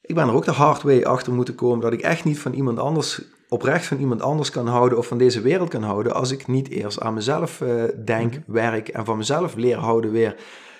[0.00, 2.52] Ik ben er ook de hard way achter moeten komen dat ik echt niet van
[2.52, 6.30] iemand anders, oprecht van iemand anders kan houden of van deze wereld kan houden als
[6.30, 8.52] ik niet eerst aan mezelf uh, denk, Mhm.
[8.52, 10.36] werk en van mezelf leer houden weer.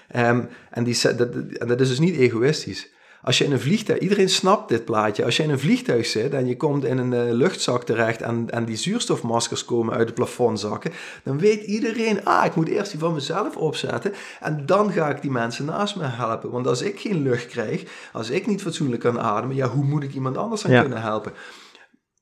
[0.08, 1.32] Ehm, en, die, dat,
[1.68, 2.90] dat is dus niet egoïstisch.
[3.22, 5.24] Als je in een vliegtuig, iedereen snapt dit plaatje.
[5.24, 8.50] Als je in een vliegtuig zit en je komt in een uh, luchtzak terecht en,
[8.50, 10.92] en die zuurstofmaskers komen uit het plafond zakken,
[11.24, 15.22] dan weet iedereen, ah, ik moet eerst die van mezelf opzetten en dan ga ik
[15.22, 16.50] die mensen naast me helpen.
[16.50, 20.02] Want als ik geen lucht krijg, als ik niet fatsoenlijk kan ademen, ja, hoe moet
[20.02, 20.80] ik iemand anders Ja.
[20.80, 21.32] kunnen helpen?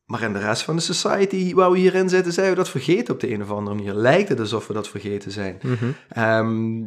[0.06, 3.14] Maar in de rest van de society waar we hierin zitten, zijn we dat vergeten
[3.14, 3.94] op de een of andere manier.
[3.94, 5.60] Lijkt het alsof we dat vergeten zijn.
[6.08, 6.78] Ehm,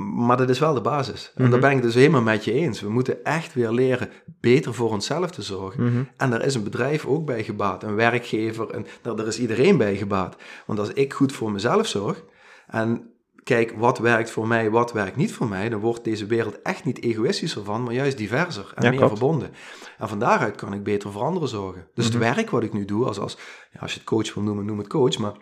[0.00, 1.32] maar dat is wel de basis.
[1.34, 1.50] En Mhm.
[1.50, 2.80] daar ben ik dus helemaal met je eens.
[2.80, 4.08] We moeten echt weer leren
[4.40, 5.84] beter voor onszelf te zorgen.
[5.84, 6.02] Mhm.
[6.16, 9.76] En daar is een bedrijf ook bij gebaat, een werkgever, en daar, daar is iedereen
[9.76, 10.36] bij gebaat.
[10.66, 12.24] Want als ik goed voor mezelf zorg
[12.66, 13.10] en
[13.42, 16.84] kijk wat werkt voor mij, wat werkt niet voor mij, dan wordt deze wereld echt
[16.84, 19.18] niet egoïstischer van, maar juist diverser en Ja, meer klopt.
[19.18, 19.50] verbonden.
[19.98, 21.88] En van daaruit kan ik beter voor anderen zorgen.
[21.94, 22.14] Dus Mhm.
[22.24, 23.38] het werk wat ik nu doe, als, als,
[23.72, 25.32] ja, als je het coach wil noemen, noem het coach, maar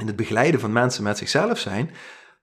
[0.00, 1.90] in het begeleiden van mensen met zichzelf zijn,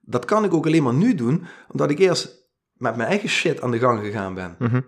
[0.09, 3.61] dat kan ik ook alleen maar nu doen, omdat ik eerst met mijn eigen shit
[3.61, 4.55] aan de gang gegaan ben.
[4.59, 4.81] Mhm.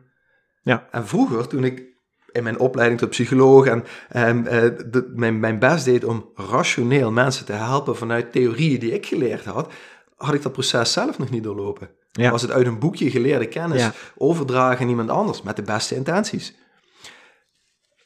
[0.91, 1.83] En vroeger, toen ik
[2.31, 7.11] in mijn opleiding tot psycholoog en, en eh, de- mijn, mijn best deed om rationeel
[7.11, 9.71] mensen te helpen vanuit theorieën die ik geleerd had,
[10.15, 11.89] had ik dat proces zelf nog niet doorlopen.
[12.11, 12.31] Ja.
[12.31, 13.93] Was het uit een boekje geleerde kennis Ja.
[14.17, 16.55] overdragen aan iemand anders met de beste intenties.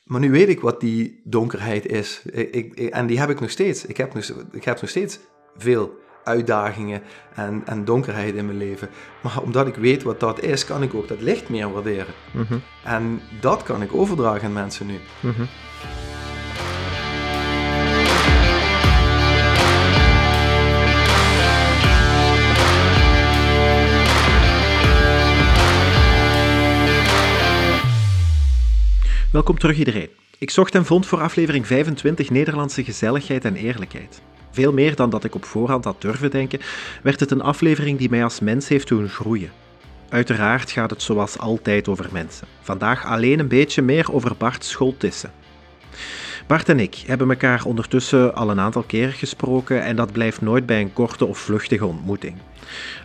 [0.03, 2.21] Maar nu weet ik wat die donkerheid is.
[2.31, 3.85] Ik- ik- en die heb ik nog steeds.
[3.85, 5.19] Ik heb nog, ik heb nog steeds
[5.57, 7.01] veel uitdagingen
[7.33, 8.89] en, en donkerheid in mijn leven.
[9.21, 12.13] Maar omdat ik weet wat dat is, kan ik ook dat licht meer waarderen.
[12.31, 12.57] Mhm.
[12.83, 14.99] En dat kan ik overdragen aan mensen nu.
[15.19, 15.43] Mhm.
[29.31, 30.09] Welkom terug iedereen.
[30.37, 34.21] Ik zocht en vond voor aflevering 25 Nederlandse gezelligheid en eerlijkheid.
[34.53, 36.59] Veel meer dan dat ik op voorhand had durven denken,
[37.01, 39.51] werd het een aflevering die mij als mens heeft doen groeien.
[40.09, 42.47] Uiteraard gaat het zoals altijd over mensen.
[42.61, 45.31] Vandaag alleen een beetje meer over Bart Scholtissen.
[46.47, 50.65] Bart en ik hebben elkaar ondertussen al een aantal keren gesproken en dat blijft nooit
[50.65, 52.35] bij een korte of vluchtige ontmoeting.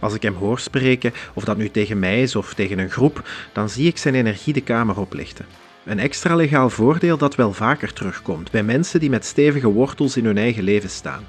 [0.01, 3.29] Als ik hem hoor spreken, of dat nu tegen mij is of tegen een groep,
[3.53, 5.47] dan zie ik zijn energie de kamer oplichten.
[5.85, 10.25] Een extra legaal voordeel dat wel vaker terugkomt bij mensen die met stevige wortels in
[10.25, 11.25] hun eigen leven staan.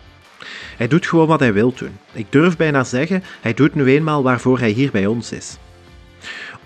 [0.77, 1.97] Hij doet gewoon wat hij wil doen.
[2.11, 5.57] Ik durf bijna zeggen, hij doet nu eenmaal waarvoor hij hier bij ons is.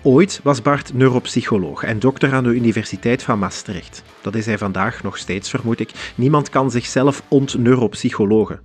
[0.01, 4.03] Ooit was Bart neuropsycholoog en dokter aan de Universiteit van Maastricht.
[4.21, 5.91] Dat is hij vandaag nog steeds, vermoed ik.
[6.15, 8.61] Niemand kan zichzelf ontneuropsychologen.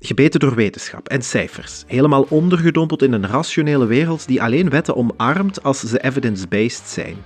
[0.00, 5.62] Gebeten door wetenschap en cijfers, helemaal ondergedompeld in een rationele wereld die alleen wetten omarmt
[5.62, 7.16] als ze evidence-based zijn.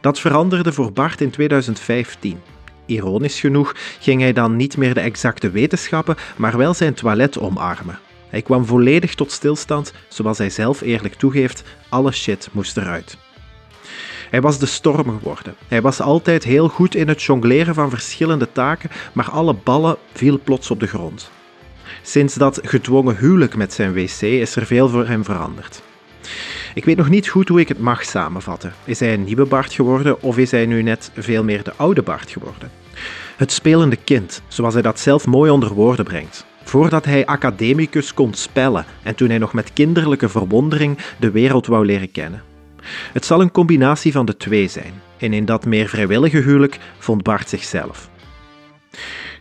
[0.00, 2.40] Dat veranderde voor Bart in 2015.
[2.88, 7.98] Ironisch genoeg ging hij dan niet meer de exacte wetenschappen, maar wel zijn toilet omarmen.
[8.28, 13.16] Hij kwam volledig tot stilstand, zoals hij zelf eerlijk toegeeft, alle shit moest eruit.
[14.30, 15.54] Hij was de storm geworden.
[15.68, 20.40] Hij was altijd heel goed in het jongleren van verschillende taken, maar alle ballen viel
[20.44, 21.30] plots op de grond.
[22.02, 25.82] Sinds dat gedwongen huwelijk met zijn wc is er veel voor hem veranderd.
[26.78, 28.72] Ik weet nog niet goed hoe ik het mag samenvatten.
[28.84, 32.02] Is hij een nieuwe Bart geworden of is hij nu net veel meer de oude
[32.02, 32.70] Bart geworden?
[33.36, 36.46] Het spelende kind, zoals hij dat zelf mooi onder woorden brengt.
[36.64, 41.86] Voordat hij academicus kon spellen en toen hij nog met kinderlijke verwondering de wereld wou
[41.86, 42.42] leren kennen.
[43.12, 44.92] Het zal een combinatie van de twee zijn.
[45.16, 48.10] En in dat meer vrijwillige huwelijk vond Bart zichzelf.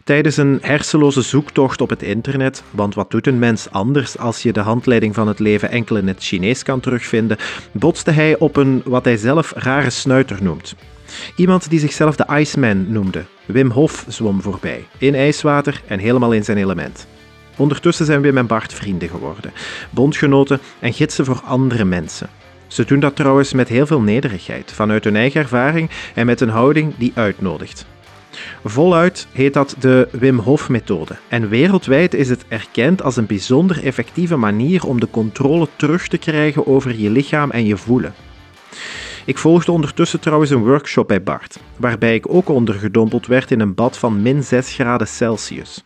[0.07, 4.53] Tijdens een hersenloze zoektocht op het internet, want wat doet een mens anders als je
[4.53, 7.37] de handleiding van het leven enkel in het Chinees kan terugvinden,
[7.71, 10.75] botste hij op een wat hij zelf rare snuiter noemt.
[11.35, 13.25] Iemand die zichzelf de Iceman noemde.
[13.45, 17.07] Wim Hof zwom voorbij, in ijswater en helemaal in zijn element.
[17.57, 19.51] Ondertussen zijn Wim en Bart vrienden geworden,
[19.89, 22.29] bondgenoten en gidsen voor andere mensen.
[22.67, 26.49] Ze doen dat trouwens met heel veel nederigheid, vanuit hun eigen ervaring en met een
[26.49, 27.85] houding die uitnodigt.
[28.63, 34.35] Voluit heet dat de Wim Hof-methode en wereldwijd is het erkend als een bijzonder effectieve
[34.35, 38.13] manier om de controle terug te krijgen over je lichaam en je voelen.
[39.27, 43.73] Ik volgde ondertussen trouwens een workshop bij Bart, waarbij ik ook ondergedompeld werd in een
[43.73, 45.83] bad van min 6 graden Celsius.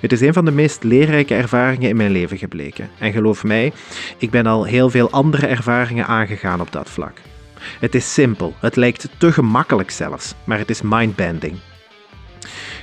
[0.00, 2.90] Het is een van de meest leerrijke ervaringen in mijn leven gebleken.
[2.98, 3.72] En geloof mij,
[4.18, 7.20] ik ben al heel veel andere ervaringen aangegaan op dat vlak.
[7.80, 11.54] Het is simpel, het lijkt te gemakkelijk zelfs, maar het is mindbending.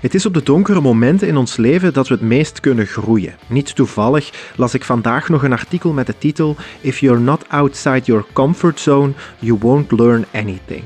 [0.01, 3.35] Het is op de donkere momenten in ons leven dat we het meest kunnen groeien.
[3.47, 8.01] Niet toevallig las ik vandaag nog een artikel met de titel If you're not outside
[8.03, 10.83] your comfort zone, you won't learn anything.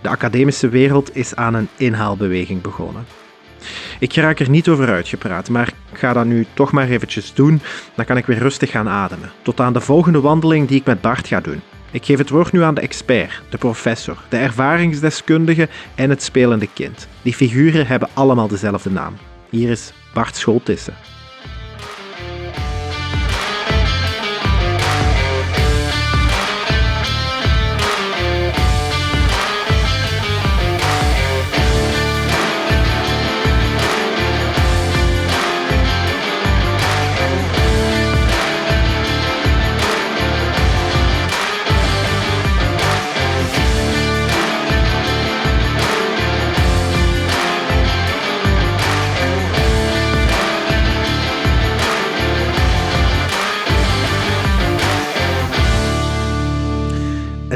[0.00, 3.04] De academische wereld is aan een inhaalbeweging begonnen.
[3.98, 7.60] Ik raak er niet over uitgepraat, maar ik ga dat nu toch maar eventjes doen.
[7.94, 9.30] Dan kan ik weer rustig gaan ademen.
[9.42, 11.60] Tot aan de volgende wandeling die ik met Bart ga doen.
[11.92, 16.68] Ik geef het woord nu aan de expert, de professor, de ervaringsdeskundige en het spelende
[16.74, 17.08] kind.
[17.22, 19.14] Die figuren hebben allemaal dezelfde naam.
[19.50, 20.94] Hier is Bart Scholtissen.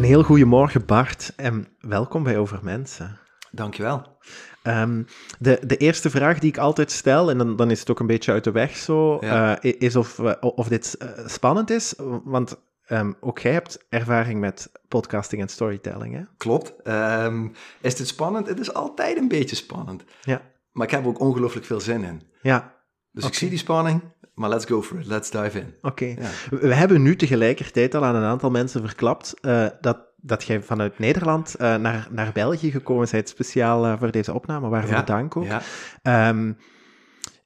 [0.06, 3.19] Heel goedemorgen Bart en welkom bij Over Mensen.
[3.50, 4.19] Dankjewel.
[4.62, 5.06] Um,
[5.38, 8.06] de, de eerste vraag die ik altijd stel, en dan, dan is het ook een
[8.06, 9.61] beetje uit de weg zo, Ja.
[9.61, 11.94] eh, is of, eh, of dit eh, spannend is.
[12.25, 12.56] Want
[12.87, 16.23] ehm, ook jij hebt ervaring met podcasting en storytelling, hè?
[16.37, 16.75] Klopt.
[16.82, 17.49] Ehm,
[17.81, 18.47] is dit spannend?
[18.47, 20.05] Het is altijd een beetje spannend.
[20.23, 20.43] Ja.
[20.73, 22.23] Maar ik heb er ook ongelooflijk veel zin in.
[22.43, 22.75] Ja,
[23.12, 24.03] Dus ik zie die spanning,
[24.36, 25.06] maar let's go for it.
[25.06, 25.74] Let's dive in.
[25.82, 26.04] oké.
[26.04, 26.28] Ja.
[26.50, 30.98] We hebben nu tegelijkertijd al aan een aantal mensen verklapt eh, dat, dat jij vanuit
[30.98, 35.36] Nederland eh, naar, naar België gekomen bent, speciaal eh, voor deze opname, waarvoor Ja, dank
[35.36, 35.44] ook.
[35.44, 35.60] Ja.
[36.02, 36.52] Ehm,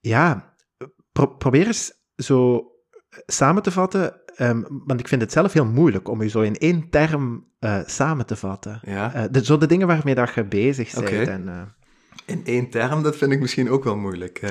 [0.00, 0.54] ja,
[1.12, 2.64] pro- probeer eens zo
[3.26, 6.56] samen te vatten, ehm, want ik vind het zelf heel moeilijk om je zo in
[6.56, 7.48] één term
[7.86, 8.80] samen te vatten.
[8.84, 9.28] ja.
[9.30, 11.28] De, zo de dingen waarmee dat je bezig bent.
[11.28, 11.74] En,
[12.26, 14.40] In één term, dat vind ik misschien ook wel moeilijk.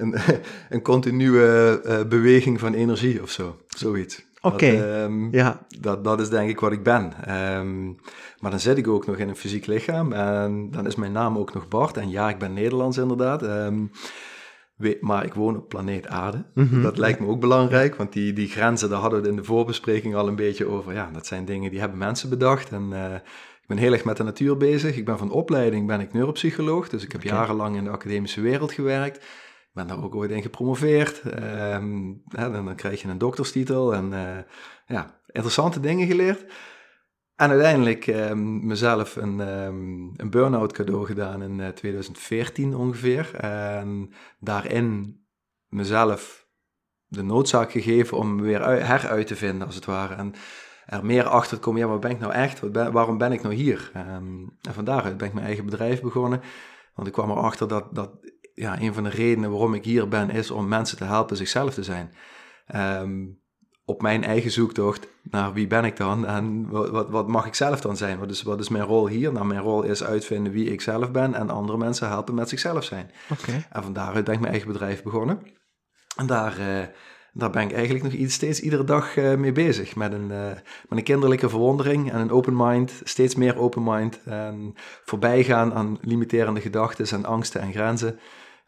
[0.00, 0.14] Een,
[0.68, 1.42] een continue
[1.80, 3.56] eh, beweging van energie of zo.
[3.68, 4.28] Zoiets.
[4.40, 4.66] Oké.
[4.66, 7.12] Ehm, ja, dat, dat is denk ik wat ik ben.
[7.24, 7.86] Ehm,
[8.38, 10.12] maar dan zit ik ook nog in een fysiek lichaam.
[10.12, 11.96] En dan is mijn naam ook nog Bart.
[11.96, 13.42] En ja, ik ben Nederlands inderdaad.
[13.42, 13.84] Ehm,
[15.00, 16.44] maar ik woon op planeet Aarde.
[16.54, 16.82] Mhm.
[16.82, 17.94] Dat lijkt me ook belangrijk.
[17.94, 20.92] Want die, die grenzen, daar hadden we in de voorbespreking al een beetje over.
[20.92, 22.70] Ja, dat zijn dingen die hebben mensen bedacht.
[22.70, 23.14] En eh,
[23.60, 24.96] ik ben heel erg met de natuur bezig.
[24.96, 26.88] Ik ben van opleiding ben ik neuropsycholoog.
[26.88, 29.24] Dus ik heb jarenlang in de academische wereld gewerkt.
[29.72, 31.20] Ben daar ook ooit in gepromoveerd.
[31.20, 34.38] Ehm, dan, krijg je een dokterstitel en eh,
[34.86, 36.44] ja, interessante dingen geleerd.
[37.36, 43.34] En uiteindelijk ehm, mezelf een, ehm, een burn-out cadeau gedaan in eh, 2014 ongeveer.
[43.34, 45.20] En daarin
[45.68, 46.48] mezelf
[47.06, 50.14] de noodzaak gegeven om me weer ui- heruit te vinden, als het ware.
[50.14, 50.34] En
[50.86, 52.60] er meer achter te komen, ja, wat ben ik nou echt?
[52.60, 53.90] Wat ben- waarom ben ik nou hier?
[53.94, 56.40] En van daaruit ben ik mijn eigen bedrijf begonnen.
[56.94, 58.10] Want ik kwam erachter dat, dat
[58.60, 61.74] ja, een van de redenen waarom ik hier ben, is om mensen te helpen zichzelf
[61.74, 62.14] te zijn.
[62.66, 63.26] Ehm,
[63.84, 67.80] op mijn eigen zoektocht naar wie ben ik dan en wat, wat, mag ik zelf
[67.80, 68.18] dan zijn?
[68.18, 69.32] Wat is, wat is mijn rol hier?
[69.32, 72.84] Nou, mijn rol is uitvinden wie ik zelf ben en andere mensen helpen met zichzelf
[72.84, 73.10] zijn.
[73.70, 75.42] En van daaruit ben ik mijn eigen bedrijf begonnen.
[76.16, 76.86] En daar, eh,
[77.32, 79.96] daar ben ik eigenlijk nog iets, steeds iedere dag eh, mee bezig.
[79.96, 80.46] Met een, eh,
[80.88, 83.00] met een kinderlijke verwondering en een open mind.
[83.04, 84.20] Steeds meer open mind.
[84.24, 84.74] En
[85.04, 88.18] voorbijgaan aan limiterende gedachten en angsten en grenzen.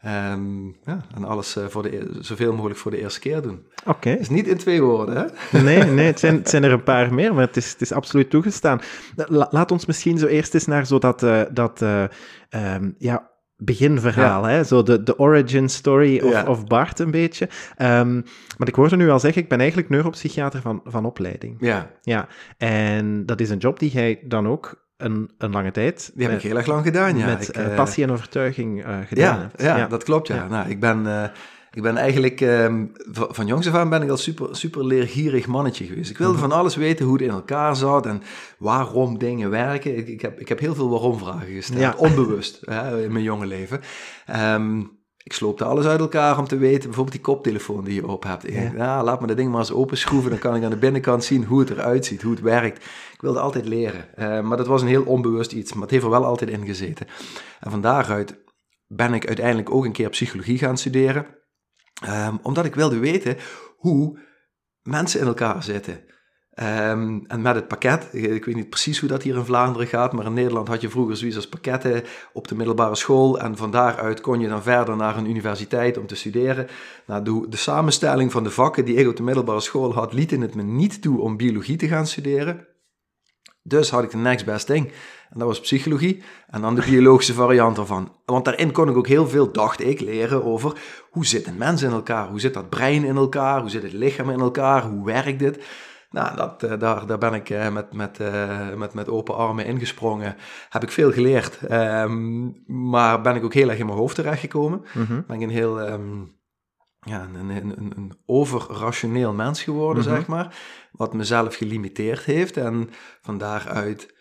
[0.03, 3.63] Ehm, ja, en alles eh, voor de, e- zoveel mogelijk voor de eerste keer doen.
[3.85, 4.09] Oké.
[4.09, 5.59] Is niet in twee woorden, hè?
[5.63, 7.91] Nee, nee het, zijn, het zijn er een paar meer, maar het is, het is
[7.91, 8.81] absoluut toegestaan.
[9.15, 12.03] La- laat ons misschien zo eerst eens naar zo dat, eh, dat eh,
[12.49, 14.63] ehm, ja, beginverhaal, hè?
[14.63, 16.45] Zo de, de origin story of, Ja.
[16.45, 17.49] of Bart een beetje.
[17.75, 18.13] Ehm,
[18.57, 21.55] maar ik hoorde nu al zeggen, ik ben eigenlijk neuropsychiater van, van opleiding.
[21.59, 26.11] Ja, Ja, en dat is een job die jij dan ook een, een lange tijd
[26.13, 27.25] die heb met, ik heel erg lang gedaan, ja.
[27.25, 30.35] met Ik, eh, eh, passie en overtuiging eh, gedaan Ja, ja, dat klopt, ja.
[30.35, 30.47] Ja.
[30.47, 31.31] Nou, ik ben,
[31.71, 35.85] ik ben eigenlijk, ehm, van, jongs af aan ben ik al super, super leergierig mannetje
[35.85, 36.09] geweest.
[36.09, 36.41] Ik wilde Mhm.
[36.41, 38.21] van alles weten, hoe het in elkaar zat en
[38.57, 39.97] waarom dingen werken.
[39.97, 41.93] Ik, ik, heb, ik heb heel veel waarom-vragen gesteld, Ja.
[41.97, 43.81] onbewust, hè, in mijn jonge leven.
[44.25, 44.81] Ehm,
[45.23, 48.47] ik sloopte alles uit elkaar om te weten, bijvoorbeeld die koptelefoon die je op hebt.
[48.47, 48.71] Ik Ja.
[48.71, 51.43] nou, laat me dat ding maar eens openschroeven, dan kan ik aan de binnenkant zien
[51.43, 52.77] hoe het eruit ziet, hoe het werkt.
[53.13, 56.03] Ik wilde altijd leren, Eh, maar dat was een heel onbewust iets, maar het heeft
[56.03, 57.07] er wel altijd in gezeten.
[57.59, 58.41] En van daaruit
[58.87, 61.25] ben ik uiteindelijk ook een keer psychologie gaan studeren.
[62.01, 63.37] Ehm, omdat ik wilde weten
[63.77, 64.19] hoe
[64.81, 66.03] mensen in elkaar zitten.
[66.53, 70.13] Ehm, en met het pakket, ik weet niet precies hoe dat hier in Vlaanderen gaat,
[70.13, 73.39] maar in Nederland had je vroeger zoiets als pakketten op de middelbare school.
[73.39, 76.67] En van daaruit kon je dan verder naar een universiteit om te studeren.
[77.05, 80.41] Nou, de, de samenstelling van de vakken die ik op de middelbare school had, lieten
[80.41, 82.67] het me niet toe om biologie te gaan studeren.
[83.63, 84.85] Dus had ik de next best thing.
[85.29, 86.23] En dat was psychologie.
[86.47, 88.11] En dan de biologische variant ervan.
[88.25, 90.73] Want daarin kon ik ook heel veel, dacht ik, leren over
[91.09, 92.27] hoe zit een mens in elkaar?
[92.27, 93.61] Hoe zit dat brein in elkaar?
[93.61, 94.83] Hoe zit het lichaam in elkaar?
[94.83, 95.63] Hoe werkt dit?
[96.13, 99.65] Nou, dat, eh, daar, daar ben ik eh, met, met, uh, met, met open armen
[99.65, 100.35] ingesprongen.
[100.69, 101.59] Heb ik veel geleerd.
[101.71, 104.85] Um, maar ben ik ook heel erg in mijn hoofd terechtgekomen.
[104.93, 105.23] Mm -hmm.
[105.27, 105.89] Ben ik een heel...
[105.89, 106.41] Um,
[106.99, 110.17] ja, een, een, een, een overrationeel mens geworden, mm -hmm.
[110.17, 110.55] zeg maar.
[110.91, 112.57] Wat mezelf gelimiteerd heeft.
[112.57, 112.89] En
[113.21, 114.15] van daaruit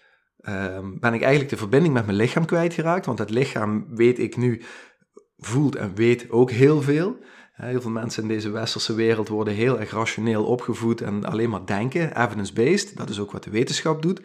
[0.48, 3.06] um, ben ik eigenlijk de verbinding met mijn lichaam kwijtgeraakt.
[3.06, 4.62] Want het lichaam, weet ik nu,
[5.36, 7.16] voelt en weet ook heel veel.
[7.52, 11.66] Heel veel mensen in deze westerse wereld worden heel erg rationeel opgevoed en alleen maar
[11.66, 12.96] denken, evidence-based.
[12.96, 14.22] Dat is ook wat de wetenschap doet.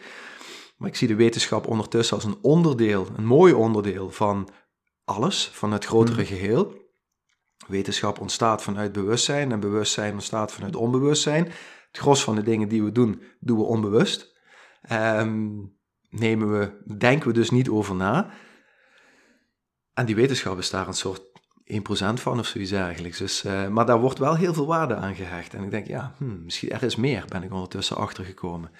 [0.78, 4.50] Maar ik zie de wetenschap ondertussen als een onderdeel, een mooi onderdeel van
[5.04, 6.86] alles, van het grotere geheel.
[7.68, 11.44] Wetenschap ontstaat vanuit bewustzijn en bewustzijn ontstaat vanuit onbewustzijn.
[11.88, 14.36] Het gros van de dingen die we doen, doen we onbewust.
[14.92, 15.78] Um,
[16.10, 18.32] nemen we, denken we dus niet over na.
[19.94, 21.37] En die wetenschap is daar een soort
[21.74, 23.18] 1% van of zoiets eigenlijk.
[23.18, 25.54] Dus, uh, maar daar wordt wel heel veel waarde aan gehecht.
[25.54, 28.72] En ik denk, ja, hmm, misschien er is meer, ben ik ondertussen achtergekomen.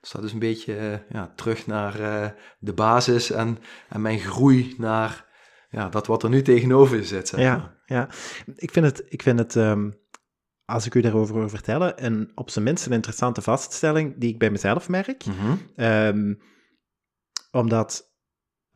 [0.00, 2.26] Dus dat is een beetje uh, ja, terug naar uh,
[2.58, 5.24] de basis en, en mijn groei naar
[5.70, 7.28] ja, dat wat er nu tegenover zit.
[7.28, 8.08] Zeg ja, ja,
[8.54, 9.98] ik vind het, ik vind het um,
[10.64, 14.50] als ik u daarover vertellen, een, op zijn minst een interessante vaststelling die ik bij
[14.50, 15.24] mezelf merk.
[15.26, 15.84] Mm -hmm.
[15.84, 16.38] um,
[17.50, 18.15] omdat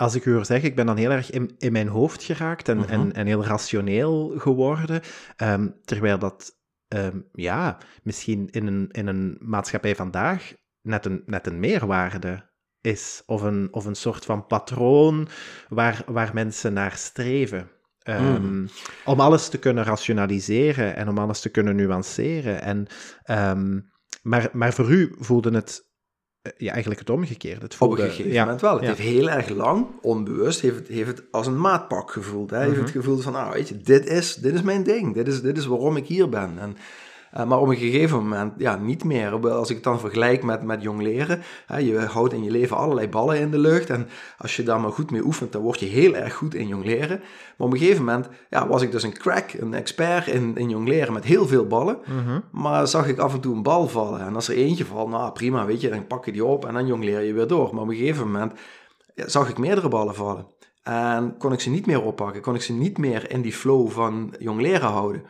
[0.00, 2.68] als ik u hoor zeggen, ik ben dan heel erg in, in mijn hoofd geraakt
[2.68, 3.10] en, en, mhm.
[3.10, 5.00] en heel rationeel geworden,
[5.36, 10.52] um, terwijl dat, um, ja, misschien in een, in een maatschappij vandaag
[10.82, 15.28] net een, net een meerwaarde is, of een, of een soort van patroon
[15.68, 17.70] waar, waar mensen naar streven.
[18.08, 18.68] Um, mm.
[19.04, 22.62] Om alles te kunnen rationaliseren en om alles te kunnen nuanceren.
[22.62, 22.86] En,
[24.22, 25.89] maar, maar voor u voelde het
[26.56, 27.60] ja, eigenlijk het omgekeerde.
[27.60, 28.74] Het voelde, Op een gegeven moment wel.
[28.74, 32.50] Het heeft heel erg lang, onbewust, heeft het, heeft het als een maatpak gevoeld.
[32.50, 32.58] Hè?
[32.58, 32.80] Heeft mhm.
[32.80, 35.14] het gevoel van, nou weet je, dit is, dit is mijn ding.
[35.14, 36.58] Dit is, dit is waarom ik hier ben.
[36.58, 36.76] En
[37.36, 39.50] uh, maar op een gegeven moment, ja, niet meer.
[39.50, 42.76] Als ik het dan vergelijk met, met jong leren, hè, je houdt in je leven
[42.76, 43.90] allerlei ballen in de lucht.
[43.90, 44.08] En
[44.38, 46.84] als je daar maar goed mee oefent, dan word je heel erg goed in jong
[46.84, 47.18] leren.
[47.56, 50.68] Maar op een gegeven moment ja, was ik dus een crack, een expert in, in
[50.68, 51.98] jong leren met heel veel ballen.
[52.04, 54.20] Mm Maar zag ik af en toe een bal vallen.
[54.20, 56.74] En als er eentje valt, nou prima, weet je, dan pak je die op en
[56.74, 57.74] dan jong leer je weer door.
[57.74, 58.52] Maar op een gegeven moment
[59.14, 60.46] ja, zag ik meerdere ballen vallen.
[60.82, 63.90] En kon ik ze niet meer oppakken, kon ik ze niet meer in die flow
[63.90, 65.22] van jong leren houden.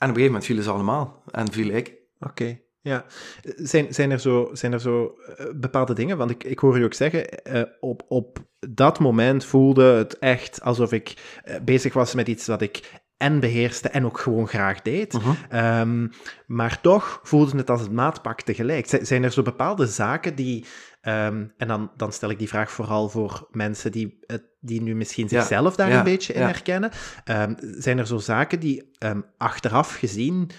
[0.00, 1.22] En op een gegeven moment vielen ze allemaal.
[1.30, 1.94] En viel ik.
[2.18, 2.60] Oké.
[2.82, 3.04] Ja,
[3.42, 6.16] zijn, zijn, er zo, zijn er zo uh, bepaalde dingen?
[6.16, 8.38] Want ik, ik hoor je ook zeggen, uh, op, op
[8.68, 13.40] dat moment voelde het echt alsof ik uh, bezig was met iets wat ik en
[13.40, 15.12] beheerste en ook gewoon graag deed.
[15.12, 15.80] -huh.
[15.80, 16.10] um,
[16.46, 18.86] maar toch voelde het als het maatpak tegelijk.
[18.86, 20.64] Z zijn er zo bepaalde zaken die
[21.02, 24.18] Um, en dan, dan stel ik die vraag vooral voor mensen die,
[24.60, 26.90] die nu misschien zichzelf daar een beetje in herkennen.
[27.24, 30.50] Um, zijn er zo zaken die um, achteraf gezien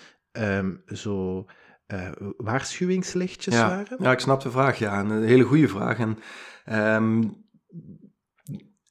[0.86, 1.46] zo
[1.88, 3.98] uh, waarschuwingslichtjes waren?
[4.00, 5.00] Ja, ik snap de vraag, ja.
[5.00, 5.98] Een hele goede vraag.
[6.00, 6.18] En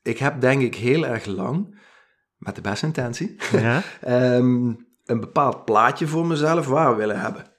[0.03, 1.81] ik heb denk ik heel erg lang,
[2.37, 3.37] met de beste intentie,
[4.01, 7.50] een bepaald plaatje voor mezelf waar willen hebben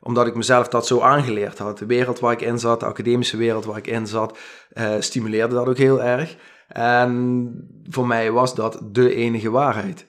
[0.00, 1.78] omdat ik mezelf dat zo aangeleerd had.
[1.78, 4.38] De wereld waar ik in zat, de academische wereld waar ik in zat,
[4.72, 6.36] uh, stimuleerde dat ook heel erg.
[6.68, 7.52] En
[7.88, 10.08] voor mij was dat de enige waarheid.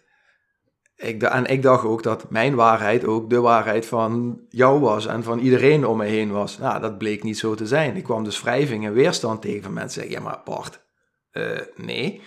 [0.96, 5.24] Ik, en ik dacht ook dat mijn waarheid ook de waarheid van jou was en
[5.24, 6.58] van iedereen om me heen was.
[6.58, 7.96] Nou, dat bleek niet zo te zijn.
[7.96, 10.10] Ik kwam dus wrijving en weerstand tegen van mensen.
[10.10, 10.86] Ja, maar Bart,
[11.32, 12.22] uh, nee.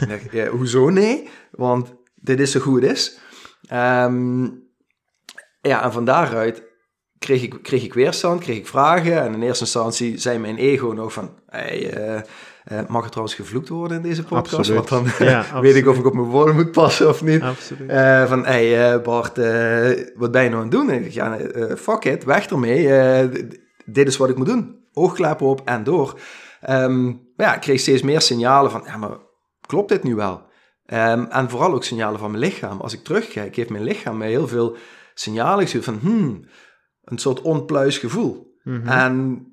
[0.50, 1.28] Hoezo nee?
[1.50, 3.18] Want dit is zo goed is.
[3.72, 4.68] Um,
[5.60, 6.69] ja, en van daaruit
[7.20, 9.22] kreeg ik, kreeg ik weerstand, kreeg ik vragen.
[9.22, 11.30] En in eerste instantie zei mijn ego nog van...
[11.46, 12.20] Hey, uh,
[12.72, 14.54] uh, mag er trouwens gevloekt worden in deze podcast?
[14.54, 14.88] Absoluut.
[14.88, 17.42] Want dan ja, weet ik of ik op mijn woorden moet passen of niet.
[17.88, 19.36] Uh, van, hey Bart,
[20.14, 20.90] wat ben je nou aan het doen?
[20.90, 21.38] En ik ja,
[21.76, 23.28] fuck it, weg ermee.
[23.84, 24.78] dit is wat ik moet doen.
[24.92, 26.18] Oogklappen op en door.
[26.68, 28.82] Um, maar ja, ik kreeg steeds meer signalen van...
[28.86, 29.16] Ja, maar
[29.66, 30.42] klopt dit nu wel?
[30.86, 32.80] Um, en vooral ook signalen van mijn lichaam.
[32.80, 34.76] Als ik terugkijk, heeft mijn lichaam mij heel veel
[35.14, 35.98] signalen gestuurd van...
[36.00, 36.44] Hmm,
[37.10, 38.56] een soort onpluis gevoel.
[38.62, 38.88] Mhm.
[38.88, 39.44] En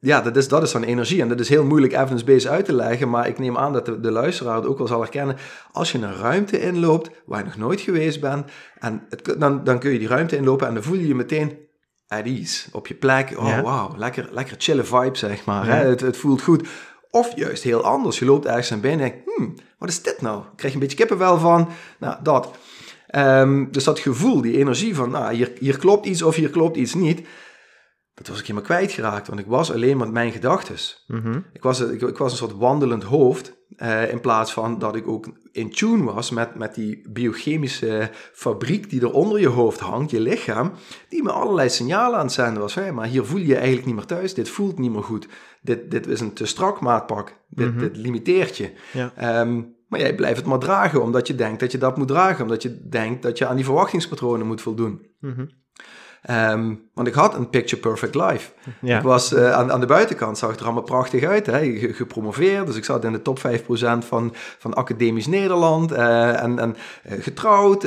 [0.00, 1.20] ja, dat is, dat is dan energie.
[1.20, 4.00] En dat is heel moeilijk evidence-based uit te leggen, maar ik neem aan dat de,
[4.00, 5.36] de luisteraar het ook wel zal herkennen.
[5.72, 9.78] Als je een ruimte inloopt waar je nog nooit geweest bent, en het, dan, dan
[9.78, 11.58] kun je die ruimte inlopen en dan voel je je meteen
[12.08, 13.34] at ease, op je plek.
[13.38, 13.62] Oh, ja.
[13.62, 15.66] wauw, lekker, lekker chille vibe, zeg maar.
[15.66, 15.86] Hè?
[15.88, 16.68] Het, het voelt goed.
[17.10, 18.18] Of juist heel anders.
[18.18, 20.40] Je loopt ergens naar binnen en denkt, hmm, wat is dit nou?
[20.40, 21.68] Ik krijg je een beetje kippenvel van.
[21.98, 22.50] Nou, dat.
[23.16, 26.76] Um, dus dat gevoel, die energie van, nou, hier, hier klopt iets of hier klopt
[26.76, 27.26] iets niet,
[28.14, 30.76] dat was ik helemaal kwijtgeraakt, want ik was alleen met mijn gedachten.
[31.06, 31.40] Mhm.
[31.52, 35.08] Ik was, ik, ik was een soort wandelend hoofd, eh, in plaats van dat ik
[35.08, 40.10] ook in tune was met, met die biochemische fabriek die er onder je hoofd hangt,
[40.10, 40.72] je lichaam,
[41.08, 42.74] die me allerlei signalen aan het zenden was.
[42.74, 45.28] Hey, maar hier voel je je eigenlijk niet meer thuis, dit voelt niet meer goed,
[45.62, 47.78] dit, dit is een te strak maatpak, dit, Mhm.
[47.78, 48.70] dit limiteert je.
[48.92, 49.12] Ja.
[49.16, 52.42] Ehm, maar jij blijft het maar dragen, omdat je denkt dat je dat moet dragen,
[52.44, 55.06] omdat je denkt dat je aan die verwachtingspatronen moet voldoen.
[55.20, 55.46] Mhm.
[56.22, 58.50] Ehm, want ik had een picture perfect life.
[58.80, 58.96] Ja.
[58.96, 61.46] Ik was eh, aan, aan de buitenkant, zag het er allemaal prachtig uit.
[61.46, 61.58] Hè?
[61.78, 65.92] Ge- Gepromoveerd, dus ik zat in de top 5% van, van academisch Nederland.
[65.92, 67.84] eh, en en eh, getrouwd.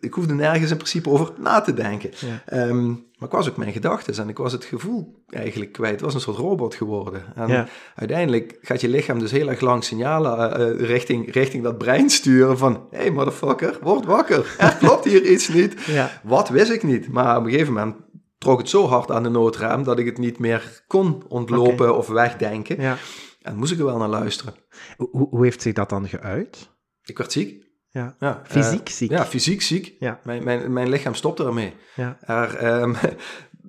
[0.00, 2.10] ik hoefde nergens in principe over na te denken.
[2.16, 2.42] Ja.
[2.46, 5.92] Ehm, maar ik was ook mijn gedachten en ik was het gevoel eigenlijk kwijt.
[5.92, 7.22] Het was een soort robot geworden.
[7.34, 7.68] En Ja.
[7.94, 12.10] uiteindelijk gaat je lichaam dus heel erg lang signalen eh, eh, richting, richting dat brein
[12.10, 12.86] sturen van...
[12.90, 14.54] Hé hey, motherfucker, word wakker.
[14.58, 15.80] Er klopt hier iets niet.
[15.84, 16.20] Ja.
[16.22, 17.08] Wat wist ik niet.
[17.08, 17.96] Maar op een gegeven moment
[18.38, 22.06] trok het zo hard aan de noodrem dat ik het niet meer kon ontlopen of
[22.08, 22.80] wegdenken.
[22.80, 22.96] Ja.
[23.42, 24.54] En moest ik er wel naar luisteren.
[24.96, 26.70] Hoe, hoe heeft zich dat dan geuit?
[27.04, 27.66] Ik werd ziek.
[27.98, 28.14] Ja.
[28.18, 29.10] Ja, Fysiek eh, ziek?
[29.10, 29.94] Ja, fysiek ziek.
[29.98, 30.20] Ja.
[30.24, 31.72] Mijn, mijn, mijn lichaam stopte ermee.
[31.94, 32.16] Ja.
[32.20, 32.56] Er,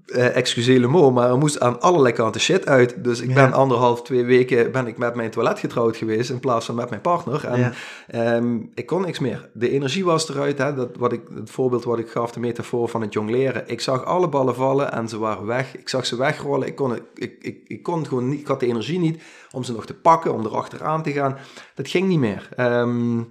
[0.09, 3.03] eh, excusez le mot, maar er moest aan allerlei kanten shit uit.
[3.03, 3.33] Dus ik Ja.
[3.33, 6.89] ben anderhalf, twee weken ben ik met mijn toilet getrouwd geweest in plaats van met
[6.89, 7.45] mijn partner.
[7.45, 7.71] En Ja.
[8.07, 9.49] ehm, ik kon niks meer.
[9.53, 10.57] De energie was eruit.
[10.57, 10.73] Hè?
[10.73, 13.63] Dat, wat ik, het voorbeeld wat ik gaf, de metafoor van het jongleren.
[13.67, 15.77] Ik zag alle ballen vallen en ze waren weg.
[15.77, 16.67] Ik zag ze wegrollen.
[16.67, 18.39] Ik kon, ik, ik, ik kon gewoon niet.
[18.39, 19.21] Ik had de energie niet
[19.51, 21.37] om ze nog te pakken, om erachteraan te gaan.
[21.75, 22.49] Dat ging niet meer.
[22.55, 23.21] Ehm,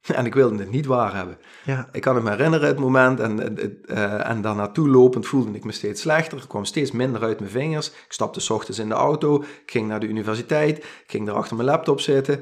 [0.18, 1.38] en ik wilde het niet waar hebben.
[1.64, 1.88] Ja.
[1.92, 3.20] Ik kan het me herinneren, het moment.
[3.20, 6.38] En, eh, en daar naartoe lopend voelde ik me steeds slechter.
[6.38, 7.88] Ik kwam steeds minder uit mijn vingers.
[7.88, 9.42] Ik stapte 's ochtends in de auto.
[9.42, 10.78] Ik ging naar de universiteit.
[10.78, 12.34] Ik ging daar achter mijn laptop zitten.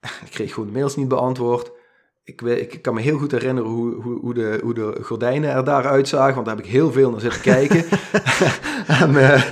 [0.26, 1.70] Ik kreeg gewoon de mails niet beantwoord.
[2.24, 5.64] Ik, ik kan me heel goed herinneren hoe, hoe, hoe, de, hoe de gordijnen er
[5.64, 6.34] daar uitzagen.
[6.34, 7.84] Want daar heb ik heel veel naar zitten kijken.
[9.02, 9.42] en, eh,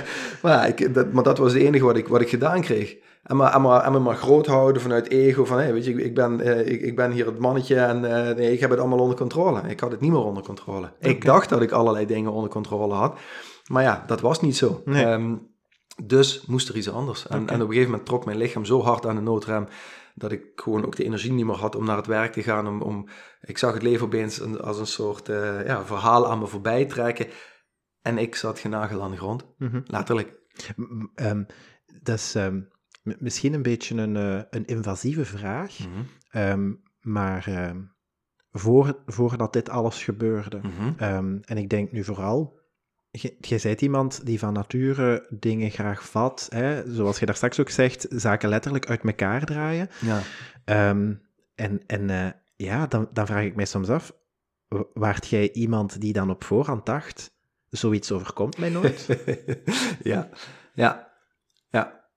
[0.41, 2.95] maar, ik, dat, maar dat was het enige wat ik, wat ik gedaan kreeg.
[3.23, 5.45] En maar, en maar, en me maar groot houden vanuit ego.
[5.45, 8.05] Van, hey, weet je, ik, ik ben, eh, ik, ik ben hier het mannetje en
[8.27, 9.61] eh, nee, ik heb het allemaal onder controle.
[9.69, 10.93] Ik had het niet meer onder controle.
[10.99, 13.19] Ik dacht dat ik allerlei dingen onder controle had.
[13.67, 14.81] Maar ja, dat was niet zo.
[14.85, 15.05] Nee.
[15.05, 15.35] Ehm,
[16.03, 17.27] dus moest er iets anders.
[17.27, 19.67] En, en op een gegeven moment trok mijn lichaam zo hard aan de noodrem
[20.15, 22.67] dat ik gewoon ook de energie niet meer had om naar het werk te gaan.
[22.67, 23.07] Om, om,
[23.41, 26.85] ik zag het leven opeens een- als een soort eh, ja, verhaal aan me voorbij
[26.85, 27.27] trekken.
[28.01, 29.45] En ik zat genageld aan de grond.
[29.57, 29.81] Mhm.
[29.85, 30.39] Letterlijk.
[31.15, 31.43] Ehm,
[32.01, 32.59] dat is ehm,
[33.03, 35.87] misschien een beetje een, eh, een invasieve vraag, Mhm.
[36.29, 37.81] ehm, maar ehm,
[38.51, 40.93] voor, voordat dit alles gebeurde, Mhm.
[40.97, 42.59] ehm, en ik denk nu vooral,
[43.11, 47.69] jij bent iemand die van nature dingen graag vat, hè, zoals je daar straks ook
[47.69, 49.89] zegt, zaken letterlijk uit elkaar draaien.
[50.01, 50.19] Ja.
[51.55, 54.13] En en eh, ja, dan, dan vraag ik mij soms af,
[54.67, 57.31] wa- waart jij iemand die dan op voorhand dacht,
[57.69, 59.07] zoiets overkomt mij nooit?
[60.03, 60.29] ja,
[60.73, 61.12] ja.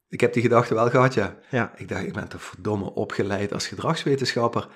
[0.08, 1.36] Ik heb die gedachte wel gehad, ja.
[1.50, 1.72] ja.
[1.76, 4.68] Ik dacht, ik ben toch verdomme opgeleid als gedragswetenschapper.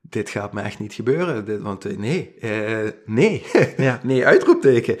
[0.00, 1.44] Dit gaat me echt niet gebeuren.
[1.44, 3.46] Dit, want eh, nee, eh, nee,
[3.76, 4.00] Ja.
[4.02, 4.96] nee, uitroepteken.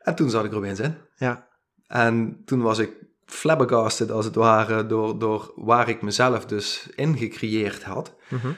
[0.00, 0.94] En toen zat ik er opeens in.
[1.16, 1.48] Ja.
[1.86, 2.90] En toen was ik
[3.26, 8.14] flabbergasted, als het ware, door, door waar ik mezelf dus ingecreëerd had.
[8.28, 8.48] Mhm.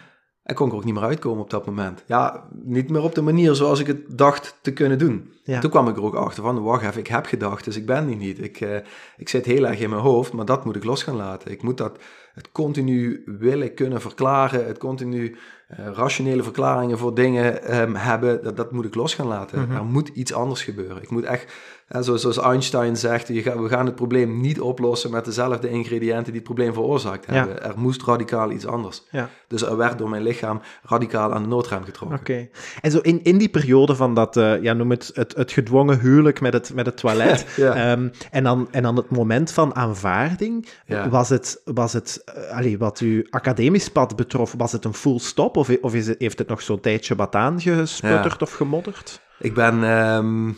[0.49, 2.05] En kon ik er ook niet meer uitkomen op dat moment.
[2.07, 5.33] Ja, niet meer op de manier zoals ik het dacht te kunnen doen.
[5.45, 5.61] Ja.
[5.61, 8.07] Toen kwam ik er ook achter van, wacht even, ik heb gedacht, dus ik ben
[8.07, 8.43] die niet.
[8.43, 8.77] Ik, eh,
[9.17, 11.51] ik zit heel erg in mijn hoofd, maar dat moet ik los gaan laten.
[11.51, 11.99] Ik moet dat,
[12.35, 15.37] het continu willen kunnen verklaren, het continu
[15.69, 19.61] eh, rationele verklaringen voor dingen ehm, hebben, dat, dat moet ik los gaan laten.
[19.61, 19.77] Mhm.
[19.77, 21.03] Er moet iets anders gebeuren.
[21.03, 21.53] Ik moet echt,
[21.89, 26.25] hè, zoals, Einstein zegt, je gaat, we gaan het probleem niet oplossen met dezelfde ingrediënten
[26.25, 27.33] die het probleem veroorzaakt Ja.
[27.33, 27.63] hebben.
[27.63, 29.03] Er moest radicaal iets anders.
[29.11, 29.29] Ja.
[29.49, 32.19] Dus er werd door mijn lichaam radicaal aan de noodrem getrokken.
[32.19, 32.49] Oké.
[32.81, 36.01] En zo in, in die periode van dat, eh, ja, noem het, het, het gedwongen
[36.01, 37.47] huwelijk met het, met het toilet.
[37.57, 37.75] Ja.
[37.75, 40.69] ehm, en, dan, en dan het moment van aanvaarding.
[41.11, 45.19] Was het, was het eh, allee, wat uw academisch pad betrof, was het een full
[45.19, 45.57] stop?
[45.57, 49.21] Of, of is het, heeft het nog zo'n tijdje wat aangesputterd of gemodderd?
[49.39, 50.49] Ik ben, ehm,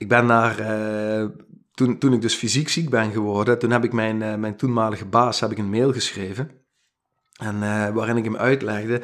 [0.00, 1.26] ik ben naar, eh,
[1.74, 5.06] toen, toen ik dus fysiek ziek ben geworden, toen heb ik mijn, eh, mijn toenmalige
[5.06, 6.50] baas heb ik een mail geschreven.
[7.36, 9.02] En eh, waarin ik hem uitlegde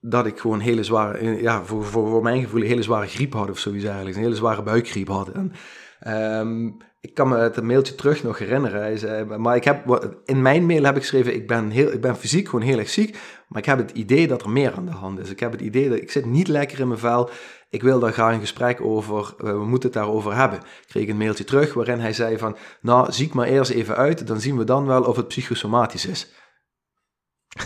[0.00, 3.32] dat ik gewoon hele zware, ja, voor, voor, voor mijn gevoel een hele zware griep
[3.32, 4.16] had of zoiets eigenlijk.
[4.16, 5.28] Een hele zware buikgriep had.
[5.28, 5.52] En,
[6.00, 8.80] ehm, ik kan me het mailtje terug nog herinneren.
[8.80, 12.00] Hij zei, maar ik heb, in mijn mail heb ik geschreven, ik ben, heel, ik
[12.00, 13.18] ben fysiek gewoon heel erg ziek,
[13.52, 15.30] maar ik heb het idee dat er meer aan de hand is.
[15.30, 17.30] Ik heb het idee dat ik zit niet lekker in mijn vel.
[17.70, 20.58] Ik wil daar graag een gesprek over, eh, we moeten het daarover hebben.
[20.58, 24.26] Ik kreeg een mailtje terug waarin hij zei van, nou, ziek maar eerst even uit,
[24.26, 26.32] dan zien we dan wel of het psychosomatisch is.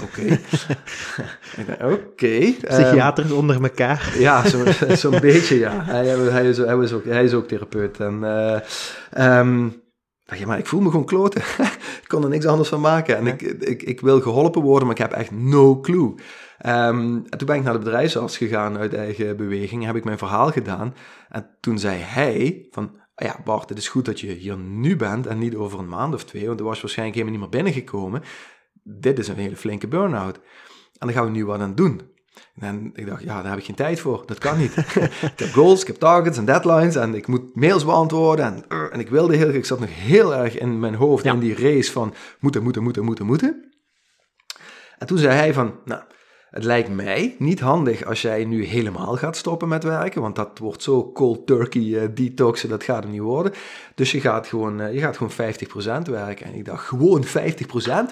[0.02, 0.22] Oké.
[1.94, 2.52] Oké.
[2.60, 4.12] Psychiaters onder elkaar.
[4.18, 5.84] Ja, zo'n zo beetje, ja.
[5.84, 8.00] Hij, hij, is, hij, is ook, hij is ook therapeut.
[8.00, 9.84] En, uh, um,
[10.26, 11.40] ja, maar ik voel me gewoon kloten.
[12.02, 13.16] ik kon er niks anders van maken.
[13.16, 16.14] En ik, ik, ik wil geholpen worden, maar ik heb echt no clue.
[16.66, 19.84] Um, en toen ben ik naar de bedrijfsarts gegaan uit eigen beweging.
[19.84, 20.94] Heb ik mijn verhaal gedaan.
[21.28, 22.90] En toen zei hij van...
[23.18, 26.14] Ja, Bart, het is goed dat je hier nu bent en niet over een maand
[26.14, 28.22] of twee, want er was waarschijnlijk helemaal niet meer binnengekomen
[28.88, 30.36] dit is een hele flinke burn-out.
[30.98, 32.00] En dan gaan we nu wat aan doen.
[32.58, 34.22] En ik dacht, ja, daar heb ik geen tijd voor.
[34.26, 34.76] Dat kan niet.
[35.32, 38.44] ik heb goals, ik heb targets en deadlines en ik moet mails beantwoorden.
[38.44, 41.38] En, uh, en ik wilde heel, ik zat nog heel erg in mijn hoofd in
[41.38, 43.70] die race van moeten, moeten, moeten, moeten, moeten.
[44.98, 46.02] En toen zei hij van, nou,
[46.50, 50.58] het lijkt mij niet handig als jij nu helemaal gaat stoppen met werken, want dat
[50.58, 53.52] wordt zo cold turkey uh, detoxen, dat gaat hem niet worden.
[53.94, 55.32] Dus je gaat gewoon, uh, je gaat gewoon
[56.08, 56.46] 50% werken.
[56.46, 57.28] En ik dacht, gewoon 50%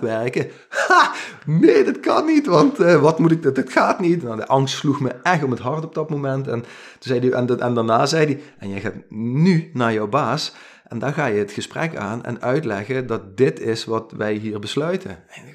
[0.01, 0.51] werken?
[0.69, 1.13] Ha!
[1.47, 4.23] Nee, dat kan niet, want uh, wat moet ik, dat, gaat niet.
[4.23, 6.49] Nou, de angst sloeg me echt om het hart op dat moment.
[6.49, 6.69] En, toen
[6.99, 11.13] zei en, en daarna zei hij, en jij gaat nu naar jouw baas, en dan
[11.13, 15.11] ga je het gesprek aan en uitleggen dat dit is wat wij hier besluiten.
[15.11, 15.54] En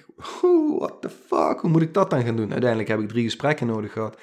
[0.77, 2.51] what the fuck, hoe moet ik dat dan gaan doen?
[2.51, 4.17] Uiteindelijk heb ik drie gesprekken nodig gehad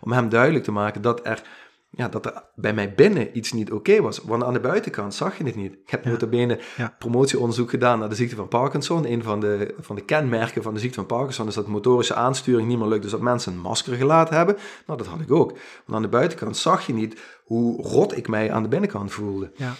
[0.00, 1.42] om hem duidelijk te maken dat er,
[1.90, 4.18] ja, dat er bij mij binnen iets niet oké was.
[4.18, 5.72] Want aan de buitenkant zag je het niet.
[5.72, 6.10] Ik heb ja.
[6.10, 6.94] notabene ja.
[6.98, 9.06] promotieonderzoek gedaan naar de ziekte van Parkinson.
[9.06, 12.68] Een van de, van de kenmerken van de ziekte van Parkinson is dat motorische aansturing
[12.68, 13.02] niet meer lukt.
[13.02, 14.56] Dus dat mensen een masker gelaten hebben.
[14.86, 15.50] Nou, dat had ik ook.
[15.50, 19.52] Want aan de buitenkant zag je niet hoe rot ik mij aan de binnenkant voelde.
[19.56, 19.72] Ja.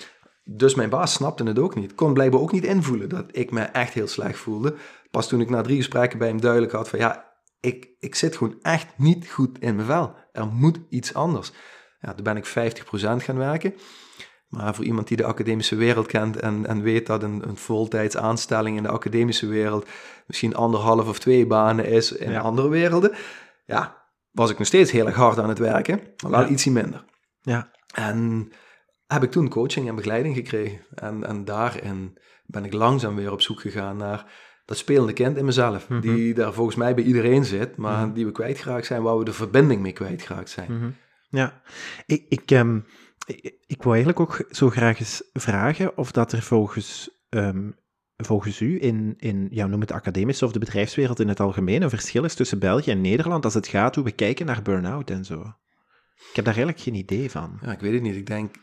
[0.44, 1.94] Dus mijn baas snapte het ook niet.
[1.94, 4.74] Kon blijkbaar ook niet invoelen dat ik me echt heel slecht voelde.
[5.14, 8.36] Pas toen ik na drie gesprekken bij hem duidelijk had van ja, ik, ik zit
[8.36, 10.14] gewoon echt niet goed in mijn vel.
[10.32, 11.52] Er moet iets anders.
[12.00, 12.50] Ja, toen ben ik 50%
[13.24, 13.74] gaan werken.
[14.48, 18.16] Maar voor iemand die de academische wereld kent en, en weet dat een, een voltijds
[18.16, 19.88] aanstelling in de academische wereld
[20.26, 22.40] misschien anderhalf of twee banen is in ja.
[22.40, 23.12] andere werelden,
[23.66, 26.48] ja, was ik nog steeds heel erg hard aan het werken, maar wel ja.
[26.48, 27.04] ietsje minder.
[27.40, 27.70] Ja.
[27.94, 28.52] En
[29.06, 30.80] heb ik toen coaching en begeleiding gekregen.
[30.94, 34.26] En, en daarin ben ik langzaam weer op zoek gegaan naar
[34.64, 35.88] dat spelende kind in mezelf.
[35.88, 36.16] Mm -hmm.
[36.16, 38.14] Die daar volgens mij bij iedereen zit, maar mm -hmm.
[38.14, 40.72] die we kwijtgeraakt zijn, waar we de verbinding mee kwijtgeraakt zijn.
[40.72, 40.94] Mm -hmm.
[41.28, 41.62] Ja,
[42.06, 42.84] ik, ik, um,
[43.26, 47.76] ik, ik wil eigenlijk ook zo graag eens vragen of dat er volgens, um,
[48.16, 51.90] volgens u in, in ja, noem het academische of de bedrijfswereld in het algemeen een
[51.90, 55.24] verschil is tussen België en Nederland als het gaat hoe we kijken naar burn-out en
[55.24, 55.40] zo.
[56.14, 57.58] Ik heb daar eigenlijk geen idee van.
[57.62, 58.16] Ja, ik weet het niet.
[58.16, 58.54] Ik denk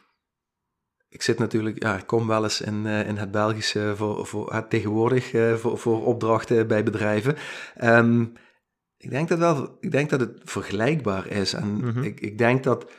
[1.12, 4.54] ik zit natuurlijk, ja, ik kom wel eens in, uh, in het Belgische voor, voor,
[4.54, 7.36] uh, tegenwoordig uh, voor, voor opdrachten bij bedrijven.
[7.84, 8.34] Um,
[8.98, 11.54] ik, denk dat wel, ik denk dat het vergelijkbaar is.
[11.54, 12.04] En mm -hmm.
[12.04, 12.92] ik, ik denk dat,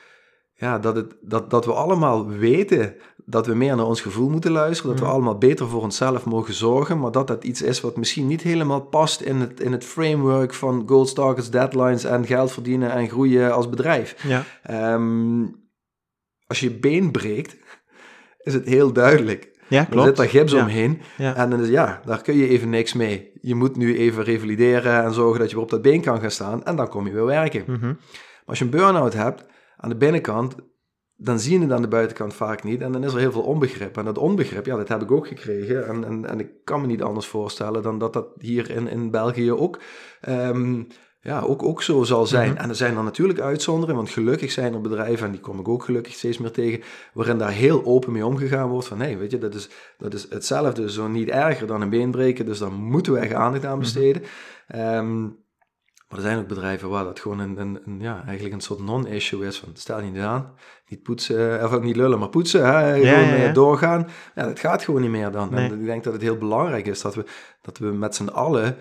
[0.54, 2.94] ja, dat, het, dat, dat we allemaal weten
[3.24, 4.90] dat we meer naar ons gevoel moeten luisteren.
[4.90, 6.98] Dat we allemaal beter voor onszelf mogen zorgen.
[6.98, 10.54] Maar dat dat iets is wat misschien niet helemaal past in het, in het framework
[10.54, 14.16] van goals, targets, deadlines en geld verdienen en groeien als bedrijf.
[14.22, 14.44] Ja.
[14.94, 15.60] Um,
[16.46, 17.56] als je been breekt
[18.42, 19.50] is het heel duidelijk.
[19.68, 20.00] Ja, klopt.
[20.00, 20.60] Er zit daar gips ja.
[20.62, 21.00] omheen.
[21.16, 21.36] Ja.
[21.36, 23.30] En dan is ja, daar kun je even niks mee.
[23.40, 26.30] Je moet nu even revalideren en zorgen dat je weer op dat been kan gaan
[26.30, 26.64] staan.
[26.64, 27.64] En dan kom je weer werken.
[27.66, 27.98] Mm -hmm.
[27.98, 29.44] Maar als je een burn-out hebt,
[29.76, 30.54] aan de binnenkant,
[31.16, 32.80] dan zie je het aan de buitenkant vaak niet.
[32.80, 33.96] En dan is er heel veel onbegrip.
[33.96, 35.86] En dat onbegrip, ja, dat heb ik ook gekregen.
[35.86, 39.10] En, en, en ik kan me niet anders voorstellen dan dat dat hier in, in
[39.10, 39.80] België ook...
[40.28, 40.86] Um,
[41.24, 42.48] ja, ook, ook zo zal zijn.
[42.48, 42.62] Mm -hmm.
[42.62, 45.68] En er zijn er natuurlijk uitzonderingen, want gelukkig zijn er bedrijven, en die kom ik
[45.68, 46.82] ook gelukkig steeds meer tegen,
[47.12, 50.14] waarin daar heel open mee omgegaan wordt van, hé, hey, weet je, dat is, dat
[50.14, 53.64] is hetzelfde, zo niet erger dan een been breken, dus daar moeten we echt aandacht
[53.64, 54.22] aan besteden.
[54.22, 54.94] Mm -hmm.
[54.94, 55.40] um,
[56.08, 58.80] maar er zijn ook bedrijven waar dat gewoon een, een, een ja, eigenlijk een soort
[58.80, 60.54] non-issue is, van stel je niet aan,
[60.88, 63.52] niet poetsen, of ook niet lullen, maar poetsen, hè, ja, gewoon ja, ja.
[63.52, 64.08] doorgaan.
[64.34, 65.48] Ja, dat gaat gewoon niet meer dan.
[65.50, 65.70] Nee.
[65.70, 67.24] En ik denk dat het heel belangrijk is dat we,
[67.62, 68.76] dat we met z'n allen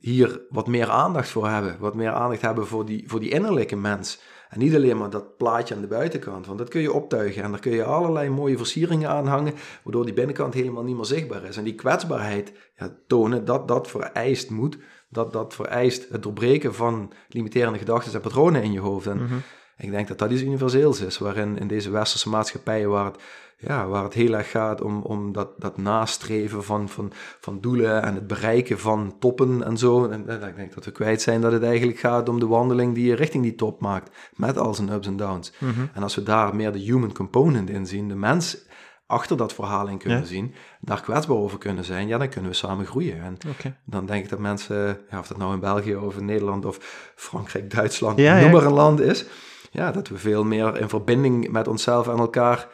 [0.00, 1.76] hier wat meer aandacht voor hebben.
[1.78, 4.20] Wat meer aandacht hebben voor die, voor die innerlijke mens.
[4.48, 6.46] En niet alleen maar dat plaatje aan de buitenkant.
[6.46, 10.04] Want dat kun je optuigen en daar kun je allerlei mooie versieringen aan hangen, waardoor
[10.04, 11.56] die binnenkant helemaal niet meer zichtbaar is.
[11.56, 14.78] En die kwetsbaarheid ja, tonen, dat dat vereist moet.
[15.08, 19.06] Dat dat vereist het doorbreken van limiterende gedachten en patronen in je hoofd.
[19.06, 19.42] En mm -hmm.
[19.76, 23.20] ik denk dat dat iets universeels is, waarin in deze westerse maatschappijen waar het
[23.58, 28.02] ja, waar het heel erg gaat om, om dat, dat nastreven van, van, van doelen
[28.02, 30.06] en het bereiken van toppen en zo.
[30.08, 32.94] En, en ik denk dat we kwijt zijn dat het eigenlijk gaat om de wandeling
[32.94, 35.52] die je richting die top maakt, met al zijn ups en downs.
[35.58, 35.90] Mm -hmm.
[35.94, 38.64] En als we daar meer de human component in zien, de mens
[39.06, 40.24] achter dat verhaal in kunnen ja.
[40.24, 43.22] zien, daar kwetsbaar over kunnen zijn, ja, dan kunnen we samen groeien.
[43.22, 43.76] En okay.
[43.84, 46.78] dan denk ik dat mensen, ja, of dat nou in België of in Nederland of
[47.14, 49.26] Frankrijk, Duitsland, ja, noem maar een land is,
[49.70, 52.68] ja, dat we veel meer in verbinding met onszelf en elkaar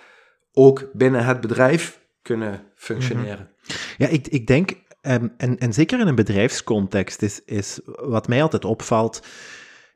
[0.53, 3.51] ook binnen het bedrijf kunnen functioneren.
[3.97, 8.43] Ja, ik, ik denk Ehm, en, en zeker in een bedrijfscontext is, is wat mij
[8.43, 9.27] altijd opvalt,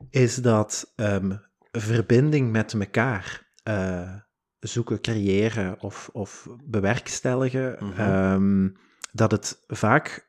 [0.09, 1.35] is dat ehm,
[1.71, 4.13] verbinding met elkaar eh,
[4.59, 7.99] zoeken, creëren of, of bewerkstelligen, Mhm.
[7.99, 8.69] ehm,
[9.11, 10.26] dat het vaak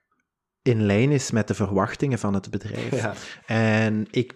[0.69, 3.01] in lijn is met de verwachtingen van het bedrijf.
[3.01, 3.13] Ja.
[3.47, 4.35] En ik,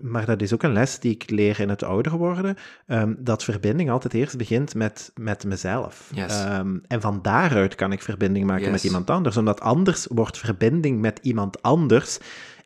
[0.00, 3.44] maar dat is ook een les die ik leer in het ouder worden, ehm, dat
[3.44, 6.10] verbinding altijd eerst begint met, met mezelf.
[6.14, 6.44] Yes.
[6.44, 8.72] Ehm, en van daaruit kan ik verbinding maken Yes.
[8.72, 12.18] met iemand anders, omdat anders wordt verbinding met iemand anders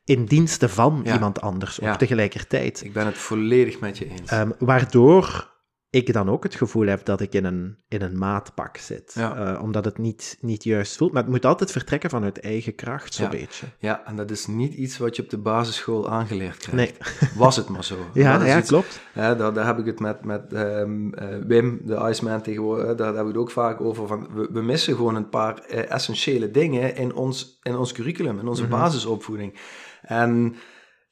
[0.04, 1.12] in dienste van Ja.
[1.12, 1.96] iemand anders, ook Ja.
[1.96, 2.84] tegelijkertijd.
[2.84, 4.30] Ik ben het volledig met je eens.
[4.30, 5.52] Ehm, waardoor
[5.94, 9.12] ik dan ook het gevoel heb dat ik in een, in een maatpak zit.
[9.14, 9.36] Ja.
[9.54, 11.12] Eh, omdat het niet, niet juist voelt.
[11.12, 13.30] Maar het moet altijd vertrekken vanuit eigen kracht, zo'n Ja.
[13.30, 13.66] beetje.
[13.78, 16.74] ja, en dat is niet iets wat je op de basisschool aangeleerd krijgt.
[16.74, 17.30] Nee.
[17.44, 17.96] Was het maar zo.
[18.14, 19.00] Ja, Dat is ja iets- klopt.
[19.12, 22.94] Hè, daar, daar heb ik het met, met ehm, eh, Wim, de Iceman tegenwoordig, hè,
[22.94, 24.06] daar hebben we het ook vaak over.
[24.06, 28.38] Van, we, we missen gewoon een paar eh, essentiële dingen in ons, in ons curriculum,
[28.38, 28.70] in onze Mhm.
[28.70, 29.58] basisopvoeding.
[30.02, 30.54] En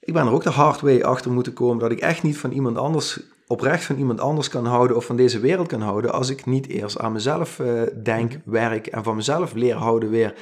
[0.01, 2.51] ik ben er ook de hard way achter moeten komen dat ik echt niet van
[2.51, 3.21] iemand anders,
[3.53, 6.67] oprecht van iemand anders kan houden of van deze wereld kan houden als ik niet
[6.69, 10.35] eerst aan mezelf eh, denk, werk en van mezelf leer houden weer.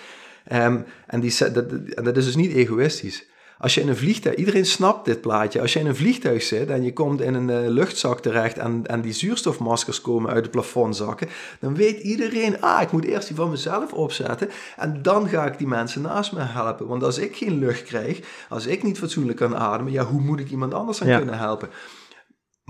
[0.44, 1.70] Ehm, en, die, dat,
[2.05, 3.29] dat is dus niet egoïstisch.
[3.59, 5.61] Als je in een vliegtuig, iedereen snapt dit plaatje.
[5.61, 8.87] Als je in een vliegtuig zit en je komt in een eh, luchtzak terecht en,
[8.87, 11.29] en die zuurstofmaskers komen uit het plafond zakken,
[11.61, 15.59] dan weet iedereen, ah, ik moet eerst die van mezelf opzetten en dan ga ik
[15.59, 16.87] die mensen naast me helpen.
[16.87, 20.40] Want als ik geen lucht krijg, als ik niet fatsoenlijk kan ademen, ja, hoe moet
[20.40, 21.16] ik iemand anders dan Ja.
[21.16, 21.68] kunnen helpen?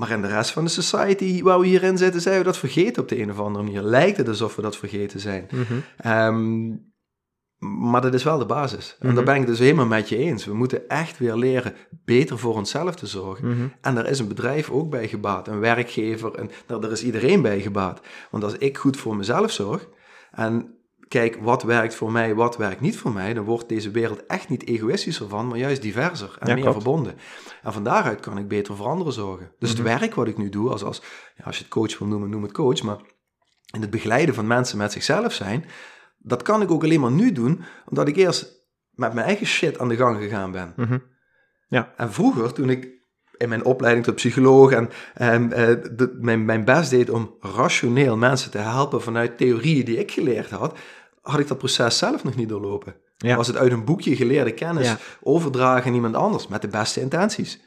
[0.00, 3.02] Maar in de rest van de society waar we hierin zitten, zijn we dat vergeten
[3.02, 3.82] op de een of andere manier.
[3.82, 5.48] Lijkt het alsof we dat vergeten zijn.
[5.50, 5.74] Mhm.
[5.96, 6.68] Ehm,
[7.90, 8.96] maar dat is wel de basis.
[8.98, 9.14] En Mhm.
[9.16, 10.44] daar ben ik dus helemaal met je eens.
[10.44, 13.48] We moeten echt weer leren beter voor onszelf te zorgen.
[13.48, 13.66] Mhm.
[13.80, 17.60] En daar is een bedrijf ook bij gebaat, een werkgever, en daar is iedereen bij
[17.60, 18.00] gebaat.
[18.30, 19.88] Want als ik goed voor mezelf zorg
[20.30, 20.74] en
[21.11, 24.49] kijk wat werkt voor mij, wat werkt niet voor mij, dan wordt deze wereld echt
[24.49, 26.83] niet egoïstischer van, maar juist diverser en Ja, meer klopt.
[26.83, 27.14] verbonden.
[27.62, 29.53] En van daaruit kan ik beter voor anderen zorgen.
[29.59, 29.83] Dus Mhm.
[29.88, 31.03] het werk wat ik nu doe, als, als,
[31.37, 32.99] ja, als je het coach wil noemen, noem het coach, maar
[33.75, 35.64] in het begeleiden van mensen met zichzelf zijn,
[36.18, 39.79] dat kan ik ook alleen maar nu doen, omdat ik eerst met mijn eigen shit
[39.79, 40.73] aan de gang gegaan ben.
[40.77, 40.99] Mhm.
[41.96, 42.99] En vroeger, toen ik
[43.37, 48.16] in mijn opleiding tot psycholoog en, en eh, de- mijn, mijn best deed om rationeel
[48.16, 50.79] mensen te helpen vanuit theorieën die ik geleerd had,
[51.20, 52.96] had ik dat proces zelf nog niet doorlopen.
[53.16, 53.37] Ja.
[53.37, 54.98] Was het uit een boekje geleerde kennis Ja.
[55.22, 57.61] overdragen aan iemand anders met de beste intenties.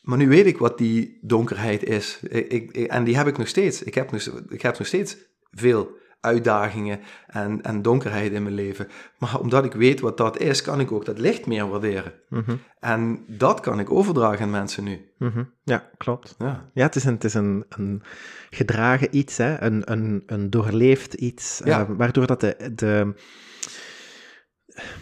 [0.00, 2.18] Maar nu weet ik wat die donkerheid is.
[2.22, 3.82] Ik, en die heb ik nog steeds.
[3.82, 5.16] Ik heb nog, ik heb nog steeds
[5.50, 8.88] veel uitdagingen en, en donkerheid in mijn leven.
[9.18, 12.12] Maar omdat ik weet wat dat is, kan ik ook dat licht meer waarderen.
[12.28, 12.56] Mhm.
[12.80, 15.10] En dat kan ik overdragen aan mensen nu.
[15.18, 15.44] Mhm.
[15.64, 16.34] Ja, klopt.
[16.38, 18.02] Ja, Ja, het is een, het is een, een
[18.50, 19.60] gedragen iets, hè?
[19.62, 21.80] Een, een, een doorleefd iets, Ja.
[21.80, 23.14] eh, waardoor dat de, de,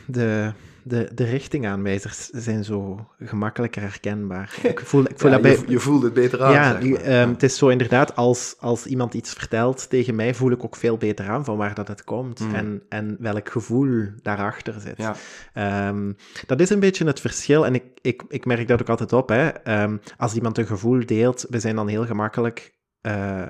[0.07, 0.53] de,
[0.85, 4.55] de, de richtingaanwijzers zijn zo gemakkelijker herkenbaar.
[4.63, 5.53] Ik voel, ik voel Ja, dat bij...
[5.53, 7.01] je, je voelt het beter aan, ja, zeg maar.
[7.01, 10.77] ehm, het is zo inderdaad, als, als iemand iets vertelt tegen mij, voel ik ook
[10.77, 12.55] veel beter aan van waar dat het komt Mm.
[12.55, 14.97] en, en welk gevoel daarachter zit.
[14.97, 15.15] Ja.
[15.53, 16.13] Ehm,
[16.47, 17.67] dat is een beetje het verschil.
[17.67, 19.29] En ik, ik, ik merk dat ook altijd op.
[19.29, 19.49] Hè.
[19.49, 22.73] Ehm, als iemand een gevoel deelt, we zijn dan heel gemakkelijk.
[23.01, 23.43] eh,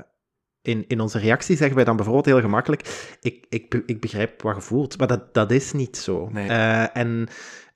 [0.65, 4.55] in, in onze reactie zeggen wij dan bijvoorbeeld heel gemakkelijk: Ik, ik, ik begrijp wat
[4.55, 4.99] je voelt.
[4.99, 6.29] Maar dat, dat is niet zo.
[6.33, 6.49] Nee.
[6.49, 7.29] Eh, en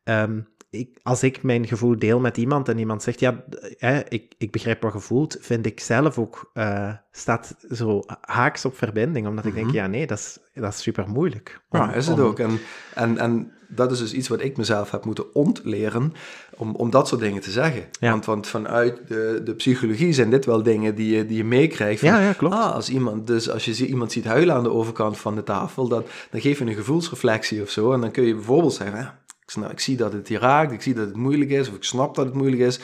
[0.05, 3.44] ehm, ik, als ik mijn gevoel deel met iemand en iemand zegt: Ja,
[3.79, 6.51] eh, ik, ik begrijp wat je voelt, vind ik zelf ook.
[6.55, 9.27] eh, staat zo haaks op verbinding.
[9.27, 9.74] Omdat ik denk: Mhm.
[9.77, 11.61] Ja, nee, dat is, dat is super moeilijk.
[11.70, 12.38] Ja, is het ook.
[12.38, 12.59] En,
[12.94, 16.12] en, en dat is dus iets wat ik mezelf heb moeten ontleren
[16.59, 17.85] om, om dat soort dingen te zeggen.
[18.01, 18.11] Ja.
[18.11, 22.01] Want, want vanuit de, de psychologie zijn dit wel dingen die je, die je meekrijgt.
[22.01, 22.55] van, Ja, ja, klopt.
[22.55, 25.88] Ah, als iemand, dus als je iemand ziet huilen aan de overkant van de tafel,
[25.88, 27.92] dan, dan geef je een gevoelsreflectie of zo.
[27.92, 30.73] En dan kun je bijvoorbeeld zeggen, ja, ik, snap- ik zie dat het je raakt,
[30.73, 32.81] ik zie dat het moeilijk is, of ik snap dat het moeilijk is.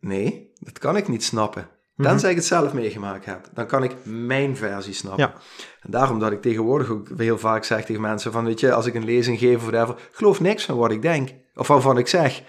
[0.00, 1.68] Nee, dat kan ik niet snappen.
[1.96, 3.48] Tenzij ik het zelf meegemaakt heb.
[3.54, 5.24] Dan kan ik mijn versie snappen.
[5.24, 5.34] Ja.
[5.80, 8.86] En daarom dat ik tegenwoordig ook heel vaak zeg tegen mensen van, weet je, als
[8.86, 11.30] ik een lezing geef of whatever, geloof niks van wat ik denk.
[11.54, 12.42] Of waarvan ik zeg.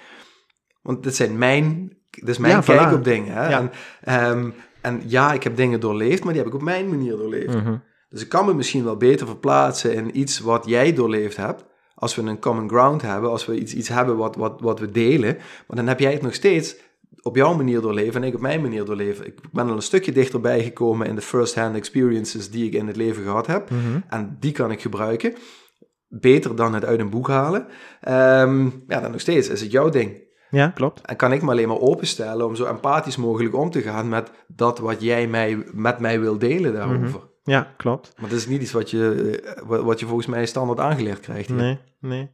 [0.83, 2.93] Want dit zijn mijn, dit is mijn Ja, kijk voilà.
[2.93, 3.33] op dingen.
[3.33, 3.49] Hè?
[3.49, 3.59] Ja.
[3.59, 3.71] En,
[4.03, 4.49] ehm,
[4.81, 7.55] en ja, ik heb dingen doorleefd, maar die heb ik op mijn manier doorleefd.
[7.55, 7.75] Mhm.
[8.09, 11.65] Dus ik kan me misschien wel beter verplaatsen in iets wat jij doorleefd hebt.
[11.95, 14.91] Als we een common ground hebben, als we iets, iets hebben wat, wat, wat we
[14.91, 15.37] delen.
[15.67, 16.75] Maar dan heb jij het nog steeds
[17.21, 19.25] op jouw manier doorleven en ik op mijn manier doorleven.
[19.25, 22.95] Ik ben al een stukje dichterbij gekomen in de first-hand experiences die ik in het
[22.95, 23.69] leven gehad heb.
[23.69, 23.99] Mhm.
[24.09, 25.33] En die kan ik gebruiken.
[26.07, 27.67] Beter dan het uit een boek halen.
[28.01, 30.31] Ehm, ja, dan nog steeds is het jouw ding.
[30.53, 31.01] Ja, klopt.
[31.01, 34.31] En kan ik me alleen maar openstellen om zo empathisch mogelijk om te gaan met
[34.47, 37.19] dat wat jij mij, met mij wil delen daarover.
[37.43, 38.13] Ja, klopt.
[38.19, 41.47] Maar dat is niet iets wat je, eh, wat, je volgens mij standaard aangeleerd krijgt.
[41.47, 41.57] hier.
[41.57, 42.31] Nee, nee.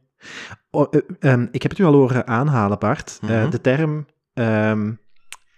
[0.70, 1.00] Oh, eh,
[1.32, 3.18] ehm, ik heb het u al horen aanhalen, Bart.
[3.22, 3.50] Eh, Mhm.
[3.50, 4.92] de term, ehm,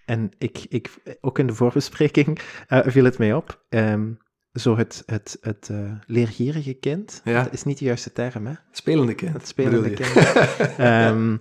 [0.04, 4.10] en ik, ik, ook in de voorbespreking eh, viel het mij op, ehm,
[4.52, 7.42] zo het, het, het eh, leergierige kind, Ja.
[7.42, 8.52] dat is niet de juiste term, hè?
[8.70, 9.32] Spelende kind.
[9.32, 10.12] Het spelende kind.
[10.78, 11.36] Ehm,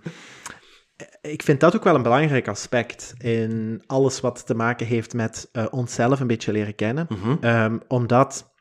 [1.21, 5.49] ik vind dat ook wel een belangrijk aspect in alles wat te maken heeft met
[5.51, 7.07] eh, onszelf een beetje leren kennen.
[7.09, 7.35] Mhm.
[7.41, 8.53] Ehm, omdat,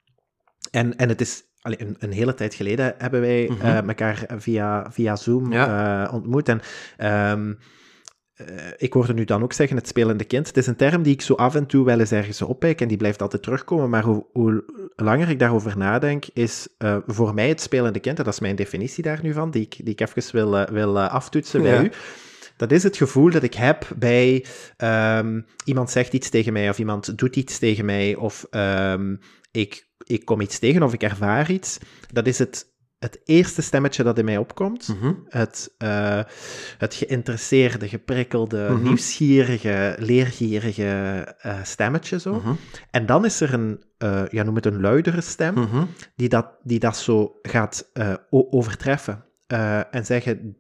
[0.71, 4.91] en, en het is allee, een, een hele tijd geleden hebben wij eh, elkaar via,
[4.91, 6.49] via Zoom eh, ontmoet.
[6.49, 6.61] En
[6.97, 10.47] eh, ik hoorde nu dan ook zeggen, het spelende kind.
[10.47, 12.89] Het is een term die ik zo af en toe wel eens ergens oppik en
[12.89, 13.91] die blijft altijd terugkomen.
[13.91, 14.65] Maar hoe, hoe
[14.97, 16.69] langer ik daarover nadenk, is
[17.07, 19.77] voor mij het spelende kind, en dat is mijn definitie daar nu van, die ik,
[19.77, 21.91] die ik even wil, wil aftoetsen bij u.
[22.61, 24.45] Dat is het gevoel dat ik heb bij
[24.77, 29.17] ehm, iemand zegt iets tegen mij of iemand doet iets tegen mij of ehm,
[29.51, 31.79] ik, ik kom iets tegen of ik ervaar iets.
[32.13, 32.67] Dat is het,
[32.99, 34.89] het eerste stemmetje dat in mij opkomt.
[34.89, 35.13] Mhm.
[35.29, 36.21] Het, eh,
[36.79, 38.83] het geïnteresseerde, geprikkelde, Mhm.
[38.83, 40.85] nieuwsgierige, leergierige
[41.39, 42.35] eh, stemmetje zo.
[42.35, 42.53] Mhm.
[42.91, 45.69] En dan is er een, eh, ja, noem het een luidere stem,
[46.17, 47.91] die dat, die dat zo gaat
[48.31, 49.25] overtreffen.
[49.91, 50.57] En zeggen,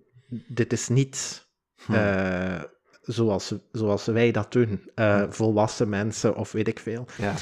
[0.48, 1.48] dit is niet
[1.87, 1.93] Hm.
[1.95, 2.62] eh,
[3.03, 7.07] zoals, zoals wij dat doen, eh, volwassen mensen of weet ik veel.
[7.19, 7.33] Ja.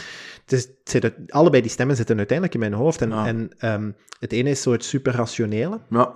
[0.46, 3.03] Is, het zit, allebei die stemmen zitten uiteindelijk in mijn hoofd.
[3.03, 3.27] En, Ja.
[3.27, 5.81] en ehm, het ene is zo het superrationele.
[5.90, 6.14] Ja.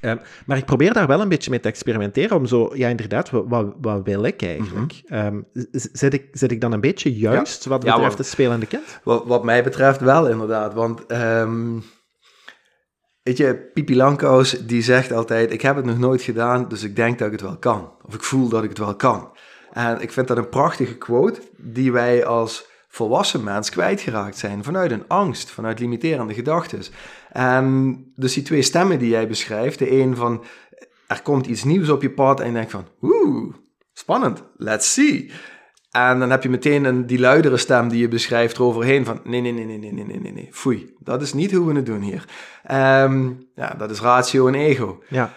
[0.00, 3.30] Ehm, maar ik probeer daar wel een beetje mee te experimenteren om zo, ja inderdaad,
[3.30, 4.92] wat, wat, wil ik eigenlijk?
[5.72, 7.82] Z- zit, ik, zit ik dan een beetje juist wat.
[7.82, 9.00] Ja, betreft maar- het spelende kind?
[9.04, 10.74] Wat, wat mij betreft wel, inderdaad.
[10.74, 11.02] Want,
[13.22, 15.52] weet je, Pipi Langkous, die zegt altijd...
[15.52, 17.92] Ik heb het nog nooit gedaan, dus ik denk dat ik het wel kan.
[18.02, 19.30] Of ik voel dat ik het wel kan.
[19.72, 21.40] En ik vind dat een prachtige quote...
[21.56, 24.64] die wij als volwassen mens kwijtgeraakt zijn.
[24.64, 26.82] Vanuit een angst, vanuit limiterende gedachten.
[27.32, 29.78] En dus die twee stemmen die jij beschrijft...
[29.78, 30.44] de een van...
[31.06, 32.86] Er komt iets nieuws op je pad en je denkt van...
[33.02, 33.54] Oeh,
[33.92, 35.30] spannend, let's see...
[35.90, 39.40] En dan heb je meteen een, die luidere stem die je beschrijft eroverheen van nee,
[39.40, 40.94] nee, nee, nee, nee, nee, nee, nee, nee, foei.
[40.98, 42.24] Dat is niet hoe we het doen hier.
[42.62, 45.02] Ehm, ja, dat is ratio en ego.
[45.08, 45.32] Ja,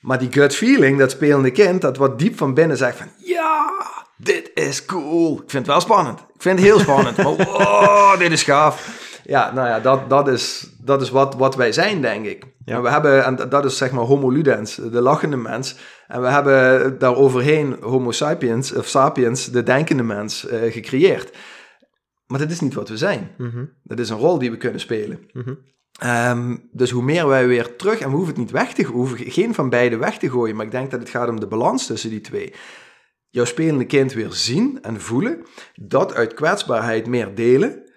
[0.00, 3.72] Maar die gut feeling, dat spelende kind, dat wat diep van binnen zegt van ja,
[4.16, 5.32] dit is cool.
[5.32, 6.20] Ik vind het wel spannend.
[6.20, 7.16] Ik vind het heel spannend.
[7.16, 9.00] maar wow, dit is gaaf.
[9.24, 12.44] Ja, nou ja, dat, dat is, dat is wat, wat wij zijn, denk ik.
[12.64, 12.74] Ja.
[12.76, 15.76] En we hebben, en dat is zeg maar homo ludens, de lachende mens.
[16.12, 21.36] En we hebben daar overheen homo sapiens, of sapiens, de denkende mens, eh, gecreëerd.
[22.26, 23.30] Maar dat is niet wat we zijn.
[23.38, 25.18] mhm, Dat is een rol die we kunnen spelen.
[25.32, 25.54] mhm.
[25.98, 29.30] Ehm, dus hoe meer wij weer terug, en we hoeven het niet weg te gooien,
[29.30, 31.86] geen van beide weg te gooien, maar ik denk dat het gaat om de balans
[31.86, 32.52] tussen die twee.
[33.28, 35.42] Jouw spelende kind weer zien en voelen,
[35.74, 37.91] dat uit kwetsbaarheid meer delen.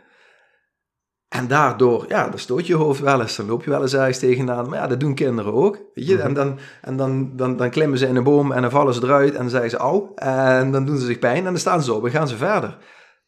[1.35, 4.19] En daardoor, ja, dan stoot je hoofd wel eens, dan loop je wel eens ergens
[4.19, 4.69] tegenaan.
[4.69, 5.79] Maar ja, dat doen kinderen ook.
[5.93, 6.21] Weet je?
[6.21, 9.03] En, dan, en dan, dan, dan klimmen ze in een boom en dan vallen ze
[9.03, 10.07] eruit en dan zeggen ze au.
[10.15, 12.77] En dan doen ze zich pijn en dan staan ze op en gaan ze verder.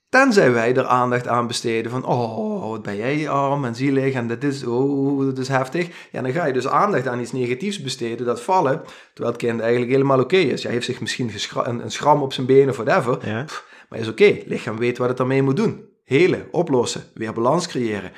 [0.09, 4.27] Tenzij wij er aandacht aan besteden van, oh, wat ben jij arm en zielig en
[4.27, 6.07] dit is, oh, dat is heftig.
[6.11, 8.81] Ja, dan ga je dus aandacht aan iets negatiefs besteden, dat vallen,
[9.13, 10.63] terwijl het kind eigenlijk helemaal oké is.
[10.63, 11.31] Hij heeft zich misschien
[11.63, 13.45] een, een schram op zijn been of whatever, Ja.
[13.89, 14.37] maar is oké.
[14.45, 15.85] Lichaam weet wat het ermee moet doen.
[16.07, 18.11] Helen, oplossen, weer balans creëren.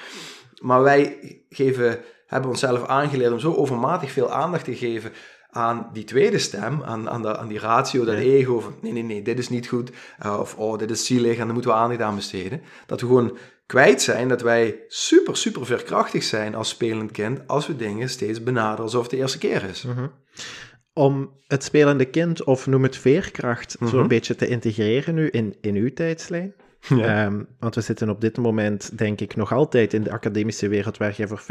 [0.62, 1.18] Maar wij
[1.50, 5.12] geven, hebben onszelf aangeleerd om zo overmatig veel aandacht te geven
[5.52, 9.04] aan die tweede stem, aan, aan, de, aan die ratio, dat ego van nee, nee,
[9.04, 11.78] nee, dit is niet goed, eh, of oh, dit is zielig en daar moeten we
[11.78, 12.62] aandacht aan besteden.
[12.86, 17.68] Dat we gewoon kwijt zijn dat wij super, super veerkrachtig zijn als spelend kind als
[17.68, 19.84] we dingen steeds benaderen alsof het de eerste keer is.
[19.84, 20.08] Mhm.
[20.94, 24.08] Om het spelende kind, of noem het veerkracht, zo Mhm.
[24.08, 26.54] beetje te integreren nu in, in uw tijdslijn.
[26.88, 27.26] Ja.
[27.26, 30.98] Ehm, want we zitten op dit moment, denk ik, nog altijd in de academische wereld
[30.98, 31.42] waar je voor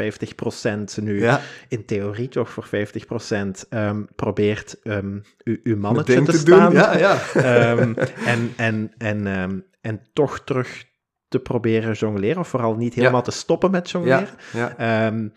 [0.99, 6.31] 50% nu, Ja, in theorie toch voor 50% ehm, probeert um, uw, uw mannetje te,
[6.31, 6.69] te staan.
[6.71, 6.79] doen.
[6.79, 7.17] Ja, ja.
[7.33, 7.93] Ehm,
[8.25, 10.85] en, en, en, ehm, en toch terug
[11.27, 14.27] te proberen jongleren, of vooral niet helemaal te stoppen met jongleren.
[14.53, 14.77] ja.
[14.77, 15.27] Ehm,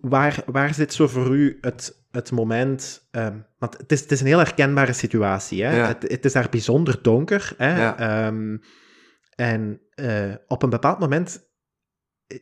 [0.00, 3.08] waar, waar zit zo voor u het, het moment...
[3.10, 5.64] ehm, want het is, het is een heel herkenbare situatie.
[5.64, 5.76] Hè?
[5.76, 5.86] Ja.
[5.86, 7.52] Het, het is daar bijzonder donker.
[7.56, 7.80] Hè?
[7.80, 7.98] Ja.
[7.98, 8.56] Ehm,
[9.34, 11.50] en eh, op een bepaald moment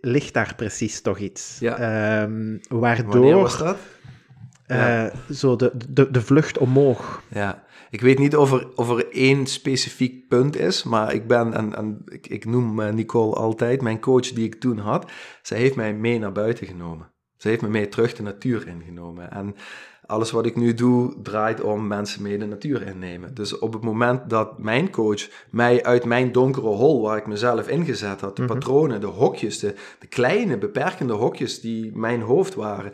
[0.00, 1.57] ligt daar precies toch iets.
[1.61, 1.76] Ja.
[1.76, 3.76] Ehm, Wanneer waardoor was dat?
[4.66, 7.22] eh, zo de, de, de vlucht omhoog.
[7.29, 11.53] Ja, ik weet niet of er, of er één specifiek punt is, maar ik ben,
[11.55, 15.11] en, en ik, ik noem eh, Nicole altijd, mijn coach die ik toen had,
[15.43, 17.12] zij heeft mij mee naar buiten genomen.
[17.36, 19.30] Ze heeft me mee terug de natuur ingenomen.
[19.30, 19.55] En
[20.11, 23.34] alles wat ik nu doe draait om mensen mee de natuur innemen.
[23.34, 27.68] Dus op het moment dat mijn coach mij uit mijn donkere hol, waar ik mezelf
[27.68, 28.52] ingezet had, de Mhm.
[28.52, 32.92] patronen, de hokjes, de, de kleine beperkende hokjes die mijn hoofd waren,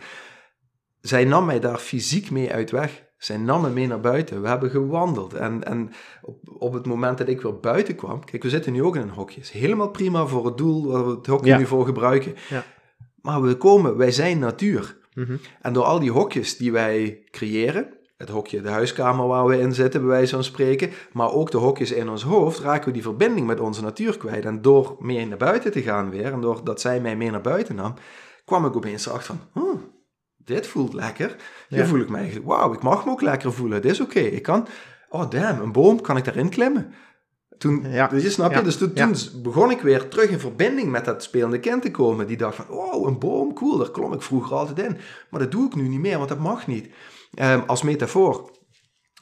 [1.01, 3.05] zij nam mij daar fysiek mee uit weg.
[3.19, 4.43] Zij nam me mee naar buiten.
[4.43, 5.35] We hebben gewandeld.
[5.35, 5.91] En, en
[6.23, 8.25] op, op het moment dat ik weer buiten kwam...
[8.25, 9.41] Kijk, we zitten nu ook in een hokje.
[9.41, 11.59] Is helemaal prima voor het doel waar we het hokje Ja.
[11.59, 12.35] nu voor gebruiken.
[12.49, 12.65] Ja.
[13.23, 14.97] Maar we komen, wij zijn natuur.
[15.17, 15.37] Mhm.
[15.63, 17.95] En door al die hokjes die wij creëren...
[18.17, 20.91] Het hokje, de huiskamer waar we in zitten, bij wijze van spreken.
[21.13, 24.45] Maar ook de hokjes in ons hoofd, raken we die verbinding met onze natuur kwijt.
[24.45, 27.75] En door mee naar buiten te gaan weer, en doordat zij mij mee naar buiten
[27.75, 27.95] nam,
[28.45, 29.81] kwam ik opeens erachter van, "Huh,
[30.37, 31.37] dit voelt lekker.
[31.69, 31.87] Hier Ja.
[31.87, 33.83] voel ik mij, wauw, ik mag me ook lekker voelen.
[33.83, 34.21] Dit is oké.
[34.21, 34.67] Ik kan,
[35.09, 36.93] oh damn, een boom, kan ik daarin klimmen?
[37.59, 38.07] Toen, Ja.
[38.07, 38.57] dus je snap je?
[38.57, 38.63] Ja.
[38.63, 39.11] Dus toen, Ja.
[39.43, 42.27] begon ik weer terug in verbinding met dat spelende kind te komen.
[42.27, 44.99] Die dacht van, wow, een boom, cool, daar klom ik vroeger altijd in.
[45.31, 46.89] Maar dat doe ik nu niet meer, want dat mag niet.
[47.35, 48.51] Ehm, als metafoor.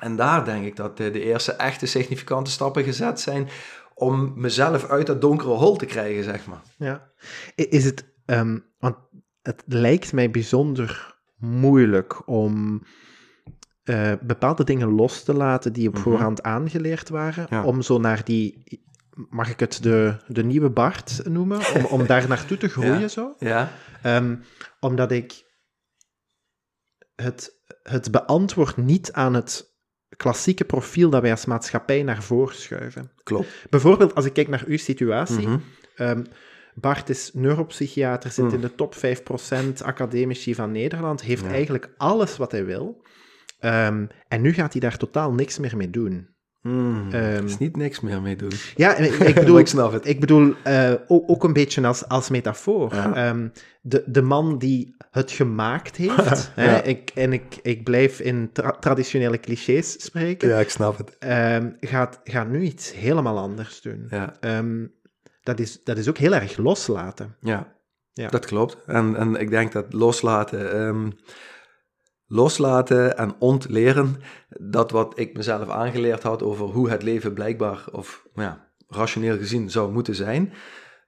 [0.01, 3.49] En daar denk ik dat de, de eerste echte significante stappen gezet zijn
[3.95, 6.62] om mezelf uit dat donkere hol te krijgen, zeg maar.
[6.78, 7.11] Ja.
[7.55, 8.97] Is het, ehm, want
[9.43, 12.82] het lijkt mij bijzonder moeilijk om
[13.85, 16.03] eh, bepaalde dingen los te laten die op Mhm.
[16.03, 17.64] voorhand aangeleerd waren, Ja.
[17.64, 18.62] om zo naar die,
[19.30, 23.09] mag ik het de, de nieuwe Bart noemen, om, om daar naartoe te groeien Ja.
[23.09, 23.35] zo?
[23.39, 23.72] Ja,
[24.03, 24.37] Ehm,
[24.80, 25.45] omdat ik
[27.14, 29.72] het, het beantwoord niet aan het
[30.16, 33.11] klassieke profiel dat wij als maatschappij naar voren schuiven.
[33.22, 33.49] klopt.
[33.70, 35.59] Bijvoorbeeld, als ik kijk naar uw situatie, Mhm.
[35.97, 36.24] Ehm,
[36.74, 38.51] Bart is neuropsychiater, zit Mm.
[38.55, 41.51] in de top 5% academici van Nederland, heeft Ja.
[41.51, 43.03] eigenlijk alles wat hij wil.
[43.65, 46.33] Ehm, en nu gaat hij daar totaal niks meer mee doen.
[47.12, 48.53] Er is niet niks meer mee doen.
[48.77, 50.07] Ja, en ik, bedoel, ik snap het.
[50.07, 52.95] ik bedoel eh, ook, ook een beetje als, als metafoor.
[52.95, 53.15] Ja.
[53.15, 53.49] Ehm,
[53.83, 56.62] de, de man die het gemaakt heeft, Ja.
[56.62, 61.17] hè, ik, en ik, ik blijf in tra- traditionele clichés spreken, Ja, ik snap het.
[61.81, 64.07] gaat, gaat nu iets helemaal anders doen.
[64.11, 64.35] Ja,
[65.43, 67.37] dat, is, dat is ook heel erg loslaten.
[67.41, 67.73] ja.
[68.17, 68.29] Ja.
[68.29, 68.77] dat klopt.
[68.87, 70.87] En, en ik denk dat loslaten,
[72.27, 74.16] loslaten en ontleren,
[74.49, 79.70] dat wat ik mezelf aangeleerd had over hoe het leven blijkbaar, of ja, rationeel gezien
[79.70, 80.53] zou moeten zijn,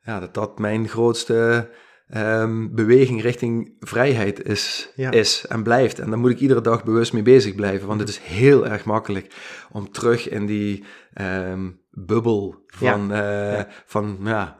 [0.03, 1.71] ja, dat dat mijn grootste
[2.09, 5.11] ehm, beweging richting vrijheid is, Ja.
[5.11, 5.99] is en blijft.
[5.99, 8.85] En daar moet ik iedere dag bewust mee bezig blijven, want het is heel erg
[8.85, 9.35] makkelijk
[9.73, 13.69] om terug in die ehm, bubbel van, eh, Ja.
[13.87, 14.57] van ja,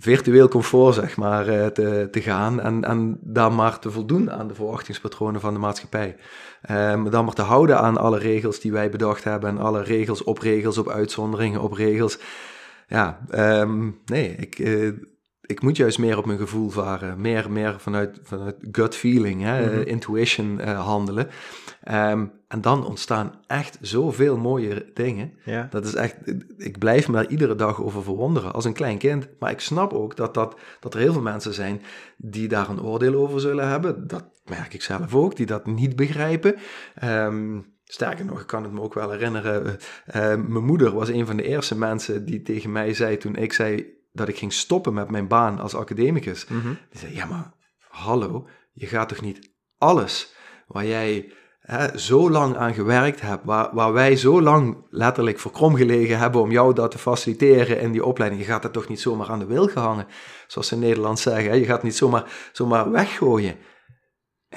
[0.00, 4.48] virtueel comfort, zeg maar, eh, te, te gaan en, en daar maar te voldoen aan
[4.48, 6.16] de verwachtingspatronen van de maatschappij.
[6.62, 10.24] Ehm, dan maar te houden aan alle regels die wij bedacht hebben en alle regels
[10.24, 12.18] op regels, op uitzonderingen, op regels.
[12.88, 14.88] Ja, ehm, nee, ik, eh,
[15.50, 19.66] ik moet juist meer op mijn gevoel varen, meer, meer vanuit, vanuit gut feeling, hè,
[19.66, 19.80] Mhm.
[19.80, 21.28] eh, intuition eh, handelen.
[21.82, 25.32] Ehm, en dan ontstaan echt zoveel mooie dingen.
[25.44, 25.66] Ja.
[25.70, 26.16] Dat is echt,
[26.56, 29.28] ik blijf me daar iedere dag over verwonderen als een klein kind.
[29.38, 31.82] Maar ik snap ook dat, dat, dat er heel veel mensen zijn
[32.16, 34.06] die daar een oordeel over zullen hebben.
[34.06, 36.54] Dat merk ik zelf ook, die dat niet begrijpen.
[36.94, 39.78] Ehm, sterker nog, ik kan het me ook wel herinneren.
[40.06, 43.52] eh, mijn moeder was een van de eerste mensen die tegen mij zei toen ik
[43.52, 46.46] zei dat ik ging stoppen met mijn baan als academicus.
[46.46, 46.74] Mhm.
[46.90, 47.52] Die zei, ja maar
[47.88, 50.34] hallo, je gaat toch niet alles
[50.66, 55.50] waar jij hè, zo lang aan gewerkt hebt, waar, waar wij zo lang letterlijk voor
[55.50, 58.88] krom gelegen hebben om jou dat te faciliteren in die opleiding, je gaat dat toch
[58.88, 60.06] niet zomaar aan de wil gehangen,
[60.46, 61.56] zoals ze in Nederland zeggen, hè?
[61.56, 63.56] je gaat niet zomaar, zomaar weggooien.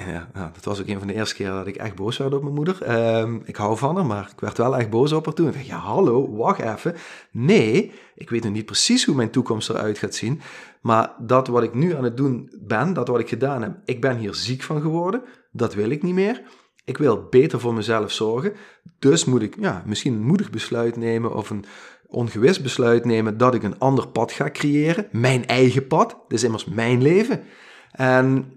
[0.00, 2.34] Ja, nou, dat was ook een van de eerste keren dat ik echt boos werd
[2.34, 2.82] op mijn moeder.
[2.82, 5.46] Ehm, ik hou van haar, maar ik werd wel echt boos op haar toen.
[5.46, 6.94] Ik dacht, ja, hallo, wacht even.
[7.30, 10.40] Nee, ik weet nog niet precies hoe mijn toekomst eruit gaat zien.
[10.80, 14.00] Maar dat wat ik nu aan het doen ben, dat wat ik gedaan heb, ik
[14.00, 15.22] ben hier ziek van geworden.
[15.52, 16.42] Dat wil ik niet meer.
[16.84, 18.52] Ik wil beter voor mezelf zorgen.
[18.98, 21.64] Dus moet ik ja, misschien een moedig besluit nemen of een
[22.06, 25.06] ongewis besluit nemen dat ik een ander pad ga creëren.
[25.12, 26.16] Mijn eigen pad.
[26.28, 27.42] Dit is immers mijn leven.
[27.92, 28.52] En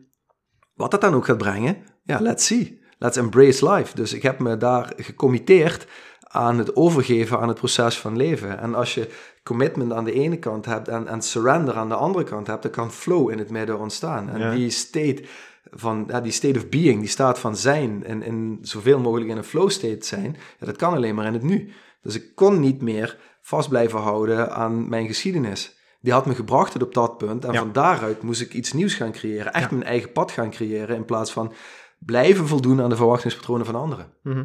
[0.78, 2.80] wat dat dan ook gaat brengen, ja, let's see.
[3.00, 3.96] Let's embrace life.
[3.96, 5.88] Dus ik heb me daar gecommitteerd
[6.22, 8.60] aan het overgeven aan het proces van leven.
[8.60, 9.10] En als je
[9.44, 12.72] commitment aan de ene kant hebt en, en surrender aan de andere kant hebt, dan
[12.72, 14.30] kan flow in het midden ontstaan.
[14.30, 14.52] En Ja.
[14.52, 15.24] die state
[15.72, 19.38] van, ja, die state of being, die staat van zijn en, en zoveel mogelijk in
[19.38, 21.72] een flow state zijn, ja, dat kan alleen maar in het nu.
[22.02, 25.77] Dus ik kon niet meer vast blijven houden aan mijn geschiedenis.
[26.00, 27.46] Die had me gebracht tot op dat punt.
[27.46, 27.60] En Ja.
[27.60, 29.54] van daaruit moest ik iets nieuws gaan creëren.
[29.54, 29.76] Echt Ja.
[29.76, 30.96] mijn eigen pad gaan creëren.
[30.96, 31.54] In plaats van
[32.00, 34.08] blijven voldoen aan de verwachtingspatronen van anderen.
[34.24, 34.44] Mhm.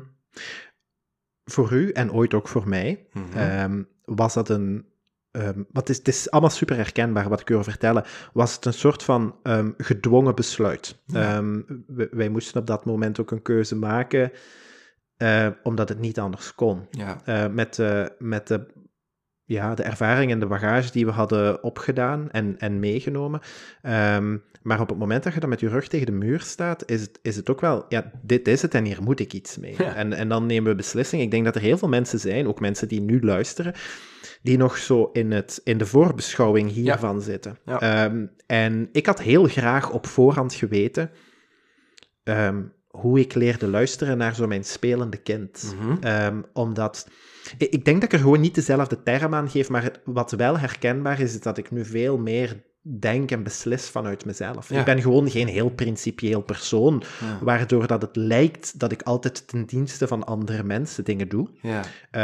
[1.44, 3.38] Voor u en ooit ook voor mij Mhm.
[3.38, 4.90] ehm, was dat een
[5.32, 8.64] um, wat is, het is allemaal super herkenbaar wat ik u wil vertellen, was het
[8.64, 11.02] een soort van um, gedwongen besluit.
[12.10, 14.32] Wij moesten op dat moment ook een keuze maken,
[15.18, 16.86] uh, omdat het niet anders kon.
[16.90, 17.20] Ja.
[17.26, 18.66] Uh, met, uh, met de,
[19.44, 23.40] ja, de ervaring en de bagage die we hadden opgedaan en, en meegenomen.
[24.62, 27.00] maar op het moment dat je dan met je rug tegen de muur staat, is
[27.00, 29.74] het, is het ook wel, ja, dit is het en hier moet ik iets mee.
[29.78, 29.94] Ja.
[29.94, 31.24] En, en dan nemen we beslissingen.
[31.24, 33.74] Ik denk dat er heel veel mensen zijn, ook mensen die nu luisteren,
[34.42, 37.58] die nog zo in, het, in de voorbeschouwing hiervan zitten.
[37.64, 38.04] Ja.
[38.04, 41.10] Um, en ik had heel graag op voorhand geweten
[42.24, 45.74] um, hoe ik leerde luisteren naar zo mijn spelende kind.
[45.78, 46.42] Mhm.
[46.52, 47.08] Omdat
[47.58, 51.20] ik, denk dat ik er gewoon niet dezelfde term aan geef, maar wat wel herkenbaar
[51.20, 54.68] is, is dat ik nu veel meer denk en beslis vanuit mezelf.
[54.68, 54.78] Ja.
[54.78, 57.38] Ik ben gewoon geen heel principieel persoon, Ja.
[57.40, 61.48] waardoor dat het lijkt dat ik altijd ten dienste van andere mensen dingen doe.
[61.60, 61.82] Ja.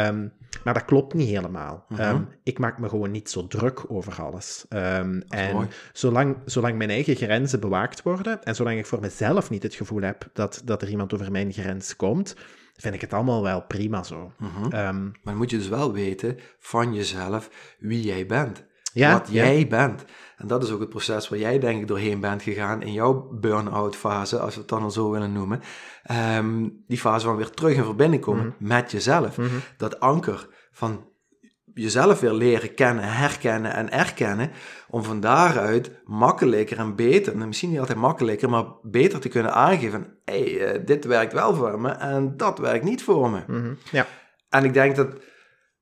[0.08, 0.32] Um,
[0.64, 1.84] maar dat klopt niet helemaal.
[1.88, 2.00] Mhm.
[2.02, 4.64] um, ik maak me gewoon niet zo druk over alles.
[4.68, 5.66] Um, is en mooi.
[5.92, 10.02] zolang, zolang mijn eigen grenzen bewaakt worden en zolang ik voor mezelf niet het gevoel
[10.02, 12.36] heb dat, dat er iemand over mijn grens komt,
[12.80, 14.32] vind ik het allemaal wel prima zo.
[14.72, 18.66] Um, Maar moet je dus wel weten van jezelf wie jij bent.
[18.92, 19.44] ja, wat ja.
[19.44, 20.04] jij bent.
[20.36, 23.28] En dat is ook het proces waar jij denk ik doorheen bent gegaan in jouw
[23.40, 25.60] burn-out fase, als we het dan al zo willen noemen.
[26.02, 28.68] Ehm, die fase van weer terug in verbinding komen Mhm.
[28.68, 29.36] met jezelf.
[29.38, 29.48] Mhm.
[29.76, 31.06] Dat anker van
[31.78, 34.50] jezelf weer leren kennen, herkennen en erkennen,
[34.88, 39.54] om van daaruit makkelijker en beter, nou, misschien niet altijd makkelijker, maar beter te kunnen
[39.54, 43.40] aangeven, hé, hey, eh, dit werkt wel voor me en dat werkt niet voor me.
[43.46, 43.72] Mhm.
[43.90, 44.06] ja.
[44.48, 45.08] En ik denk dat,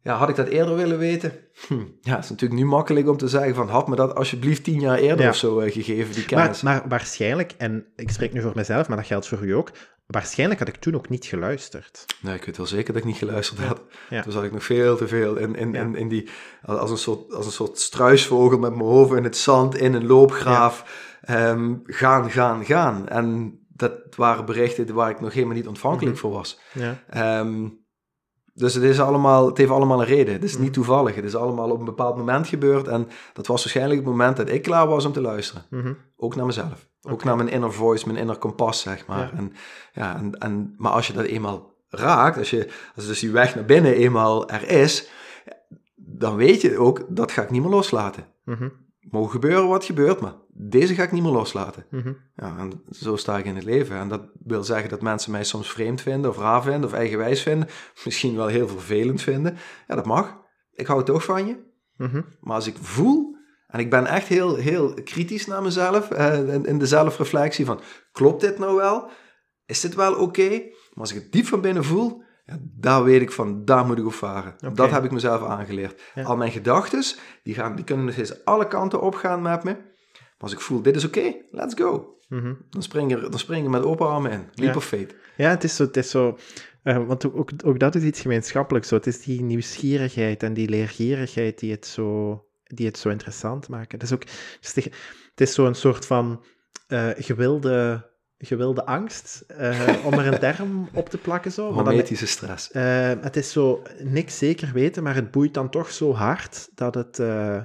[0.02, 1.32] ja, had ik dat eerder willen weten?
[1.66, 4.64] Hm, ja, het is natuurlijk nu makkelijk om te zeggen van, had me dat alsjeblieft
[4.64, 5.30] tien jaar eerder Ja.
[5.30, 6.62] of zo eh, gegeven, die Maar, kennis.
[6.62, 9.70] maar waarschijnlijk, en ik spreek nu voor mezelf, maar dat geldt voor u ook,
[10.06, 12.04] waarschijnlijk had ik toen ook niet geluisterd.
[12.20, 13.80] Nee, ik weet wel zeker dat ik niet geluisterd had.
[14.10, 14.22] Ja.
[14.22, 15.80] Toen zat ik nog veel te veel in, in, Ja.
[15.80, 16.28] in, in die,
[16.62, 20.06] als een, soort, als een soort struisvogel met mijn hoofd in het zand, in een
[20.06, 21.04] loopgraaf.
[21.22, 23.08] Ehm, gaan, gaan, gaan.
[23.08, 26.20] En dat waren berichten waar ik nog helemaal niet ontvankelijk Mhm.
[26.20, 26.60] voor was.
[26.72, 27.02] Ja.
[27.08, 27.68] Ehm,
[28.56, 30.34] dus het, is allemaal, het heeft allemaal een reden.
[30.34, 31.14] Het is niet toevallig.
[31.14, 32.88] Het is allemaal op een bepaald moment gebeurd.
[32.88, 35.64] En dat was waarschijnlijk het moment dat ik klaar was om te luisteren.
[35.70, 35.92] Mhm.
[36.16, 36.88] Ook naar mezelf.
[37.02, 39.30] Ook naar mijn inner voice, mijn inner kompas, zeg maar.
[39.32, 39.38] Ja.
[39.38, 39.52] En,
[39.92, 43.54] ja, en, en, maar als je dat eenmaal raakt, als, je, als dus die weg
[43.54, 45.08] naar binnen eenmaal er is,
[45.94, 48.26] dan weet je ook, dat ga ik niet meer loslaten.
[48.44, 48.68] Mhm.
[49.10, 51.86] Mogen gebeuren wat gebeurt, maar deze ga ik niet meer loslaten.
[51.90, 52.12] Mhm.
[52.36, 53.96] Ja, en zo sta ik in het leven.
[53.96, 57.42] En dat wil zeggen dat mensen mij soms vreemd vinden, of raar vinden, of eigenwijs
[57.42, 57.68] vinden.
[58.04, 59.56] Misschien wel heel vervelend vinden.
[59.86, 60.36] Ja, dat mag.
[60.72, 61.56] Ik hou toch van je.
[61.96, 62.22] Mhm.
[62.40, 63.36] Maar als ik voel,
[63.66, 67.80] en ik ben echt heel, heel kritisch naar mezelf, eh, in, in de zelfreflectie van,
[68.12, 69.10] klopt dit nou wel?
[69.66, 70.48] Is dit wel oké?
[70.48, 73.98] Maar als ik het diep van binnen voel, ja, daar weet ik van, daar moet
[73.98, 74.54] ik op varen.
[74.74, 76.02] Dat heb ik mezelf aangeleerd.
[76.14, 76.22] Ja.
[76.22, 77.04] Al mijn gedachten,
[77.42, 79.72] die, gaan, die kunnen eens alle kanten opgaan met me.
[79.72, 82.16] Maar als ik voel, dit is oké, let's go.
[82.28, 82.54] Mhm.
[82.70, 84.48] Dan spring, je, dan spring je met open armen in.
[84.54, 84.76] Leap Ja.
[84.76, 85.14] of fate.
[85.36, 85.84] Ja, het is zo.
[85.84, 86.38] Het is zo
[86.82, 88.88] eh, want ook, ook dat is iets gemeenschappelijks.
[88.88, 88.94] Zo.
[88.94, 93.98] Het is die nieuwsgierigheid en die leergierigheid die het zo, die het zo interessant maken.
[93.98, 94.22] Het is ook
[94.60, 94.88] het is,
[95.34, 96.44] is zo'n soort van
[96.86, 98.06] eh, gewilde,
[98.38, 101.52] gewilde angst, eh, om er een term op te plakken.
[101.52, 101.64] Zo.
[101.74, 102.70] Dan, Hormetische stress.
[102.70, 106.94] eh, het is zo niks zeker weten, maar het boeit dan toch zo hard dat
[106.94, 107.18] het.
[107.18, 107.58] eh,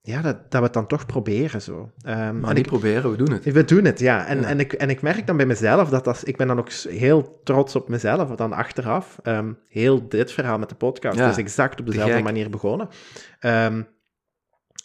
[0.00, 1.90] ja, dat, dat we het dan toch proberen zo.
[2.02, 3.44] Ehm, Maar en niet ik, proberen, we doen het.
[3.52, 4.26] we doen het, ja.
[4.26, 4.46] En, Ja.
[4.48, 7.40] En, ik, en ik merk dan bij mezelf dat als, ik ben dan ook heel
[7.44, 9.18] trots op mezelf, dan achteraf.
[9.22, 12.88] Ehm, heel dit verhaal met de podcast Ja, is exact op dezelfde manier begonnen.
[13.38, 13.82] Ehm,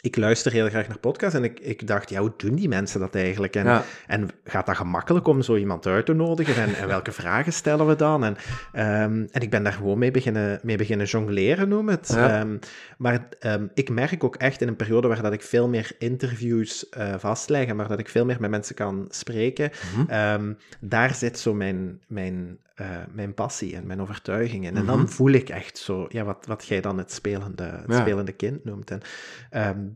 [0.00, 3.00] ik luister heel graag naar podcasts en ik, ik dacht, ja, hoe doen die mensen
[3.00, 3.56] dat eigenlijk?
[3.56, 3.84] En, Ja.
[4.06, 6.62] en gaat dat gemakkelijk om zo iemand uit te nodigen?
[6.62, 8.24] En, en welke vragen stellen we dan?
[8.24, 8.36] En,
[8.72, 12.08] ehm, en ik ben daar gewoon mee beginnen, mee beginnen jongleren, noem het.
[12.14, 12.38] Ja.
[12.40, 12.56] Ehm,
[12.98, 16.88] maar ehm, ik merk ook echt in een periode waar dat ik veel meer interviews
[16.88, 20.52] eh, vastleg en waar dat ik veel meer met mensen kan spreken, Mhm.
[20.80, 24.76] daar zit zo mijn, mijn, eh, mijn passie en mijn overtuiging in.
[24.76, 25.08] En dan Mhm.
[25.08, 28.00] voel ik echt zo, ja, wat, wat jij dan het spelende, het Ja.
[28.00, 28.90] spelende kind noemt.
[28.90, 29.00] En,
[29.50, 29.86] ehm,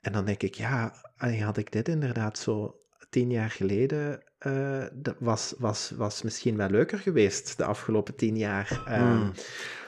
[0.00, 0.94] en dan denk ik, ja,
[1.40, 2.74] had ik dit inderdaad zo
[3.10, 8.36] tien jaar geleden, eh, dat was, was, was misschien wel leuker geweest de afgelopen tien
[8.36, 8.82] jaar.
[8.86, 9.32] Ehm, Hmm.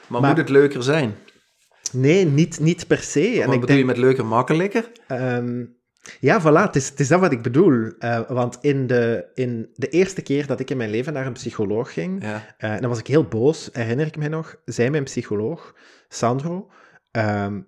[0.07, 1.15] Maar, maar- moet het leuker zijn?
[1.91, 3.19] Nee, niet, niet per se.
[3.19, 4.91] Wat En bedoel ik denk, je met leuker makkelijker?
[5.07, 5.65] Ehm,
[6.19, 7.91] ja, voilà, het is, het is dat wat ik bedoel.
[7.99, 11.33] Eh, want in de, in de eerste keer dat ik in mijn leven naar een
[11.33, 12.55] psycholoog ging, Ja.
[12.57, 15.75] eh, en dan was ik heel boos, herinner ik me nog, zei mijn psycholoog,
[16.07, 16.69] Sandro,
[17.11, 17.61] ehm,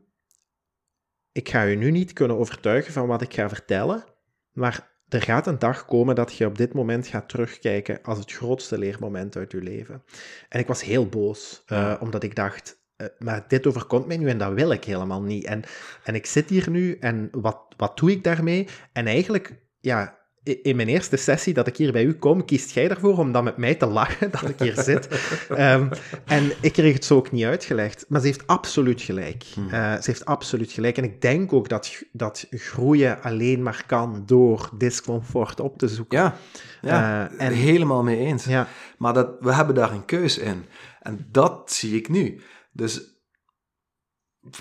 [1.31, 4.03] ik ga u nu niet kunnen overtuigen van wat ik ga vertellen,
[4.51, 8.31] maar er gaat een dag komen dat je op dit moment gaat terugkijken als het
[8.31, 10.03] grootste leermoment uit je leven.
[10.49, 11.97] En ik was heel boos, eh, Ja.
[12.01, 15.45] omdat ik dacht, eh, maar dit overkomt mij nu en dat wil ik helemaal niet.
[15.45, 15.63] En,
[16.03, 18.67] en ik zit hier nu en wat, wat doe ik daarmee?
[18.93, 22.89] En eigenlijk, ja, in mijn eerste sessie dat ik hier bij u kom, kiest jij
[22.89, 25.07] ervoor om dan met mij te lachen dat ik hier zit.
[25.49, 25.89] Ehm,
[26.25, 28.05] en ik kreeg het zo ook niet uitgelegd.
[28.07, 29.43] Maar ze heeft absoluut gelijk.
[29.53, 29.69] Hmm.
[29.69, 30.97] Eh, ze heeft absoluut gelijk.
[30.97, 36.19] En ik denk ook dat, dat groeien alleen maar kan door discomfort op te zoeken.
[36.19, 36.35] Ja,
[36.81, 38.45] ja uh, en, helemaal mee eens.
[38.45, 38.67] Ja.
[38.97, 40.65] Maar dat, we hebben daar een keus in.
[41.01, 42.41] En dat zie ik nu.
[42.75, 43.01] Dus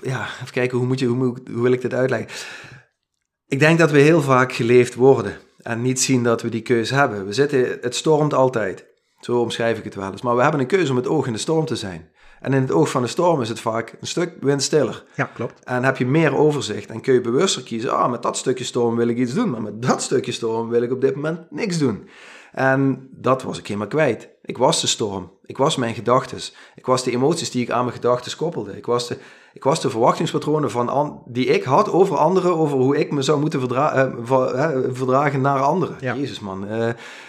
[0.02, 2.28] ja, even kijken, hoe, moet je, hoe, hoe wil ik dit uitleggen?
[3.46, 6.94] Ik denk dat we heel vaak geleefd worden en niet zien dat we die keuze
[6.94, 7.26] hebben.
[7.26, 8.86] We zitten, het stormt altijd.
[9.20, 10.22] Zo omschrijf ik het wel eens.
[10.22, 12.12] Maar we hebben een keuze om het oog in de storm te zijn.
[12.40, 15.04] En in het oog van de storm is het vaak een stuk windstiller.
[15.14, 15.64] Ja, klopt.
[15.64, 17.96] En heb je meer overzicht en kun je bewuster kiezen.
[17.96, 20.82] Ah, met dat stukje storm wil ik iets doen, maar met dat stukje storm wil
[20.82, 22.08] ik op dit moment niks doen.
[22.52, 24.33] En dat was ik helemaal kwijt.
[24.46, 25.30] Ik was de storm.
[25.42, 26.38] Ik was mijn gedachten.
[26.74, 28.76] Ik was de emoties die ik aan mijn gedachten koppelde.
[28.76, 29.18] Ik was de,
[29.52, 33.40] ik was de verwachtingspatronen van die ik had over anderen, over hoe ik me zou
[33.40, 34.14] moeten verdra uh,
[34.92, 35.96] verdragen naar anderen.
[36.00, 36.88] Jezus man, uh,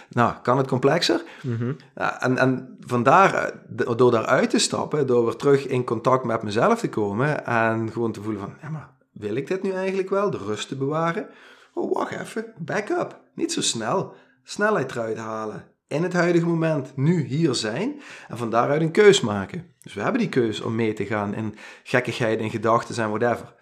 [0.09, 1.24] nou, kan het complexer?
[1.41, 1.78] Mm
[2.20, 6.89] en, en vandaar, door daaruit te stappen, door weer terug in contact met mezelf te
[6.89, 10.30] komen en gewoon te voelen van, ja maar, wil ik dit nu eigenlijk wel?
[10.30, 11.28] De rust te bewaren?
[11.74, 13.20] Oh, wacht even, back up.
[13.34, 14.13] Niet zo snel
[14.43, 15.63] snelheid eruit halen.
[15.88, 19.66] In het huidige moment, nu hier zijn en van daaruit een keus maken.
[19.82, 23.54] Dus we hebben die keus om mee te gaan in gekkigheid en gedachten en whatever.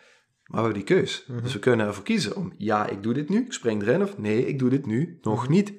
[0.44, 1.26] Maar we hebben die keus.
[1.28, 1.42] Mhm.
[1.42, 4.18] Dus we kunnen ervoor kiezen om ja, ik doe dit nu, ik spring erin, of
[4.18, 5.74] nee, ik doe dit nu nog niet.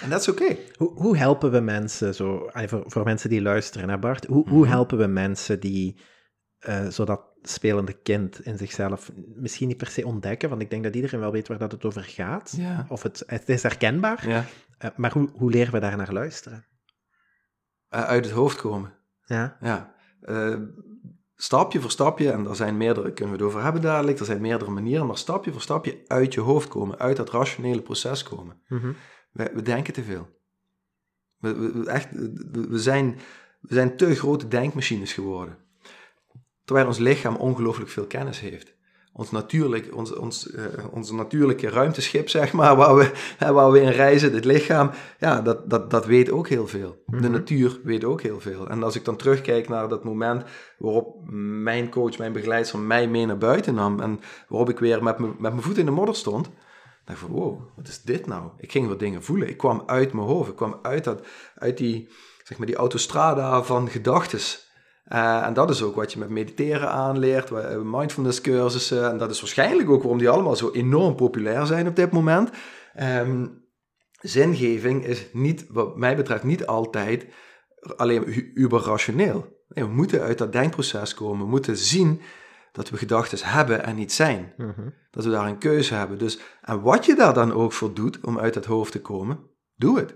[0.00, 0.56] En dat is oké.
[0.76, 4.62] Hoe, hoe, helpen we mensen, zo, voor, voor mensen die luisteren naar Bart, hoe, hoe
[4.62, 4.70] mhm.
[4.70, 6.00] helpen we mensen die
[6.68, 10.94] uh, zodat spelende kind in zichzelf misschien niet per se ontdekken, want ik denk dat
[10.94, 12.54] iedereen wel weet waar dat het over gaat.
[12.56, 12.86] Ja.
[12.88, 14.28] Of het, het is herkenbaar.
[14.28, 14.44] Ja.
[14.84, 16.66] Uh, maar hoe, hoe leren we daar naar luisteren?
[17.90, 18.94] Uh, uit het hoofd komen.
[19.24, 19.56] Ja.
[19.60, 19.94] ja.
[20.22, 20.58] Uh,
[21.34, 24.40] stapje voor stapje, en er zijn meerdere, kunnen we het over hebben dadelijk, er zijn
[24.40, 28.62] meerdere manieren, maar stapje voor stapje uit je hoofd komen, uit dat rationele proces komen.
[28.68, 28.96] Mm -hmm.
[29.32, 30.28] we, we, denken te veel.
[31.36, 32.08] We, we, echt,
[32.52, 33.18] we, zijn,
[33.60, 35.58] we zijn te grote denkmachines geworden.
[36.64, 38.75] Terwijl ons lichaam ongelooflijk veel kennis heeft.
[39.18, 43.90] Ons natuurlijk, ons, ons, uh, ons natuurlijke ruimteschip, zeg maar, waar we, waar we in
[43.90, 47.02] reizen, het lichaam, ja, dat, dat, dat weet ook heel veel.
[47.06, 47.30] De mhm.
[47.30, 48.68] natuur weet ook heel veel.
[48.68, 50.44] En als ik dan terugkijk naar dat moment
[50.78, 51.16] waarop
[51.62, 55.38] mijn coach, mijn begeleider mij mee naar buiten nam en waarop ik weer met, met
[55.38, 56.50] mijn voet in de modder stond,
[57.04, 58.50] dacht ik van, wow, wat is dit nou?
[58.58, 59.48] Ik ging wat dingen voelen.
[59.48, 60.48] Ik kwam uit mijn hoofd.
[60.48, 62.08] Ik kwam uit, dat, uit die,
[62.44, 64.65] zeg maar, die autostrada van gedachtes
[65.12, 67.50] uh, en dat is ook wat je met mediteren aanleert,
[67.84, 69.10] mindfulness cursussen.
[69.10, 72.50] En dat is waarschijnlijk ook waarom die allemaal zo enorm populair zijn op dit moment.
[73.00, 73.64] Um,
[74.20, 77.26] zingeving is niet, wat mij betreft, niet altijd
[77.96, 79.64] alleen uber rationeel.
[79.68, 81.44] Nee, we moeten uit dat denkproces komen.
[81.44, 82.20] We moeten zien
[82.72, 84.52] dat we gedachten hebben en niet zijn.
[84.56, 84.88] Mhm.
[85.10, 86.18] Dat we daar een keuze hebben.
[86.18, 89.38] Dus, en wat je daar dan ook voor doet om uit het hoofd te komen,
[89.76, 90.14] doe het.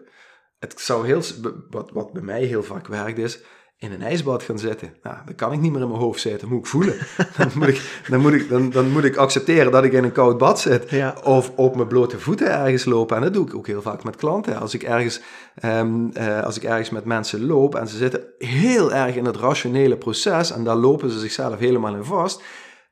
[0.59, 1.23] Het zou heel,
[1.71, 3.43] wat, wat bij mij heel vaak werkt is,
[3.81, 4.95] in een ijsbad gaan zitten.
[5.03, 6.95] Nou, dan kan ik niet meer in mijn hoofd zitten, moet ik voelen.
[7.37, 10.13] dan, moet ik, dan, moet ik, dan, dan moet ik accepteren dat ik in een
[10.13, 11.03] koud bad zit.
[11.23, 13.17] Of op mijn blote voeten ergens lopen.
[13.17, 14.61] En dat doe ik ook heel vaak met klanten.
[14.61, 15.21] Als ik ergens,
[15.65, 19.37] um, uh, als ik ergens met mensen loop en ze zitten heel erg in het
[19.37, 22.43] rationele proces en daar lopen ze zichzelf helemaal in vast,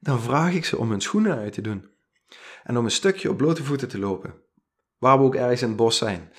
[0.01, 1.89] dan vraag ik ze om hun schoenen uit te doen.
[2.64, 4.34] En om een stukje op blote voeten te lopen.
[4.99, 6.32] Waar we ook ergens in het bos zijn.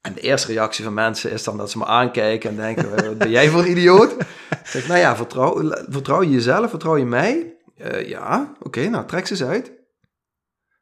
[0.00, 3.18] En de eerste reactie van mensen is dan dat ze me aankijken en denken, wat
[3.18, 4.16] ben jij voor idioot?
[4.64, 7.56] Zeg, nou ja, vertrouw, vertrouw je jezelf, vertrouw je mij?
[7.76, 9.72] Uh, ja, oké, nou trek ze eens uit.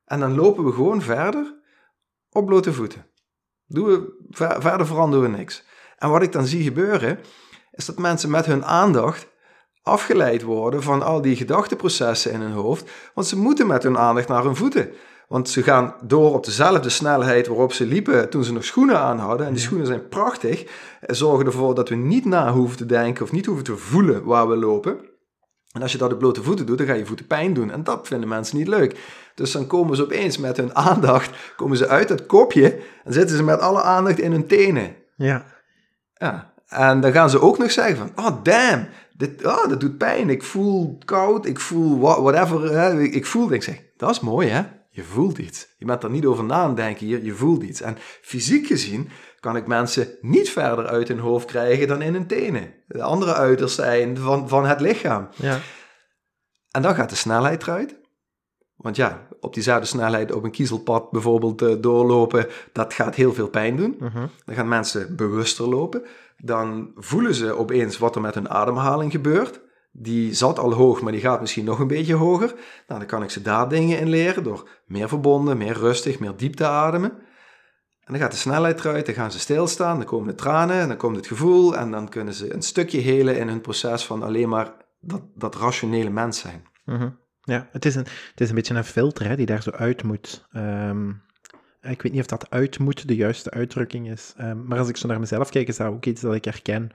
[0.04, 1.54] En dan lopen we gewoon verder
[2.30, 3.06] op blote voeten.
[3.66, 4.24] Doen we,
[4.60, 5.64] verder veranderen we niks.
[5.96, 7.18] En wat ik dan zie gebeuren,
[7.70, 9.26] is dat mensen met hun aandacht
[9.82, 14.28] afgeleid worden van al die gedachteprocessen in hun hoofd, want ze moeten met hun aandacht
[14.28, 14.92] naar hun voeten.
[15.28, 19.18] Want ze gaan door op dezelfde snelheid waarop ze liepen toen ze nog schoenen aan
[19.18, 19.46] hadden.
[19.46, 20.66] En die schoenen zijn prachtig.
[21.00, 24.48] Zorgen ervoor dat we niet na hoeven te denken of niet hoeven te voelen waar
[24.48, 24.98] we lopen.
[25.72, 27.70] En als je dat op blote voeten doet, dan ga je voeten pijn doen.
[27.70, 28.98] En dat vinden mensen niet leuk.
[29.34, 33.36] Dus dan komen ze opeens met hun aandacht, komen ze uit het kopje en zitten
[33.36, 34.96] ze met alle aandacht in hun tenen.
[35.16, 35.44] Ja.
[36.14, 36.52] Ja.
[36.66, 40.30] En dan gaan ze ook nog zeggen van, oh damn, dit, oh, dat doet pijn.
[40.30, 42.72] Ik voel koud, ik voel whatever.
[42.78, 43.02] Hè.
[43.02, 44.62] Ik voel, ik zeg, dat is mooi hè.
[44.96, 45.74] Je voelt iets.
[45.78, 47.80] Je bent er niet over na aan denken hier, je voelt iets.
[47.80, 49.08] En fysiek gezien
[49.40, 52.74] kan ik mensen niet verder uit hun hoofd krijgen dan in hun tenen.
[52.86, 55.28] De andere uiterst zijn van, van het lichaam.
[55.34, 55.58] Ja.
[56.70, 58.00] En dan gaat de snelheid eruit.
[58.76, 63.48] Want ja, op diezelfde snelheid op een kiezelpad bijvoorbeeld uh, doorlopen, dat gaat heel veel
[63.48, 63.96] pijn doen.
[63.98, 64.26] Mhm.
[64.44, 66.02] Dan gaan mensen bewuster lopen.
[66.36, 69.60] Dan voelen ze opeens wat er met hun ademhaling gebeurt.
[69.98, 72.54] Die zat al hoog, maar die gaat misschien nog een beetje hoger.
[72.86, 76.36] Nou, dan kan ik ze daar dingen in leren door meer verbonden, meer rustig, meer
[76.36, 77.10] diep te ademen.
[78.00, 80.88] En dan gaat de snelheid eruit, dan gaan ze stilstaan, dan komen de tranen, en
[80.88, 84.22] dan komt het gevoel en dan kunnen ze een stukje helen in hun proces van
[84.22, 86.66] alleen maar dat, dat rationele mens zijn.
[86.84, 87.08] Mhm.
[87.40, 90.02] Ja, het is, een, het is een beetje een filter hè, die daar zo uit
[90.02, 90.46] moet.
[90.52, 91.08] Ehm,
[91.80, 94.34] ik weet niet of dat uit moet de juiste uitdrukking is.
[94.36, 96.90] Ehm, maar als ik zo naar mezelf kijk, is dat ook iets dat ik herken.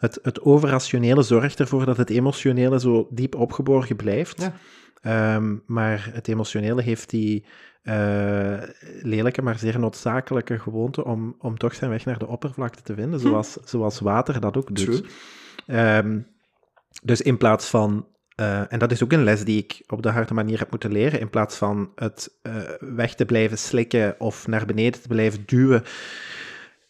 [0.00, 4.42] Het, het overrationele zorgt ervoor dat het emotionele zo diep opgeborgen blijft.
[4.42, 4.52] Ja.
[5.00, 7.44] Ehm, maar het emotionele heeft die
[7.82, 8.58] uh,
[9.02, 13.20] lelijke, maar zeer noodzakelijke gewoonte om, om toch zijn weg naar de oppervlakte te vinden,
[13.20, 13.26] hm.
[13.26, 15.04] zoals, zoals water dat ook doet.
[15.66, 16.26] Um,
[17.02, 18.06] dus in plaats van
[18.40, 20.92] uh, en dat is ook een les die ik op de harde manier heb moeten
[20.92, 21.20] leren.
[21.20, 25.82] In plaats van het uh, weg te blijven slikken of naar beneden te blijven duwen,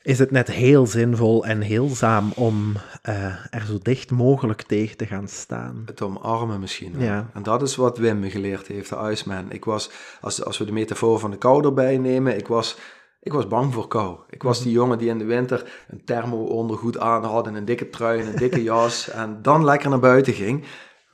[0.03, 2.73] is het net heel zinvol en heelzaam om
[3.09, 5.83] uh, er zo dicht mogelijk tegen te gaan staan.
[5.87, 6.95] Het omarmen misschien.
[6.99, 7.31] Ja.
[7.35, 9.51] En dat is wat Wim me geleerd heeft, de Iceman.
[9.51, 9.91] Ik was,
[10.21, 12.77] als, als we de metafoor van de kou erbij nemen, ik was,
[13.21, 14.19] ik was bang voor kou.
[14.31, 17.91] Ik was die jongen die in de winter een thermo-ondergoed aan had en een dikke
[17.91, 20.65] trui en een dikke jas en dan lekker naar buiten ging.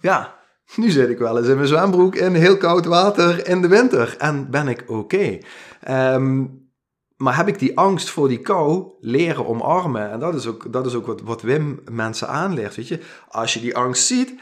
[0.00, 0.34] Ja,
[0.76, 4.14] nu zit ik wel eens in mijn zwembroek in heel koud water in de winter
[4.18, 5.38] en ben ik oké.
[5.80, 6.44] Ehm,
[7.16, 10.10] maar heb ik die angst voor die kou leren omarmen?
[10.10, 12.74] En dat is ook, dat is ook wat, wat Wim mensen aanleert.
[12.74, 13.00] Weet je?
[13.28, 14.34] Als je die angst ziet,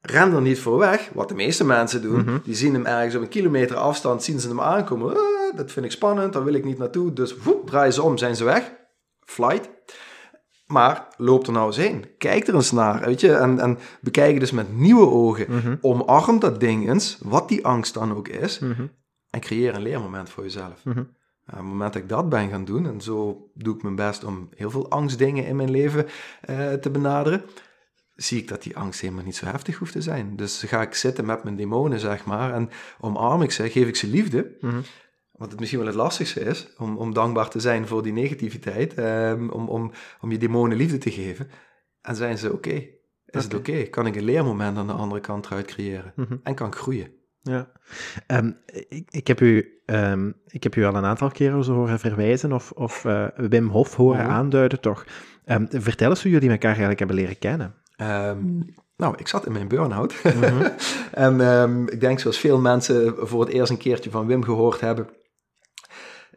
[0.00, 1.10] ren er niet voor weg.
[1.12, 2.24] Wat de meeste mensen doen.
[2.24, 2.38] Mhm.
[2.44, 5.16] Die zien hem ergens op een kilometer afstand, zien ze hem aankomen.
[5.16, 7.12] Ah, dat vind ik spannend, daar wil ik niet naartoe.
[7.12, 8.72] Dus woep, draaien ze om, zijn ze weg.
[9.20, 9.70] Flight.
[10.66, 12.04] Maar loop er nou eens heen.
[12.18, 13.32] Kijk er eens naar, weet je.
[13.32, 15.46] En, en bekijk dus met nieuwe ogen.
[15.48, 18.58] Mm Omarm dat ding eens, wat die angst dan ook is.
[18.58, 18.86] Mhm.
[19.30, 20.82] En creëer een leermoment voor jezelf.
[21.46, 24.24] Op het moment dat ik dat ben gaan doen, en zo doe ik mijn best
[24.24, 26.06] om heel veel angstdingen in mijn leven
[26.50, 27.44] uh, te benaderen,
[28.14, 30.36] zie ik dat die angst helemaal niet zo heftig hoeft te zijn.
[30.36, 32.70] Dus ga ik zitten met mijn demonen, zeg maar, en
[33.00, 34.56] omarm ik ze, geef ik ze liefde.
[34.60, 34.82] Mm
[35.36, 38.98] wat het misschien wel het lastigste is, om, om dankbaar te zijn voor die negativiteit,
[38.98, 41.50] um, om, om, om je demonen liefde te geven.
[42.00, 42.86] En zijn ze oké?
[43.26, 43.82] Is het oké?
[43.82, 46.12] Kan ik een leermoment aan de andere kant eruit creëren?
[46.16, 46.36] Mhm.
[46.42, 47.12] En kan ik groeien?
[47.44, 47.68] Ja,
[48.26, 48.56] um,
[48.88, 52.52] ik, ik, heb u, um, ik heb u al een aantal keren zo horen verwijzen
[52.52, 55.04] of, of uh, Wim Hof horen aanduiden, toch?
[55.70, 57.74] vertel eens hoe jullie elkaar eigenlijk hebben leren kennen.
[58.96, 60.14] nou, ik zat in mijn burn-out.
[60.22, 60.68] Mhm.
[61.26, 65.08] en ik denk zoals veel mensen voor het eerst een keertje van Wim gehoord hebben,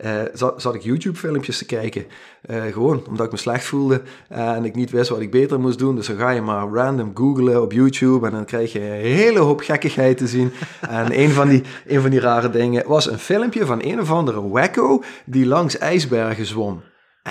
[0.06, 2.06] uh, zat, zat, ik YouTube-filmpjes te kijken.
[2.50, 5.80] Uh, gewoon omdat ik me slecht voelde en ik niet wist wat ik beter moest
[5.80, 5.96] doen.
[5.96, 9.40] Dus dan ga je maar random googlen op YouTube en dan krijg je een hele
[9.40, 10.52] hoop gekkigheid te zien.
[10.90, 14.12] en een van, die, een van die rare dingen was een filmpje van een of
[14.12, 16.82] andere wacko die langs ijsbergen zwom.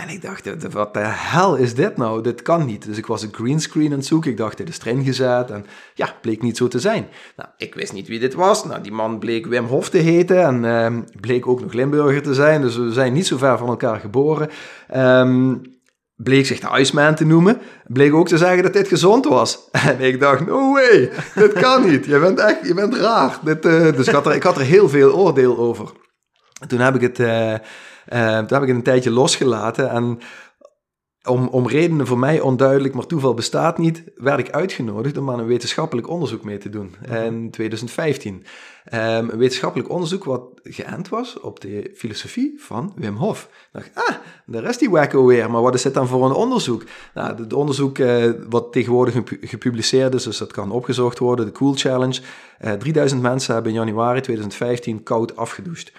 [0.03, 2.23] En ik dacht, wat de hel is dit nou?
[2.23, 2.85] Dit kan niet.
[2.87, 4.31] Dus ik was een greenscreen aan het zoeken.
[4.31, 5.51] Ik dacht, dit is erin gezet.
[5.51, 7.09] En ja, bleek niet zo te zijn.
[7.37, 8.65] Nou, ik wist niet wie dit was.
[8.65, 10.43] Nou, die man bleek Wim Hof te heten.
[10.43, 12.61] En uh, bleek ook nog Limburger te zijn.
[12.61, 14.51] Dus we zijn niet zo ver van elkaar geboren.
[14.97, 15.63] Um,
[16.17, 17.61] bleek zich de Iceman te noemen.
[17.87, 19.69] Bleek ook te zeggen dat dit gezond was.
[19.73, 22.05] En ik dacht, no way, dit kan niet.
[22.05, 23.39] Je bent echt, je bent raar.
[23.45, 25.91] Dit, uh, dus ik had, er, ik had er heel veel oordeel over.
[26.67, 27.19] toen heb ik het...
[27.19, 27.55] Uh,
[28.13, 30.19] uh, toen heb ik het een tijdje losgelaten en
[31.27, 35.39] om, om redenen voor mij onduidelijk, maar toeval bestaat niet, werd ik uitgenodigd om aan
[35.39, 37.15] een wetenschappelijk onderzoek mee te doen mhm.
[37.15, 38.45] in 2015.
[38.85, 43.43] Ehm, een wetenschappelijk onderzoek wat geënt was op de filosofie van Wim Hof.
[43.43, 46.33] Ik dacht, ah, daar is die wacko weer, maar wat is dit dan voor een
[46.33, 46.85] onderzoek?
[47.15, 51.75] Nou, het onderzoek uh, wat tegenwoordig gepubliceerd is, dus dat kan opgezocht worden, de Cool
[51.75, 52.21] Challenge.
[52.65, 55.93] Uh, eh, 3000 mensen hebben in januari 2015 koud afgedoucht.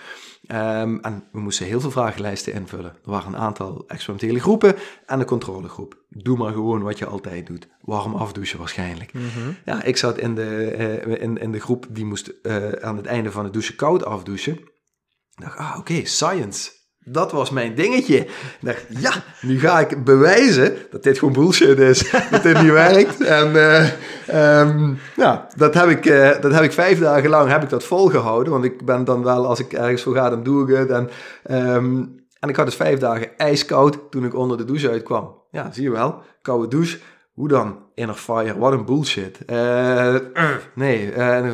[0.51, 2.91] Um, en we moesten heel veel vragenlijsten invullen.
[2.91, 4.75] Er waren een aantal experimentele groepen
[5.05, 6.03] en een controlegroep.
[6.09, 7.67] Doe maar gewoon wat je altijd doet.
[7.81, 9.13] Warm afdouchen waarschijnlijk.
[9.13, 9.51] Mhm.
[9.65, 10.75] Ja, ik zat in de,
[11.05, 14.05] uh, in, in de groep die moest uh, aan het einde van het douchen koud
[14.05, 14.53] afdouchen.
[14.53, 16.71] Ik dacht, ah oké, okay, science.
[17.09, 18.27] Dat was mijn dingetje.
[18.61, 22.11] Dacht, ja, nu ga ik bewijzen dat dit gewoon bullshit is.
[22.31, 23.23] dat dit niet werkt.
[23.23, 27.63] En uh, um, ja, dat heb, ik, uh, dat heb ik vijf dagen lang heb
[27.63, 28.51] ik dat volgehouden.
[28.53, 30.89] Want ik ben dan wel, als ik ergens voor ga, dan doe ik het.
[30.89, 31.09] En,
[31.73, 35.35] um, en ik had dus vijf dagen ijskoud toen ik onder de douche uitkwam.
[35.51, 36.21] Ja, zie je wel.
[36.41, 36.97] Koude douche.
[37.33, 37.77] Hoe dan?
[37.95, 39.39] Inner fire, wat een bullshit.
[39.49, 40.15] Uh,
[40.73, 41.13] nee,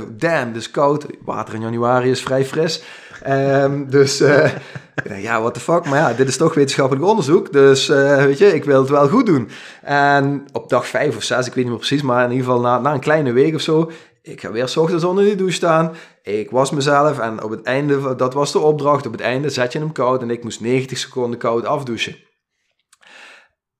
[0.10, 1.06] damn, dus koud.
[1.26, 2.84] Water in januari is vrij fris.
[3.28, 4.52] Um, dus uh,
[5.28, 5.86] ja, what the fuck.
[5.86, 7.52] Maar ja, dit is toch wetenschappelijk onderzoek.
[7.52, 9.50] Dus weet je, ik wil het wel goed doen.
[9.82, 12.62] En op dag vijf of zes, ik weet niet meer precies, maar in ieder geval
[12.62, 15.56] na, na een kleine week of zo, ik ga weer s ochtends onder die douche
[15.56, 15.96] staan.
[16.22, 19.72] Ik was mezelf en op het einde, dat was de opdracht, op het einde zet
[19.72, 22.16] je hem koud en ik moest 90 seconden koud afdouchen.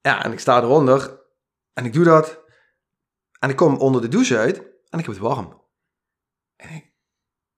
[0.02, 1.22] Ja, en ik sta eronder
[1.74, 2.42] en ik doe dat.
[3.40, 4.58] En ik kom onder de douche uit
[4.90, 5.62] en ik heb het warm.
[6.56, 6.70] En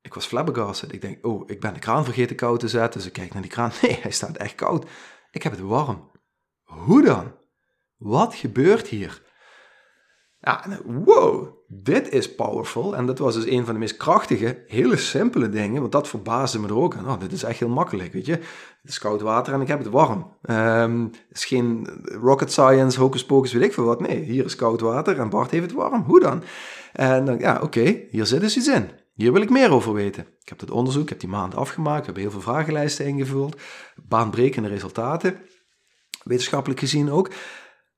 [0.05, 0.93] ik was flabbergasted.
[0.93, 2.99] Ik denk, oh, ik ben de kraan vergeten koud te zetten.
[2.99, 3.71] Dus ik kijk naar die kraan.
[3.81, 4.85] Nee, hij staat echt koud.
[5.31, 6.11] Ik heb het warm.
[6.63, 7.31] Hoe dan?
[7.97, 9.23] Wat gebeurt hier?
[10.39, 12.95] Ja, wow, dit is powerful.
[12.95, 15.79] En dat was dus een van de meest krachtige, hele simpele dingen.
[15.81, 17.09] Want dat verbaasde me er ook aan.
[17.09, 18.31] Oh, dit is echt heel makkelijk, weet je.
[18.81, 20.37] Het is koud water en ik heb het warm.
[20.41, 23.99] Um, het is geen rocket science, hocus pocus, weet ik veel wat.
[23.99, 26.01] Nee, hier is koud water en Bart heeft het warm.
[26.01, 26.43] Hoe dan?
[26.93, 29.03] En dan, ja, oké, hier zit dus in.
[29.15, 30.27] Hier wil ik meer over weten.
[30.41, 33.61] Ik heb dat onderzoek, ik heb die maand afgemaakt, we hebben heel veel vragenlijsten ingevuld,
[33.95, 35.37] baanbrekende resultaten,
[36.23, 37.31] wetenschappelijk gezien ook.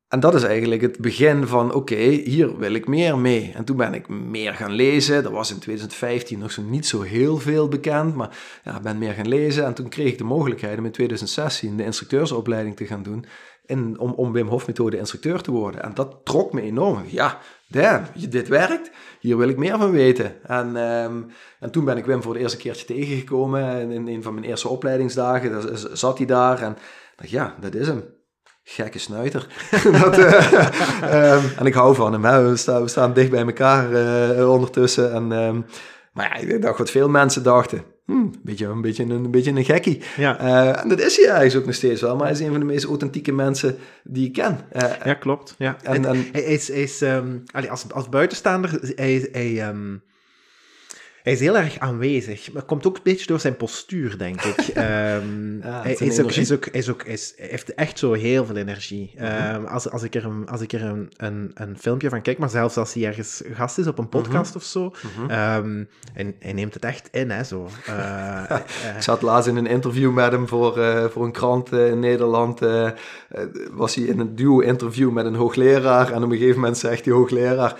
[0.07, 3.51] En dat is eigenlijk het begin van, oké, hier wil ik meer mee.
[3.55, 5.23] En toen ben ik meer gaan lezen.
[5.23, 9.13] Dat was in 2015 nog zo niet zo heel veel bekend, maar ja, ben meer
[9.13, 9.65] gaan lezen.
[9.65, 13.25] En toen kreeg ik de mogelijkheid om in 2016 de instructeursopleiding te gaan doen,
[13.65, 15.83] in, om, om Wim Hof methode instructeur te worden.
[15.83, 17.03] En dat trok me enorm.
[17.07, 18.91] Ja, damn, dit werkt.
[19.19, 20.43] Hier wil ik meer van weten.
[20.43, 21.27] En, um,
[21.59, 24.67] en toen ben ik Wim voor de eerste keertje tegengekomen in een van mijn eerste
[24.67, 25.77] opleidingsdagen.
[25.97, 26.77] Zat hij daar en
[27.15, 28.03] dacht, ja, dat is hem
[28.63, 29.47] gekke snuiter.
[30.01, 32.49] dat, uh, um, en ik hou van hem.
[32.49, 33.91] We, staan, we staan dicht bij elkaar
[34.37, 35.13] uh, ondertussen.
[35.13, 35.65] En, um,
[36.13, 37.83] maar ja, ik dacht wat veel mensen dachten.
[38.07, 40.01] Hmm, een, beetje, een, beetje een, een beetje een gekkie.
[40.17, 40.41] Ja.
[40.41, 42.15] Uh, en dat is hij eigenlijk ook nog steeds wel.
[42.15, 44.59] Maar hij is een van de meest authentieke mensen die ik ken.
[45.03, 45.55] ja, klopt.
[45.57, 45.77] Ja.
[45.83, 50.01] En, en, hij, is, hij is um, als, als buitenstaander, hij, hij um,
[51.27, 52.53] hij is heel erg aanwezig.
[52.53, 54.55] Maar komt ook een beetje door zijn postuur, denk ik.
[54.77, 59.13] Um, hij, is ook, is ook, is ook, is, heeft echt zo heel veel energie.
[59.55, 62.37] Um, als, als ik er, een, als ik er een, een, een, filmpje van kijk,
[62.37, 66.53] maar zelfs als hij ergens gast is op een podcast of zo, um, en hij
[66.53, 67.69] neemt het echt in, hè, zo.
[67.89, 67.95] Uh,
[68.51, 70.73] uh, ik zat laatst in een interview met hem voor,
[71.11, 72.59] voor een krant in Nederland.
[73.71, 77.13] was hij in een duo-interview met een hoogleraar en op een gegeven moment zegt die
[77.13, 77.75] hoogleraar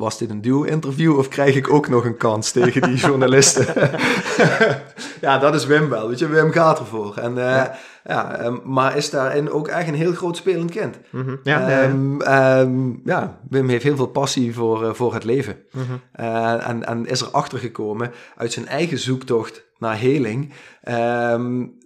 [0.00, 3.66] was dit een duo-interview of krijg ik ook nog een kans tegen die journalisten?
[5.20, 7.16] ja, dat is Wim wel, weet je, Wim gaat ervoor.
[7.16, 7.78] En, uh, ja.
[8.04, 10.98] ja um, maar is daarin ook echt een heel groot spelend kind.
[11.10, 11.40] Mm -hmm.
[11.42, 15.56] ja, um, um, ja, Wim heeft heel veel passie voor, uh, voor het leven.
[15.70, 16.24] Mm -hmm.
[16.26, 20.52] uh, en, en is erachter gekomen uit zijn eigen zoektocht naar heling,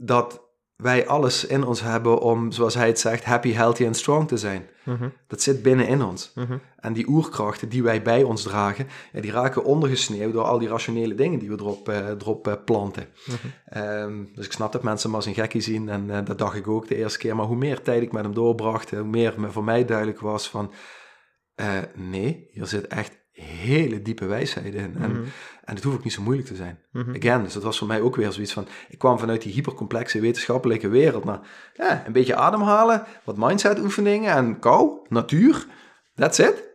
[0.01, 0.44] dat
[0.85, 4.37] wij alles in ons hebben om, zoals hij het zegt, happy, healthy en strong te
[4.37, 4.69] zijn.
[4.83, 5.09] Mhm.
[5.27, 6.33] Dat zit binnenin ons.
[6.35, 6.59] Mhm.
[6.77, 10.69] En die oerkrachten die wij bij ons dragen, ja, die raken ondergesneeuwd door al die
[10.69, 13.07] rationele dingen die we erop, uh, erop uh, planten.
[13.25, 13.83] Mhm.
[13.83, 16.57] Um, dus ik snap dat mensen hem als een gekkie zien en uh, dat dacht
[16.57, 17.37] ik ook de eerste keer.
[17.37, 20.49] Maar hoe meer tijd ik met hem doorbracht, hoe meer me voor mij duidelijk was
[20.49, 20.73] van,
[21.95, 24.97] nee, hier zit echt hele diepe wijsheid in.
[24.97, 25.25] En,
[25.65, 26.79] en het hoeft ook niet zo moeilijk te zijn.
[26.91, 28.67] Mm Again, dus dat was voor mij ook weer zoiets van...
[28.89, 31.41] Ik kwam vanuit die hypercomplexe wetenschappelijke wereld naar
[31.75, 35.67] ja, een beetje ademhalen, wat mindset oefeningen en kou, natuur.
[36.15, 36.73] That's it.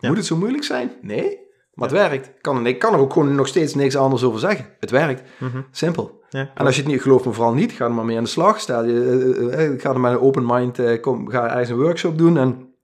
[0.00, 0.92] Moet het zo moeilijk zijn?
[1.00, 1.38] Nee,
[1.74, 2.30] maar het werkt.
[2.40, 4.66] Kan, ik kan er ook gewoon nog steeds niks anders over zeggen.
[4.78, 5.22] Het werkt.
[5.38, 5.60] Mhm.
[5.70, 6.22] Simpel.
[6.28, 8.24] Ja, en als je het niet gelooft, me vooral niet, ga er maar mee aan
[8.24, 8.60] de slag.
[8.60, 12.18] Stel je, uh, uh, ga er met een open mind, kom, ga ergens een workshop
[12.18, 12.74] doen en,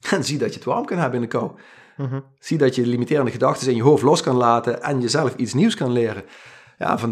[0.14, 1.50] en zie dat je het warm kan hebben in de kou.
[1.96, 2.20] Mhm.
[2.38, 5.74] Zie dat je limiterende gedachten in je hoofd los kan laten en jezelf iets nieuws
[5.74, 6.22] kan leren.
[6.78, 7.10] Ja, van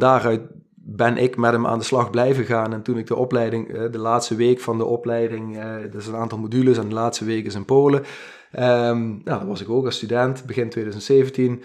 [0.75, 2.73] ben ik met hem aan de slag blijven gaan.
[2.73, 5.57] En toen ik de opleiding, eh, de laatste week van de opleiding,
[5.95, 8.05] is een aantal modules en de laatste week is in Polen.
[8.59, 11.63] Um, nou, dan was ik ook als student, begin 2017.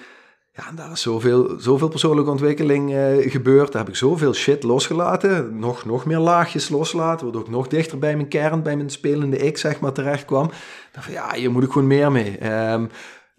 [0.57, 3.71] Ja, en daar is zoveel, zoveel persoonlijke ontwikkeling uh, gebeurd.
[3.71, 5.59] Daar heb ik zoveel shit losgelaten.
[5.59, 9.37] Nog, nog meer laagjes loslaten, waardoor ik nog dichter bij mijn kern, bij mijn spelende
[9.37, 10.51] ik, zeg maar, terecht kwam.
[10.91, 12.51] Dan van, ja, hier moet ik gewoon meer mee.
[12.71, 12.89] Um,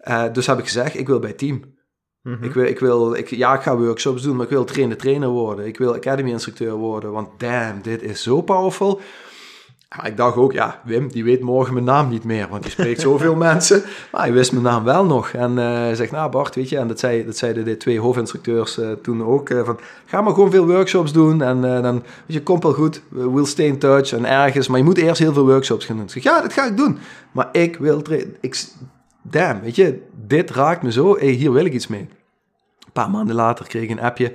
[0.07, 1.55] uh, dus heb ik gezegd, ik wil bij team.
[2.21, 2.43] Mm -hmm.
[2.43, 5.65] Ik wil, ik wil ik, ja, ik ga workshops doen, maar ik wil trainer-trainer worden.
[5.65, 9.01] Ik wil academy-instructeur worden, want damn, dit is zo powerful.
[9.97, 12.71] Maar ik dacht ook, ja, Wim, die weet morgen mijn naam niet meer, want die
[12.71, 13.83] spreekt zoveel mensen.
[14.11, 15.29] Maar hij wist mijn naam wel nog.
[15.29, 17.99] En uh, hij zegt, nou Bart, weet je, en dat, zei, dat zeiden de twee
[17.99, 22.03] hoofdinstructeurs uh, toen ook, uh, van ga maar gewoon veel workshops doen en dan, weet
[22.25, 25.33] je, komt wel goed, we'll stay in touch en ergens, maar je moet eerst heel
[25.33, 26.05] veel workshops gaan doen.
[26.05, 26.97] Ik zeg, ja, dat ga ik doen,
[27.31, 28.01] maar ik wil,
[28.39, 28.65] ik,
[29.21, 32.07] damn, weet je, dit raakt me zo, hey, hier wil ik iets mee.
[32.79, 34.33] Een paar maanden later kreeg ik een appje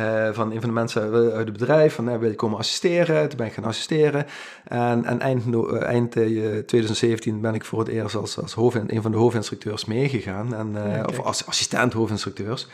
[0.00, 3.28] uh, van een van de mensen uit het bedrijf, van uh, wil je komen assisteren?
[3.28, 4.26] Toen ben ik gaan assisteren.
[4.64, 9.02] En, en eind, uh, eind 2017 ben ik voor het eerst als, als hoofd, een
[9.02, 11.02] van de hoofdinstructeurs meegegaan, en, okay.
[11.02, 12.68] of als assistent hoofdinstructeurs.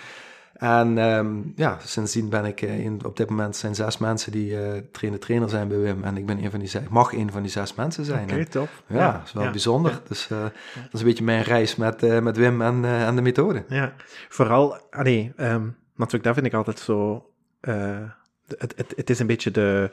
[0.57, 4.59] En um, ja, sindsdien ben ik in, op dit moment zijn zes mensen die uh,
[4.93, 6.05] trainer-trainer zijn bij Wim.
[6.05, 8.23] En ik ben een van die zes, mag een van die zes mensen zijn.
[8.25, 8.69] Oké, okay, top.
[8.87, 9.51] Ja, ja, is wel ja.
[9.51, 9.91] bijzonder.
[9.91, 10.01] Ja.
[10.09, 13.23] Dus uh, dat is een beetje mijn reis met, uh, met Wim en, en de
[13.23, 13.65] methode.
[13.69, 13.93] Ja,
[14.29, 17.31] vooral, ah nee, um, natuurlijk, dat vind ik altijd zo.
[17.61, 18.11] Uh,
[18.47, 19.91] het, het, het is een beetje de,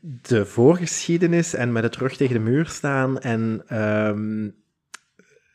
[0.00, 3.18] de voorgeschiedenis en met het rug tegen de muur staan.
[3.18, 4.54] En um,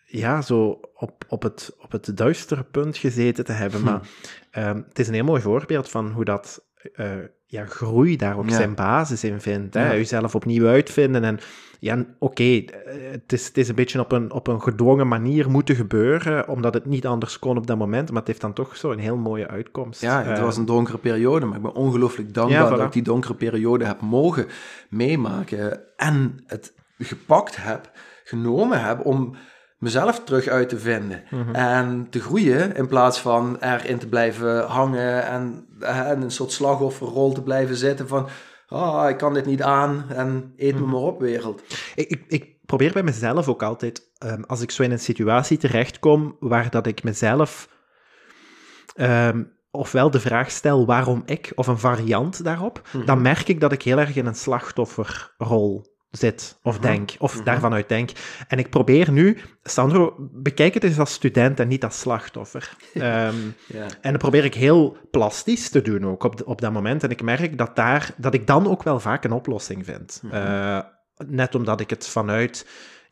[0.06, 3.84] ja, zo op, op, het, op het duistere punt gezeten te hebben.
[3.84, 4.08] Maar
[4.52, 7.12] ehm, het is een heel mooi voorbeeld van hoe dat eh,
[7.46, 9.74] ja, groei daar ook zijn basis in vindt.
[9.74, 9.86] Hè?
[9.86, 9.96] Ja.
[9.96, 11.24] Jezelf opnieuw uitvinden.
[11.24, 11.40] En
[11.80, 12.64] ja, oké, eh,
[13.12, 16.74] het, is, het is een beetje op een, op een gedwongen manier moeten gebeuren, omdat
[16.74, 18.10] het niet anders kon op dat moment.
[18.10, 20.02] Maar het heeft dan toch zo een heel mooie uitkomst.
[20.02, 23.34] Ja, het was een donkere periode, maar ik ben ongelooflijk dankbaar dat ik die donkere
[23.34, 24.48] periode heb mogen
[24.90, 25.80] meemaken.
[25.96, 27.92] En het gepakt heb,
[28.24, 29.36] genomen heb om
[29.86, 31.24] mezelf terug uit te vinden.
[31.30, 31.56] Mhm.
[31.56, 37.34] En te groeien in plaats van erin te blijven hangen en, en een soort slachtofferrol
[37.34, 38.28] te blijven zitten van...
[38.70, 40.90] Oh, ik kan dit niet aan en eet me mhm.
[40.90, 41.62] maar op, wereld.
[41.96, 45.58] Ik, ik, ik, probeer bij mezelf ook altijd, um, als ik zo in een situatie
[45.58, 47.70] terechtkom waar dat ik mezelf
[48.96, 53.06] um, ofwel de vraag stel waarom ik, of een variant daarop, mhm.
[53.06, 56.88] dan merk ik dat ik heel erg in een slachtofferrol zit of mhm.
[56.88, 57.44] denk, of mhm.
[57.44, 58.12] daarvan uit denk.
[58.48, 62.76] En ik probeer nu, Sandro, bekijk het eens als student en niet als slachtoffer.
[62.94, 63.02] um,
[63.66, 63.86] ja.
[64.02, 67.04] En dat probeer ik heel plastisch te doen ook op, op dat moment.
[67.04, 70.22] En ik merk dat, daar, dat ik dan ook wel vaak een oplossing vind.
[70.32, 70.80] Uh,
[71.26, 72.66] net omdat ik het vanuit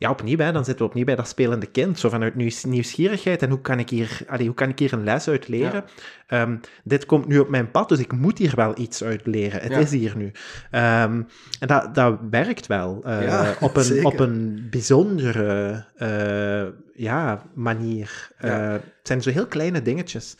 [0.04, 1.98] ja, opnieuw, hè, dan zitten we opnieuw bij dat spelende kind.
[1.98, 2.34] Zo vanuit
[2.64, 5.84] nieuwsgierigheid en hoe kan ik hier, allee, hoe kan ik hier een les uit leren?
[6.26, 9.62] Ehm, dit komt nu op mijn pad, dus ik moet hier wel iets uit leren.
[9.62, 10.32] Het is hier nu.
[10.70, 11.22] Ehm,
[11.60, 18.30] en dat, dat werkt wel uh, op, een, op een bijzondere uh, ja, manier.
[18.40, 20.36] Uh, het zijn zo heel kleine dingetjes.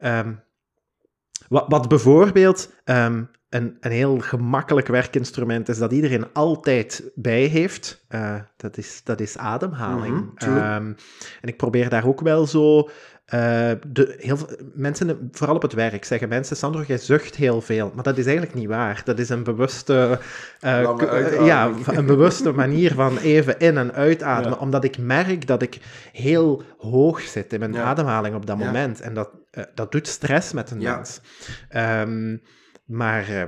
[0.00, 0.40] Um,
[1.48, 2.72] wat, wat bijvoorbeeld
[3.50, 8.04] een, een heel gemakkelijk werkinstrument is dat iedereen altijd bij heeft.
[8.10, 10.14] Uh, dat, is, dat is ademhaling.
[10.16, 10.96] Mm -hmm,
[11.40, 12.78] en ik probeer daar ook wel zo.
[13.34, 14.38] Uh, de, heel
[14.74, 17.92] mensen, vooral op het werk, zeggen mensen: Sandro, jij zucht heel veel.
[17.94, 19.02] Maar dat is eigenlijk niet waar.
[19.04, 20.18] Dat is een bewuste,
[20.64, 24.58] uh, ja, een bewuste manier van even in- en uitademen.
[24.58, 24.64] Ja.
[24.64, 25.78] Omdat ik merk dat ik
[26.12, 27.82] heel hoog zit in mijn ja.
[27.82, 29.00] ademhaling op dat moment.
[29.00, 29.30] En dat,
[29.74, 31.20] dat doet stress met een mens.
[31.76, 32.42] Um,
[32.88, 33.42] maar uh,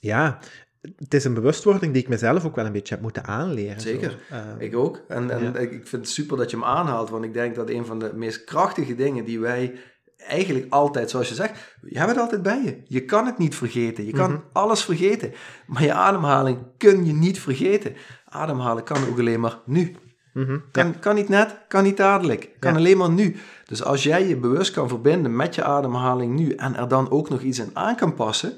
[0.00, 0.38] ja,
[0.80, 3.80] het is een bewustwording die ik mezelf ook wel een beetje heb moeten aanleren.
[3.80, 5.04] Zeker, uh, ik ook.
[5.08, 7.86] En, en ik vind het super dat je hem aanhaalt, want ik denk dat een
[7.86, 9.74] van de meest krachtige dingen die wij
[10.16, 12.82] eigenlijk altijd, zoals je zegt, je hebt het altijd bij je.
[12.84, 14.06] Je kan het niet vergeten.
[14.06, 14.44] Je kan mm -hmm.
[14.52, 15.32] alles vergeten.
[15.66, 17.94] Maar je ademhaling kun je niet vergeten.
[18.24, 19.96] Ademhalen kan ook alleen maar nu.
[20.34, 20.62] Mm -hmm.
[20.70, 20.92] kan, ja.
[21.00, 22.50] kan niet net, kan niet dadelijk.
[22.58, 22.78] Kan ja.
[22.78, 23.36] alleen maar nu.
[23.66, 27.28] Dus als jij je bewust kan verbinden met je ademhaling nu en er dan ook
[27.28, 28.52] nog iets in aan kan passen,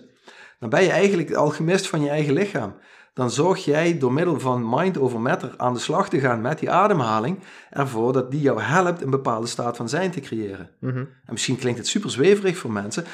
[0.58, 2.74] dan ben je eigenlijk het alchemist van je eigen lichaam.
[3.14, 6.58] Dan zorg jij door middel van mind over matter aan de slag te gaan met
[6.58, 7.38] die ademhaling
[7.70, 10.70] ervoor dat die jou helpt een bepaalde staat van zijn te creëren.
[10.80, 11.08] Mm -hmm.
[11.24, 13.04] En misschien klinkt het super zweverig voor mensen,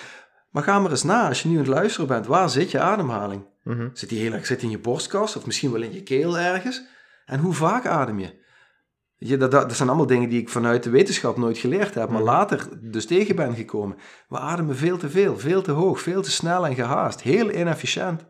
[0.50, 2.26] maar ga maar eens na als je nu aan het luisteren bent.
[2.26, 3.44] Waar zit je ademhaling?
[3.62, 3.90] Mm -hmm.
[3.92, 6.82] Zit die heel erg zit in je borstkas of misschien wel in je keel ergens?
[7.26, 8.40] En hoe vaak adem je?
[9.25, 12.18] Je, dat, dat, zijn allemaal dingen die ik vanuit de wetenschap nooit geleerd heb, maar
[12.18, 12.27] hmm.
[12.27, 13.97] later dus tegen ben gekomen.
[14.29, 17.23] We ademen veel te veel, veel te hoog, veel te snel en gehaast.
[17.23, 18.25] Heel inefficiënt.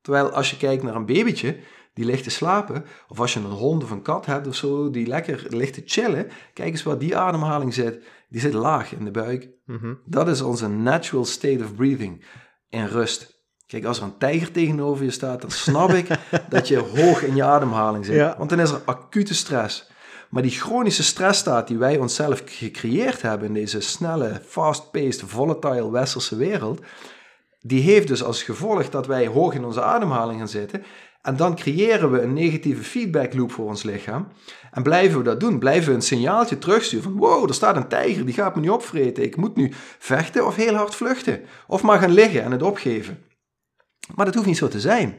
[0.00, 1.56] Terwijl als je kijkt naar een babytje,
[1.94, 4.90] die ligt te slapen, of als je een hond of een kat hebt of zo,
[4.90, 8.04] die lekker ligt te chillen, kijk eens waar die ademhaling zit.
[8.28, 9.50] Die zit laag in de buik.
[9.64, 10.00] Mm -hmm.
[10.04, 12.24] Dat is onze natural state of breathing,
[12.68, 13.35] in rust.
[13.66, 16.08] Kijk, als er een tijger tegenover je staat, dan snap ik
[16.48, 18.14] dat je hoog in je ademhaling zit.
[18.14, 18.34] Ja.
[18.38, 19.90] Want dan is er acute stress.
[20.30, 26.36] Maar die chronische stressstaat die wij onszelf gecreëerd hebben in deze snelle, fast-paced, volatile westerse
[26.36, 26.80] wereld,
[27.60, 30.84] die heeft dus als gevolg dat wij hoog in onze ademhaling gaan zitten.
[31.22, 34.28] En dan creëren we een negatieve feedback loop voor ons lichaam.
[34.70, 37.88] En blijven we dat doen, blijven we een signaaltje terugsturen van wow, er staat een
[37.88, 39.24] tijger, die gaat me niet opvreten.
[39.24, 41.40] Ik moet nu vechten of heel hard vluchten.
[41.66, 43.18] Of maar gaan liggen en het opgeven.
[44.14, 45.18] Maar dat hoeft niet zo te zijn.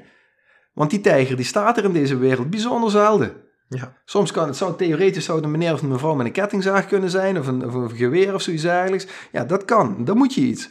[0.73, 3.33] Want die tijger die staat er in deze wereld bijzonder zelden.
[3.69, 3.93] Ja.
[4.05, 6.85] Soms kan het, zou, theoretisch zou het een meneer of een mevrouw met een kettingzaag
[6.85, 9.07] kunnen zijn, of een, of een geweer of zoiets dergelijks.
[9.31, 10.69] Ja, dat kan, dan moet je iets.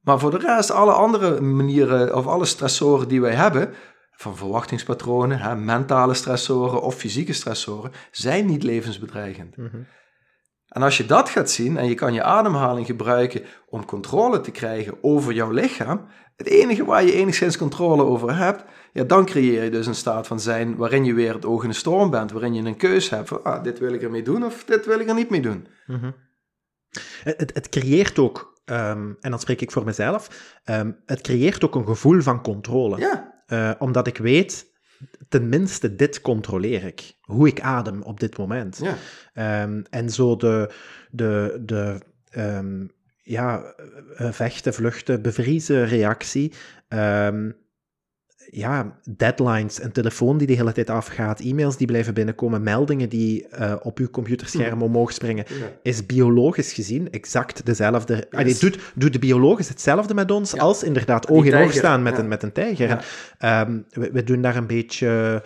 [0.00, 3.74] Maar voor de rest, alle andere manieren of alle stressoren die wij hebben,
[4.12, 9.56] van verwachtingspatronen, hè, mentale stressoren of fysieke stressoren, zijn niet levensbedreigend.
[9.56, 9.86] Mm -hmm.
[10.68, 14.50] En als je dat gaat zien en je kan je ademhaling gebruiken om controle te
[14.50, 16.06] krijgen over jouw lichaam,
[16.36, 20.26] het enige waar je enigszins controle over hebt, ja, dan creëer je dus een staat
[20.26, 23.10] van zijn waarin je weer het oog in de storm bent, waarin je een keus
[23.10, 25.40] hebt van, ah, dit wil ik ermee doen of dit wil ik er niet mee
[25.40, 25.66] doen.
[25.86, 26.14] Mm -hmm.
[27.22, 31.74] het, het, creëert ook, um, en dan spreek ik voor mezelf, um, het creëert ook
[31.74, 32.98] een gevoel van controle.
[32.98, 33.42] Ja.
[33.46, 34.66] Uh, omdat ik weet,
[35.28, 37.16] tenminste dit controleer ik.
[37.20, 38.80] Hoe ik adem op dit moment.
[38.82, 39.62] Ja.
[39.62, 40.72] Um, en zo de,
[41.10, 42.00] de, de
[42.36, 42.90] um,
[43.22, 43.74] ja,
[44.16, 46.52] vechten, vluchten, bevriezen reactie.
[46.88, 47.56] Um,
[48.50, 53.46] ja, deadlines, een telefoon die de hele tijd afgaat, e-mails die blijven binnenkomen, meldingen die
[53.60, 55.44] uh, op uw computerscherm omhoog springen,
[55.82, 58.26] is biologisch gezien exact dezelfde.
[58.30, 58.58] Yes.
[58.58, 62.28] doet, doet de biologisch hetzelfde met ons als inderdaad oog in oog staan met, een,
[62.28, 63.04] met een tijger.
[63.44, 65.42] Um, we, we, doen daar een beetje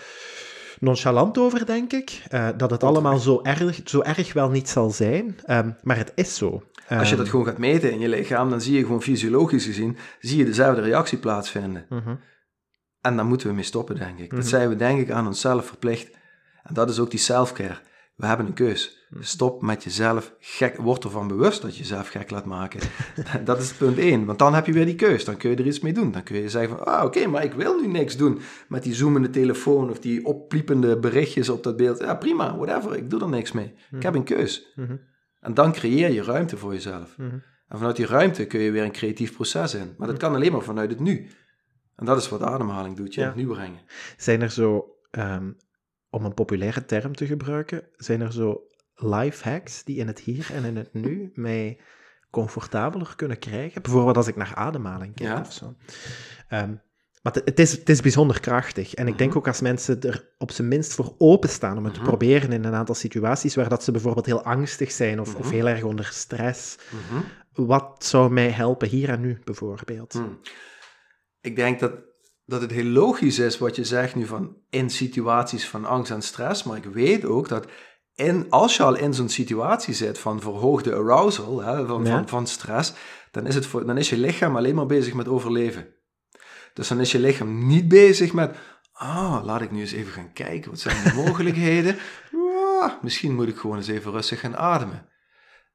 [0.80, 2.22] nonchalant over, denk ik.
[2.34, 5.36] Uh, dat het allemaal zo erg, zo erg wel niet zal zijn.
[5.50, 6.62] Um, maar het is zo.
[6.88, 9.96] Als je dat gewoon gaat meten in je lichaam, dan zie je gewoon fysiologisch gezien,
[10.20, 11.84] zie je dezelfde reactie plaatsvinden.
[11.88, 12.18] Mm
[13.03, 14.30] En daar moeten we mee stoppen, denk ik.
[14.30, 14.48] Dat mhm.
[14.48, 16.16] zijn we denk ik aan onszelf verplicht.
[16.62, 17.78] En dat is ook die self-care.
[18.16, 19.07] We hebben een keus.
[19.11, 19.22] Mhm.
[19.22, 20.76] Stop met jezelf gek.
[20.76, 22.80] Word ervan bewust dat je jezelf gek laat maken.
[23.44, 24.24] dat is punt één.
[24.24, 25.24] Want dan heb je weer die keus.
[25.24, 26.12] Dan kun je er iets mee doen.
[26.12, 28.94] Dan kun je zeggen van, ah oké, maar ik wil nu niks doen met die
[28.94, 31.98] zoomende telefoon of die oppliepende berichtjes op dat beeld.
[31.98, 32.96] Ja, prima, whatever.
[32.96, 33.66] Ik doe er niks mee.
[33.66, 34.05] Ik mhm.
[34.05, 34.74] heb een keus.
[35.40, 37.16] En dan creëer je ruimte voor jezelf.
[37.68, 39.94] En vanuit die ruimte kun je weer een creatief proces in.
[39.98, 41.30] Maar dat kan alleen maar vanuit het nu.
[41.97, 43.26] En dat is wat ademhaling doet, je ja.
[43.26, 43.80] het nu brengen.
[44.16, 45.57] Zijn er zo, um,
[46.11, 50.51] om een populaire term te gebruiken, zijn er zo life hacks die in het hier
[50.53, 51.78] en in het nu mij
[52.30, 53.82] comfortabeler kunnen krijgen?
[53.82, 55.74] Bijvoorbeeld als ik naar ademhaling kijk of zo.
[56.51, 56.80] Um,
[57.22, 58.95] maar het is, het is bijzonder krachtig.
[58.95, 59.38] En ik denk mhm.
[59.38, 62.09] ook als mensen er op zijn minst voor openstaan om het te mhm.
[62.09, 65.55] proberen in een aantal situaties waar dat ze bijvoorbeeld heel angstig zijn of, of mhm.
[65.55, 66.78] heel erg onder stress.
[67.53, 70.22] Wat zou mij helpen hier en nu bijvoorbeeld?
[71.43, 71.93] Ik denk dat,
[72.45, 76.22] dat het heel logisch is wat je zegt nu van in situaties van angst en
[76.22, 76.62] stress.
[76.62, 77.66] Maar ik weet ook dat
[78.14, 82.47] in, als je al in zo'n situatie zit van verhoogde arousal, hè, van, van, van
[82.47, 82.93] stress,
[83.30, 85.95] dan is, het voor, dan is je lichaam alleen maar bezig met overleven.
[86.74, 88.57] Dus dan is je lichaam niet bezig met,
[88.93, 91.97] ah, laat ik nu eens even gaan kijken, wat zijn de mogelijkheden?
[92.80, 95.09] Ah, misschien moet ik gewoon eens even rustig gaan ademen.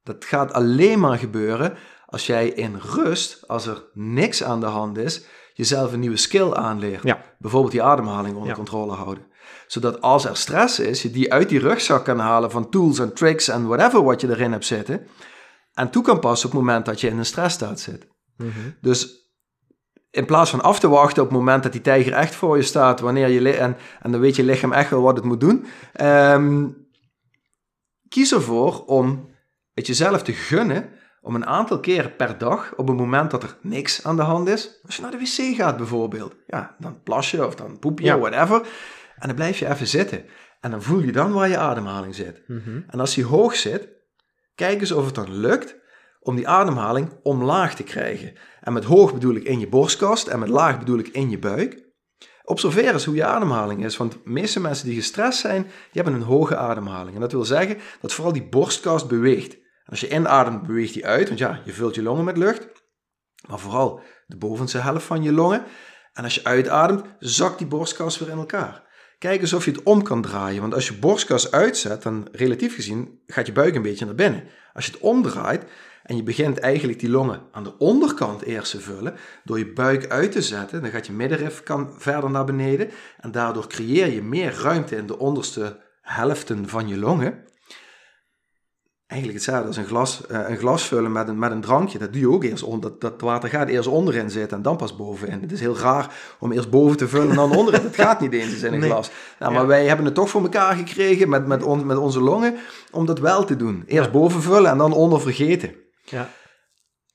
[0.02, 4.98] Dat gaat alleen maar gebeuren als jij in rust, als er niks aan de hand
[4.98, 5.24] is,
[5.58, 7.02] jezelf een nieuwe skill aanleert.
[7.02, 7.22] Ja.
[7.38, 9.24] Bijvoorbeeld die ademhaling onder controle houden.
[9.66, 13.14] Zodat als er stress is, je die uit die rugzak kan halen van tools en
[13.14, 15.06] tricks en whatever wat je erin hebt zitten.
[15.72, 18.08] En toe kan passen op het moment dat je in een stressstaat zit.
[18.36, 19.30] Mm Dus
[20.10, 22.62] in plaats van af te wachten op het moment dat die tijger echt voor je
[22.62, 25.66] staat, wanneer je en, en dan weet je lichaam echt wel wat het moet doen,
[26.00, 26.86] um,
[28.08, 29.28] kies ervoor om
[29.74, 33.56] het jezelf te gunnen om een aantal keren per dag, op een moment dat er
[33.60, 37.30] niks aan de hand is, als je naar de wc gaat bijvoorbeeld, ja, dan plas
[37.30, 38.66] je of dan poep je, whatever,
[39.18, 40.24] en dan blijf je even zitten.
[40.60, 42.42] En dan voel je dan waar je ademhaling zit.
[42.46, 42.80] Mhm.
[42.86, 43.88] En als die hoog zit,
[44.54, 45.76] kijk eens of het dan lukt
[46.20, 48.32] om die ademhaling omlaag te krijgen.
[48.60, 51.38] En met hoog bedoel ik in je borstkast en met laag bedoel ik in je
[51.38, 51.86] buik.
[52.42, 56.14] Observeer eens hoe je ademhaling is, want de meeste mensen die gestrest zijn, die hebben
[56.14, 57.14] een hoge ademhaling.
[57.14, 59.56] En dat wil zeggen dat vooral die borstkast beweegt.
[59.88, 62.68] Als je inademt, beweegt die uit, want ja, je vult je longen met lucht.
[63.48, 65.64] Maar vooral de bovenste helft van je longen.
[66.12, 68.86] En als je uitademt, zakt die borstkast weer in elkaar.
[69.18, 72.74] Kijk eens of je het om kan draaien, want als je borstkast uitzet, dan relatief
[72.74, 74.44] gezien gaat je buik een beetje naar binnen.
[74.72, 75.64] Als je het omdraait,
[76.08, 79.14] en je begint eigenlijk die longen aan de onderkant eerst te vullen.
[79.44, 80.82] Door je buik uit te zetten.
[80.82, 82.90] Dan gaat je middenrif kan verder naar beneden.
[83.20, 87.44] En daardoor creëer je meer ruimte in de onderste helften van je longen.
[89.08, 91.98] Eigenlijk hetzelfde als een glas, uh, een glas vullen met een, met een drankje.
[91.98, 92.90] Dat doe je ook eerst onder.
[92.90, 95.40] Dat, dat water gaat eerst onderin zitten en dan pas bovenin.
[95.40, 97.82] Het is heel raar om eerst boven te vullen en dan onderin.
[97.82, 99.10] Dat gaat niet eens in een glas.
[99.38, 102.56] Nou, maar wij hebben het toch voor elkaar gekregen met, met, met onze longen
[102.90, 103.82] om dat wel te doen.
[103.86, 105.74] Eerst boven vullen en dan onder vergeten.
[106.04, 106.28] Ja.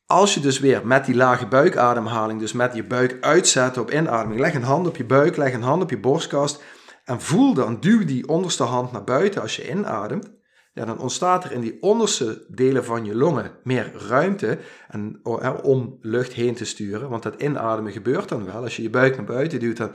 [0.06, 4.40] Als je dus weer met die lage buikademhaling, dus met je buik uitzetten op inademing,
[4.40, 6.62] leg een hand op je buik, leg een hand op je borstkast
[7.04, 10.42] en voel dan, duw die onderste hand naar buiten als je inademt.
[10.74, 15.26] Ja, dan ontstaat er in die onderste delen van je longen meer ruimte en,
[15.64, 17.10] om lucht heen te sturen.
[17.10, 18.64] Want dat inademen gebeurt dan wel.
[18.64, 19.92] Als je je buik naar buiten duwt, dan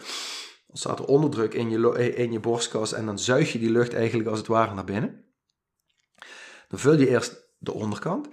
[0.66, 4.28] ontstaat er onderdruk in je, in je borstkast en dan zuig je die lucht eigenlijk
[4.28, 5.24] als het ware naar binnen.
[6.68, 8.28] Dan vul je eerst de onderkant.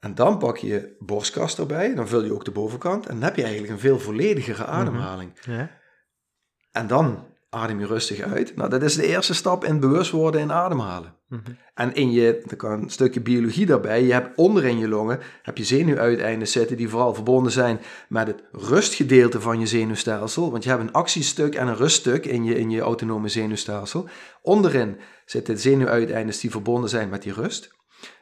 [0.00, 3.36] En dan pak je borstkast erbij, dan vul je ook de bovenkant en dan heb
[3.36, 4.72] je eigenlijk een veel volledigere mhm.
[4.72, 5.32] ademhaling.
[5.40, 5.78] ja.
[6.70, 8.56] En dan adem je rustig uit.
[8.56, 11.14] Nou, dat is de eerste stap in bewust worden in ademhalen.
[11.28, 11.40] Mhm.
[11.74, 15.56] En in je, er kan een stukje biologie daarbij, je hebt onderin je longen, heb
[15.56, 20.50] je zenuwuiteinden zitten die vooral verbonden zijn met het rustgedeelte van je zenuwstelsel.
[20.50, 24.08] Want je hebt een actiestuk en een ruststuk in je, in je autonome zenuwstelsel.
[24.42, 27.78] Onderin zitten zenuwuiteinden die verbonden zijn met die rust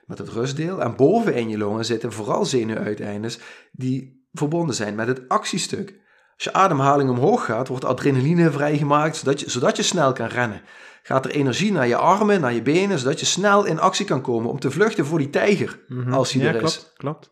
[0.09, 0.83] met het rustdeel.
[0.83, 3.39] En boven in je longen zitten vooral zenuwuiteindes
[3.73, 6.07] die verbonden zijn met het actiestuk.
[6.39, 10.61] Als je ademhaling omhoog gaat, wordt adrenaline vrijgemaakt, zodat je, zodat je snel kan rennen.
[11.03, 14.21] Gaat er energie naar je armen, naar je benen, zodat je snel in actie kan
[14.21, 16.13] komen om te vluchten voor die tijger, mhm.
[16.13, 16.61] als die er is.
[16.61, 17.31] Klopt, klopt.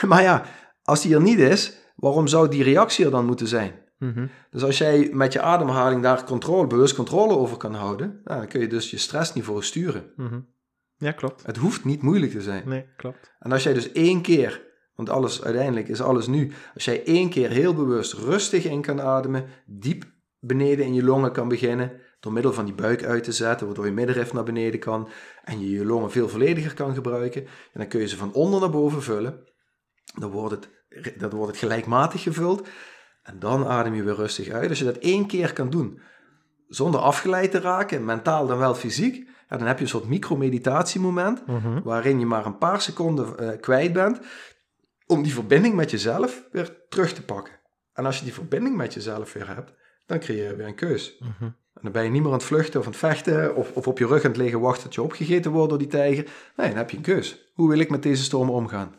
[0.10, 0.44] Maar ja,
[0.82, 3.84] als die er niet is, waarom zou die reactie er dan moeten zijn?
[3.98, 4.26] Mhm.
[4.50, 8.48] Dus als jij met je ademhaling daar controle, bewust controle over kan houden, nou, dan
[8.48, 10.12] kun je dus je stressniveau sturen.
[10.16, 10.40] Mhm.
[10.96, 11.46] Ja, klopt.
[11.46, 12.68] Het hoeft niet moeilijk te zijn.
[12.68, 13.34] Nee, klopt.
[13.38, 14.65] En als jij dus één keer,
[14.96, 19.00] want alles uiteindelijk is alles nu, als jij één keer heel bewust rustig in kan
[19.00, 20.04] ademen, diep
[20.40, 23.86] beneden in je longen kan beginnen, door middel van die buik uit te zetten, waardoor
[23.86, 25.08] je middenrif naar beneden kan
[25.44, 28.60] en je je longen veel vollediger kan gebruiken, en dan kun je ze van onder
[28.60, 29.44] naar boven vullen.
[30.18, 30.68] Dan wordt het,
[31.18, 32.68] dan wordt het gelijkmatig gevuld
[33.22, 34.68] en dan adem je weer rustig uit.
[34.68, 36.00] Als je dat één keer kan doen,
[36.68, 41.46] zonder afgeleid te raken, mentaal dan wel fysiek, ja, dan heb je een soort micromeditatiemoment,
[41.46, 41.82] Mhm.
[41.82, 44.20] waarin je maar een paar seconden eh, kwijt bent
[45.06, 47.54] om die verbinding met jezelf weer terug te pakken.
[47.92, 49.72] En als je die verbinding met jezelf weer hebt,
[50.06, 51.18] dan creëer je weer een keus.
[51.18, 51.44] Mhm.
[51.44, 53.86] En dan ben je niet meer aan het vluchten of aan het vechten of, of
[53.86, 56.30] op je rug aan het liggen wachten tot je opgegeten wordt door die tijger.
[56.56, 57.50] Nee, dan heb je een keus.
[57.54, 58.94] Hoe wil ik met deze storm omgaan?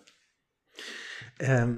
[1.37, 1.73] Ehm,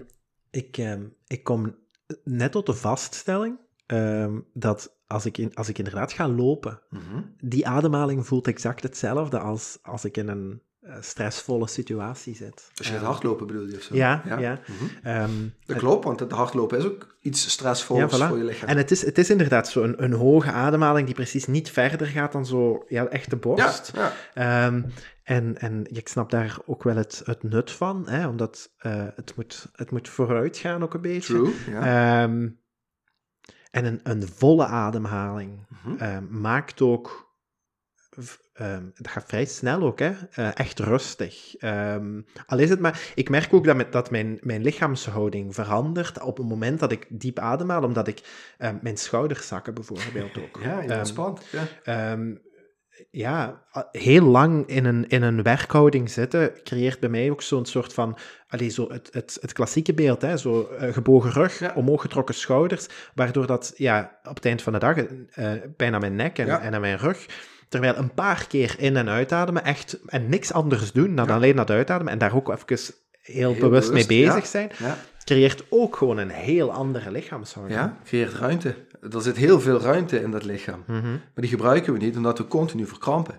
[0.49, 1.75] ik, ehm, ik kom
[2.23, 7.21] net tot de vaststelling ehm, dat als ik, in, als ik inderdaad ga lopen, Mhm.
[7.37, 10.61] die ademhaling voelt exact hetzelfde als als ik in een
[10.99, 12.69] stressvolle situatie zit.
[12.77, 13.95] Als je het Ehm, hardlopen bedoel je of zo?
[13.95, 14.59] Ja, ja.
[14.67, 15.07] Mhm.
[15.07, 15.29] ehm,
[15.65, 18.29] Dat klopt, want het hardlopen is ook iets stressvols Ja, voilà.
[18.29, 18.69] voor je lichaam.
[18.69, 22.07] En het is, het is inderdaad zo een, een hoge ademhaling die precies niet verder
[22.07, 23.91] gaat dan zo ja, echt de ja, borst.
[23.95, 24.13] ja.
[24.33, 24.81] Ehm,
[25.23, 29.33] en, en ik snap daar ook wel het, het nut van, hè, omdat eh, het,
[29.35, 31.33] moet, het moet vooruit gaan ook een beetje.
[31.33, 31.53] true.
[31.69, 32.23] Ja.
[32.23, 32.47] Ehm,
[33.71, 36.41] en een, een volle ademhaling Mhm.
[36.41, 37.33] maakt ook,
[38.59, 41.55] ehm, het gaat vrij snel ook, hè, eh, echt rustig.
[41.55, 46.21] Ehm, al is het maar, ik merk ook dat, met, dat mijn, mijn lichaamshouding verandert
[46.21, 48.21] op het moment dat ik diep ademhaal, omdat ik
[48.57, 50.59] ehm, mijn schouders zakken bijvoorbeeld ook.
[50.63, 51.41] ja, je ontspant.
[51.83, 52.17] Ja.
[53.11, 57.93] Ja, heel lang in een, in een werkhouding zitten creëert bij mij ook zo'n soort
[57.93, 58.17] van,
[58.47, 61.73] allee, zo het, het, het klassieke beeld, hè, zo eh, gebogen rug, Ja.
[61.75, 65.99] omhoog getrokken schouders, waardoor dat ja, op het eind van de dag eh, pijn aan
[65.99, 66.61] mijn nek en, Ja.
[66.61, 67.25] en aan mijn rug.
[67.69, 71.33] Terwijl een paar keer in- en uitademen echt en niks anders doen dan Ja.
[71.35, 74.31] alleen dat uitademen en daar ook even heel, Heel bewust, mee ja.
[74.33, 74.97] bezig zijn, Ja.
[75.23, 77.79] creëert ook gewoon een heel andere lichaamshouding.
[77.79, 78.75] ja, creëert ruimte.
[79.11, 80.83] Er zit heel veel ruimte in dat lichaam.
[80.87, 81.09] Mhm.
[81.11, 83.35] Maar die gebruiken we niet omdat we continu verkrampen.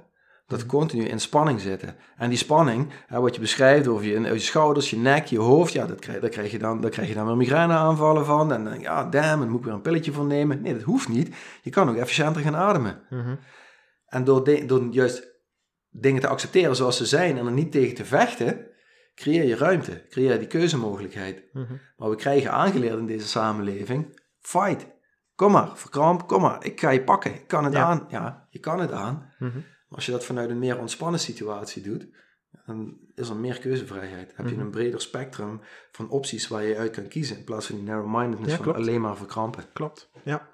[0.47, 1.95] Dat we continu in spanning zitten.
[2.17, 5.73] En die spanning, hè, wat je beschrijft over je, je schouders, je nek, je hoofd,
[5.73, 8.53] ja, dat krijg, daar, krijg je dan, daar krijg je dan weer migraineaanvallen van.
[8.53, 10.63] En dan, ja, damn, dan moet ik weer een pilletje voor nemen.
[10.63, 11.35] Nee, dat hoeft niet.
[11.63, 12.99] Je kan ook efficiënter gaan ademen.
[13.11, 13.35] Mhm.
[14.11, 15.29] En door, de- door juist
[15.91, 18.67] dingen te accepteren zoals ze zijn en er niet tegen te vechten,
[19.15, 21.43] creëer je ruimte, creëer je die keuzemogelijkheid.
[21.53, 21.73] Mhm.
[21.97, 24.87] Maar we krijgen aangeleerd in deze samenleving, fight.
[25.35, 26.65] Kom maar, verkramp, kom maar.
[26.65, 27.85] Ik ga je pakken, ik kan het Ja.
[27.85, 28.07] aan.
[28.09, 29.33] Ja, je kan het aan.
[29.39, 29.55] Mhm.
[29.55, 32.09] Maar als je dat vanuit een meer ontspannen situatie doet,
[32.67, 34.33] dan is er meer keuzevrijheid.
[34.37, 34.65] Heb je Mhm.
[34.65, 35.61] een breder spectrum
[35.93, 39.01] van opties waar je uit kan kiezen, in plaats van die narrow-mindedness Ja, van alleen
[39.01, 39.65] maar verkrampen.
[39.73, 40.49] Klopt, ja.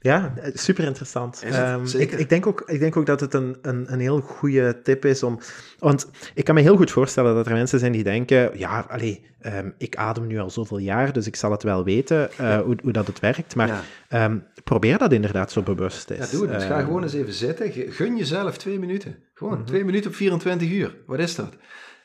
[0.00, 1.42] Ja, eh, super interessant.
[1.42, 1.84] Ehm.
[1.96, 5.04] Ik, ik, denk ook, ik denk ook dat het een, een, een heel goede tip
[5.04, 5.38] is om...
[5.78, 8.58] Want ik kan me heel goed voorstellen dat er mensen zijn die denken...
[8.58, 12.30] Ja, allee, ehm, ik adem nu al zoveel jaar, dus ik zal het wel weten
[12.32, 13.54] eh, hoe, hoe dat het werkt.
[13.54, 13.82] Maar Ja.
[14.08, 16.30] ehm, probeer dat inderdaad zo bewust is.
[16.30, 16.58] Ja, doe het.
[16.58, 17.72] Dus ga gewoon eens even zitten.
[17.92, 19.16] Gun jezelf twee minuten.
[19.34, 19.64] Gewoon Mhm.
[19.66, 20.96] twee minuten op 24 uur.
[21.06, 21.56] Wat is dat?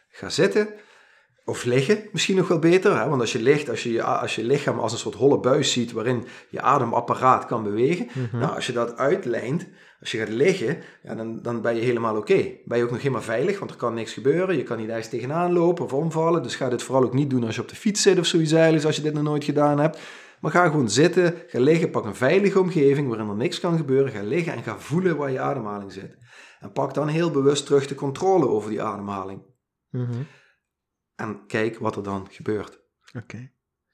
[0.10, 0.68] Ga zitten.
[1.48, 3.00] Of liggen, misschien nog wel beter.
[3.00, 3.10] Hè?
[3.10, 5.72] Want als je ligt, als je, je, als je lichaam als een soort holle buis
[5.72, 8.08] ziet waarin je ademapparaat kan bewegen.
[8.14, 8.38] mhm.
[8.38, 9.68] Nou, als je dat uitlijnt,
[10.00, 12.52] als je gaat liggen, ja, dan, dan ben je helemaal oké.
[12.66, 14.58] Ben je ook nog helemaal veilig, want er kan niks gebeuren.
[14.58, 16.44] Je kan niet ergens tegenaan lopen of omvallen.
[16.44, 18.52] Dus ga dit vooral ook niet doen als je op de fiets zit of zoiets
[18.52, 20.00] eigenlijk, als je dit nog nooit gedaan hebt.
[20.40, 24.12] Maar ga gewoon zitten, ga liggen, pak een veilige omgeving waarin er niks kan gebeuren.
[24.12, 26.18] Ga liggen en ga voelen waar je ademhaling zit.
[26.60, 29.42] En pak dan heel bewust terug de controle over die ademhaling.
[29.90, 30.22] Mhm.
[31.18, 32.80] En kijk wat er dan gebeurt.
[33.18, 33.50] Oké,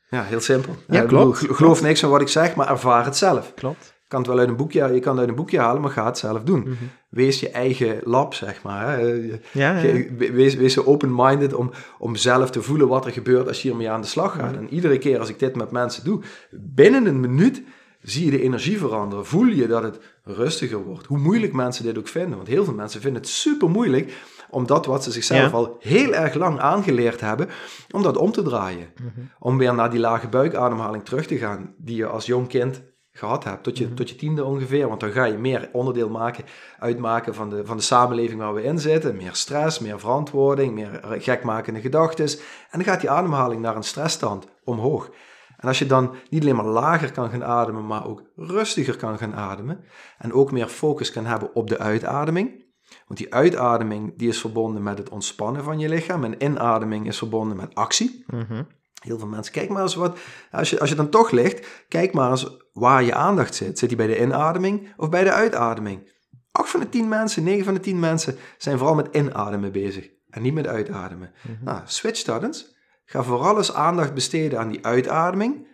[0.10, 0.76] Ja, heel simpel.
[0.88, 1.38] Ja, klopt.
[1.38, 3.54] gel- geloof niks van wat ik zeg, maar ervaar het zelf.
[3.54, 3.86] klopt.
[4.04, 5.91] Je kan het wel uit een boekje, je kan het uit een boekje halen, maar
[5.91, 6.60] ga het zelf doen.
[6.60, 6.74] Mhm.
[7.10, 9.06] Wees je eigen lab, zeg maar.
[9.52, 10.04] Ja, ja.
[10.18, 13.90] Wees, wees zo open-minded om, om zelf te voelen wat er gebeurt als je hiermee
[13.90, 14.52] aan de slag gaat.
[14.52, 14.60] Mhm.
[14.60, 16.22] En iedere keer als ik dit met mensen doe,
[16.52, 17.62] binnen een minuut
[18.02, 19.26] zie je de energie veranderen.
[19.26, 21.06] Voel je dat het rustiger wordt.
[21.06, 22.36] Hoe moeilijk mensen dit ook vinden.
[22.36, 24.14] Want heel veel mensen vinden het super moeilijk
[24.54, 25.58] om dat wat ze zichzelf Ja.
[25.58, 27.50] al heel erg lang aangeleerd hebben,
[27.92, 28.88] om dat om te draaien.
[28.96, 29.10] Mhm.
[29.40, 33.44] Om weer naar die lage buikademhaling terug te gaan die je als jong kind gehad
[33.44, 33.94] hebt, tot je, Mhm.
[33.94, 34.88] tot je tiende ongeveer.
[34.88, 36.44] Want dan ga je meer onderdeel maken,
[36.80, 39.16] uitmaken van de, van de samenleving waar we in zitten.
[39.16, 42.26] Meer stress, meer verantwoording, meer gekmakende gedachten.
[42.26, 42.36] En
[42.72, 45.10] dan gaat die ademhaling naar een stressstand omhoog.
[45.58, 49.18] En als je dan niet alleen maar lager kan gaan ademen, maar ook rustiger kan
[49.18, 49.84] gaan ademen.
[50.18, 52.62] En ook meer focus kan hebben op de uitademing.
[53.08, 56.24] Want die uitademing die is verbonden met het ontspannen van je lichaam.
[56.24, 58.24] En inademing is verbonden met actie.
[58.28, 58.64] Mhm.
[59.02, 59.54] Heel veel mensen.
[59.54, 60.20] Kijk maar eens wat,
[60.52, 63.80] als je, als je dan toch ligt, kijk maar eens waar je aandacht zit.
[63.80, 66.12] Zit die bij de inademing of bij de uitademing?
[66.52, 70.10] Acht van de tien mensen, negen van de tien mensen zijn vooral met inademen bezig
[70.30, 71.32] en niet met uitademen.
[71.62, 72.76] Nou, switch dat eens.
[73.06, 75.68] Ga vooral eens aandacht besteden aan die uitademing.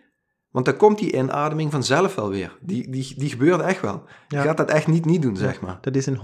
[0.50, 2.56] Want dan komt die inademing vanzelf wel weer.
[2.60, 4.02] Die, die, die gebeurt echt wel.
[4.28, 4.42] Je Ja.
[4.42, 5.78] gaat dat echt niet niet doen, zeg maar.
[5.80, 6.18] Dat is in 100%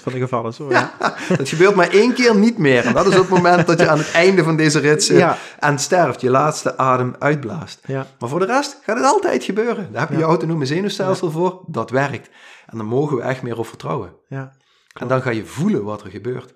[0.00, 0.70] van de gevallen zo.
[0.72, 0.92] Ja.
[1.36, 2.84] Dat gebeurt maar één keer niet meer.
[2.86, 5.18] En dat is op het moment dat je aan het einde van deze rit zit
[5.18, 5.36] Ja.
[5.58, 7.80] en sterft, je laatste adem uitblaast.
[8.18, 9.92] Maar voor de rest gaat het altijd gebeuren.
[9.92, 11.64] Daar heb je je autonome zenuwstelsel voor.
[11.66, 12.30] Dat werkt.
[12.66, 14.12] En daar mogen we echt meer op vertrouwen.
[14.28, 14.56] ja.
[15.00, 16.54] En dan ga je voelen wat er gebeurt.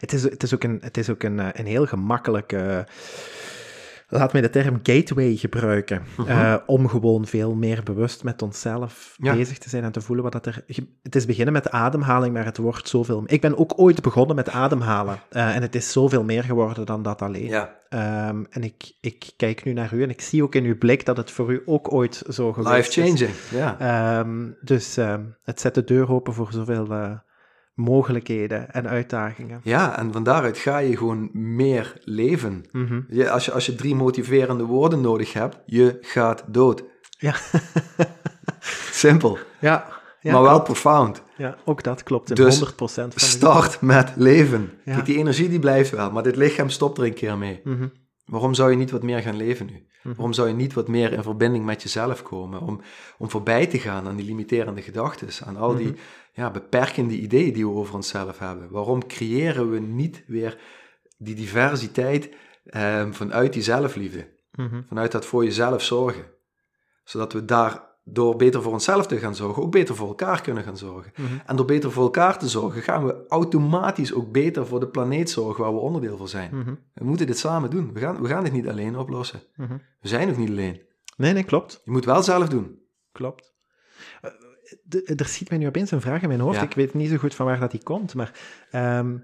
[0.00, 2.86] Het is, het is ook een, het is ook een, eh, een heel gemakkelijke.
[4.10, 6.02] Laat mij de term gateway gebruiken.
[6.26, 9.34] eh, om gewoon veel meer bewust met onszelf Ja.
[9.34, 10.64] bezig te zijn en te voelen wat dat er.
[11.02, 13.22] Het is beginnen met ademhaling, maar het wordt zoveel.
[13.26, 15.18] Ik ben ook ooit begonnen met ademhalen.
[15.30, 17.46] eh, en het is zoveel meer geworden dan dat alleen.
[17.46, 20.78] Ja, Ehm, en ik, ik kijk nu naar u en ik zie ook in uw
[20.78, 22.96] blik dat het voor u ook ooit zo geweest is.
[22.96, 23.36] life-changing.
[23.50, 23.76] Ja.
[23.78, 27.10] Ehm, dus ehm, het zet de deur open voor zoveel eh,
[27.78, 29.60] mogelijkheden en uitdagingen.
[29.64, 32.64] ja, en van daaruit ga je gewoon meer leven.
[32.72, 33.00] Mhm.
[33.08, 36.84] Je, als, je, als je drie motiverende woorden nodig hebt, je gaat dood.
[37.18, 37.34] Ja.
[38.92, 39.86] Simpel, Ja,
[40.20, 40.64] ja, maar wel klopt.
[40.64, 41.22] profound.
[41.36, 44.70] ja, ook dat klopt in Dus 100% van de Start met leven.
[44.84, 44.94] Ja.
[44.94, 47.60] Kijk, die energie die blijft wel, maar dit lichaam stopt er een keer mee.
[47.64, 47.88] Mhm.
[48.24, 49.86] Waarom zou je niet wat meer gaan leven nu?
[50.02, 52.60] Waarom zou je niet wat meer in verbinding met jezelf komen?
[52.60, 52.80] Om,
[53.18, 55.94] om voorbij te gaan aan die limiterende gedachten, aan al die
[56.38, 58.70] ja, beperkende ideeën die we over onszelf hebben.
[58.70, 60.58] Waarom creëren we niet weer
[61.16, 62.34] die diversiteit
[62.64, 64.36] eh, vanuit die zelfliefde?
[64.52, 64.82] Mhm.
[64.88, 66.24] Vanuit dat voor jezelf zorgen.
[67.04, 70.62] Zodat we daar door beter voor onszelf te gaan zorgen, ook beter voor elkaar kunnen
[70.62, 71.12] gaan zorgen.
[71.16, 71.26] Mhm.
[71.46, 75.30] En door beter voor elkaar te zorgen, gaan we automatisch ook beter voor de planeet
[75.30, 76.50] zorgen waar we onderdeel van zijn.
[76.54, 76.74] Mhm.
[76.94, 77.92] We moeten dit samen doen.
[77.92, 79.40] We gaan, we gaan dit niet alleen oplossen.
[80.00, 80.82] We zijn ook niet alleen.
[81.16, 81.80] Nee, nee, klopt.
[81.84, 82.78] Je moet wel zelf doen.
[83.12, 83.56] Klopt.
[84.82, 86.56] De- er schiet mij nu opeens een vraag in mijn hoofd.
[86.56, 86.62] Ja.
[86.62, 88.40] Ik weet niet zo goed van waar dat die komt, maar
[88.70, 89.18] ehm,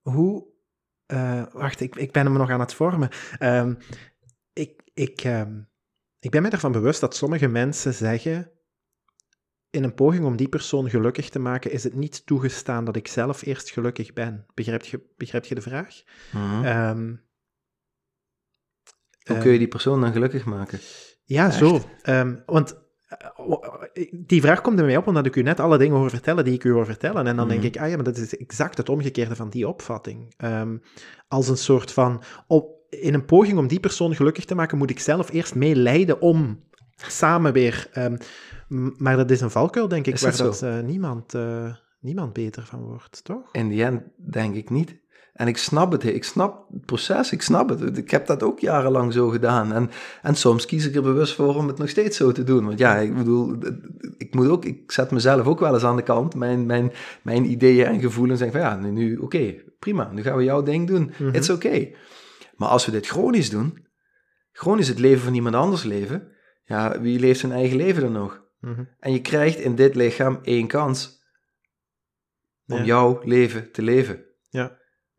[0.00, 0.46] hoe...
[1.06, 3.08] eh, wacht, ik, ik ben hem nog aan het vormen.
[3.38, 3.74] Ehm,
[4.52, 5.60] ik, ik, ehm,
[6.18, 8.50] ik ben me ervan bewust dat sommige mensen zeggen...
[9.70, 13.08] In een poging om die persoon gelukkig te maken, is het niet toegestaan dat ik
[13.08, 14.46] zelf eerst gelukkig ben.
[14.54, 16.02] Begrijp je, begrijp je de vraag?
[16.64, 17.14] Ehm,
[19.24, 20.80] Hoe kun je die persoon dan gelukkig maken?
[21.24, 21.56] Ja, Echt?
[21.56, 21.80] zo.
[22.46, 22.80] Want
[24.12, 26.54] die vraag komt er mij op omdat ik u net alle dingen hoor vertellen die
[26.54, 27.26] ik u hoor vertellen.
[27.26, 27.68] En dan denk Mhm.
[27.68, 30.34] ik, ah ja, maar dat is exact het omgekeerde van die opvatting.
[30.36, 30.76] Ehm,
[31.28, 34.90] als een soort van, op, in een poging om die persoon gelukkig te maken, moet
[34.90, 36.60] ik zelf eerst meelijden om
[36.96, 37.88] samen weer...
[37.92, 38.16] ehm,
[38.96, 42.80] maar dat is een valkuil, denk ik, waar dat eh, niemand, eh, niemand beter van
[42.82, 43.48] wordt, toch?
[43.52, 45.00] In die end denk ik niet.
[45.32, 47.98] En ik snap het, ik snap het proces, ik snap het.
[47.98, 49.72] Ik heb dat ook jarenlang zo gedaan.
[49.72, 49.90] En,
[50.22, 52.64] en soms kies ik er bewust voor om het nog steeds zo te doen.
[52.66, 53.56] Want ja, ik bedoel,
[54.18, 56.34] ik moet ook, ik zet mezelf ook wel eens aan de kant.
[56.34, 56.92] Mijn, mijn,
[57.22, 58.40] mijn ideeën en gevoelens.
[58.40, 61.12] En van ja, nu, nu oké, prima, nu gaan we jouw ding doen.
[61.18, 61.34] Mhm.
[61.34, 61.88] It's oké.
[62.56, 63.86] Maar als we dit chronisch doen,
[64.52, 66.28] chronisch het leven van iemand anders leven,
[66.64, 68.42] ja, wie leeft zijn eigen leven dan nog?
[68.60, 68.84] Mhm.
[68.98, 71.20] En je krijgt in dit lichaam één kans
[72.66, 72.84] om Ja.
[72.84, 74.24] jouw leven te leven.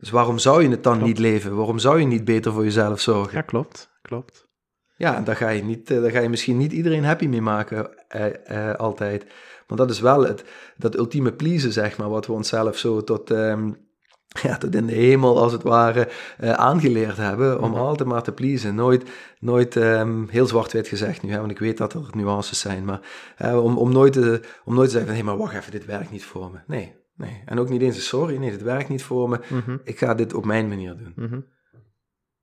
[0.03, 1.07] Dus waarom zou je het dan Klopt.
[1.07, 1.55] niet leven?
[1.55, 3.33] Waarom zou je niet beter voor jezelf zorgen?
[3.37, 4.47] ja, klopt, klopt.
[4.95, 7.41] Ja, en daar ga je, niet, eh, daar ga je misschien niet iedereen happy mee
[7.41, 9.25] maken, eh, eh, altijd.
[9.67, 10.43] Maar dat is wel het,
[10.77, 13.71] dat ultieme pleasen, zeg maar, wat we onszelf zo tot, ehm,
[14.41, 17.61] ja, tot in de hemel, als het ware, eh, aangeleerd hebben.
[17.61, 17.79] Om Mhm.
[17.79, 18.75] altijd maar te pleasen.
[18.75, 19.09] Nooit,
[19.39, 22.85] nooit ehm, heel zwart-wit gezegd nu, hè, want ik weet dat er nuances zijn.
[22.85, 23.01] Maar
[23.61, 26.11] om, om, nooit te, om nooit te zeggen van, hé, maar wacht even, dit werkt
[26.11, 26.57] niet voor me.
[26.67, 27.41] Nee, nee.
[27.45, 29.39] En ook niet eens een sorry, nee, dit werkt niet voor me.
[29.49, 31.13] Mhm, Ik ga dit op mijn manier doen.
[31.15, 31.39] mhm.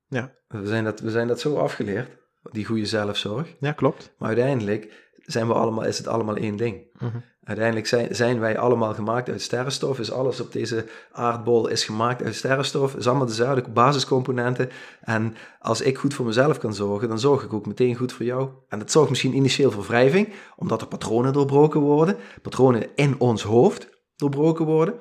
[0.06, 2.08] Ja, We zijn dat, we zijn dat zo afgeleerd,
[2.52, 3.56] die goede zelfzorg.
[3.60, 4.14] ja, klopt.
[4.18, 6.86] Maar uiteindelijk zijn we allemaal, is het allemaal één ding.
[6.98, 7.16] Mhm.
[7.44, 9.98] Uiteindelijk zijn, zijn wij allemaal gemaakt uit sterrenstof.
[9.98, 12.94] Is alles op deze aardbol is gemaakt uit sterrenstof.
[12.96, 14.68] Is allemaal dezelfde basiscomponenten.
[15.00, 18.24] En als ik goed voor mezelf kan zorgen, dan zorg ik ook meteen goed voor
[18.26, 18.50] jou.
[18.68, 22.16] En dat zorgt misschien initieel voor wrijving, omdat er patronen doorbroken worden.
[22.42, 23.88] Patronen in ons hoofd
[24.20, 24.94] doorbroken worden.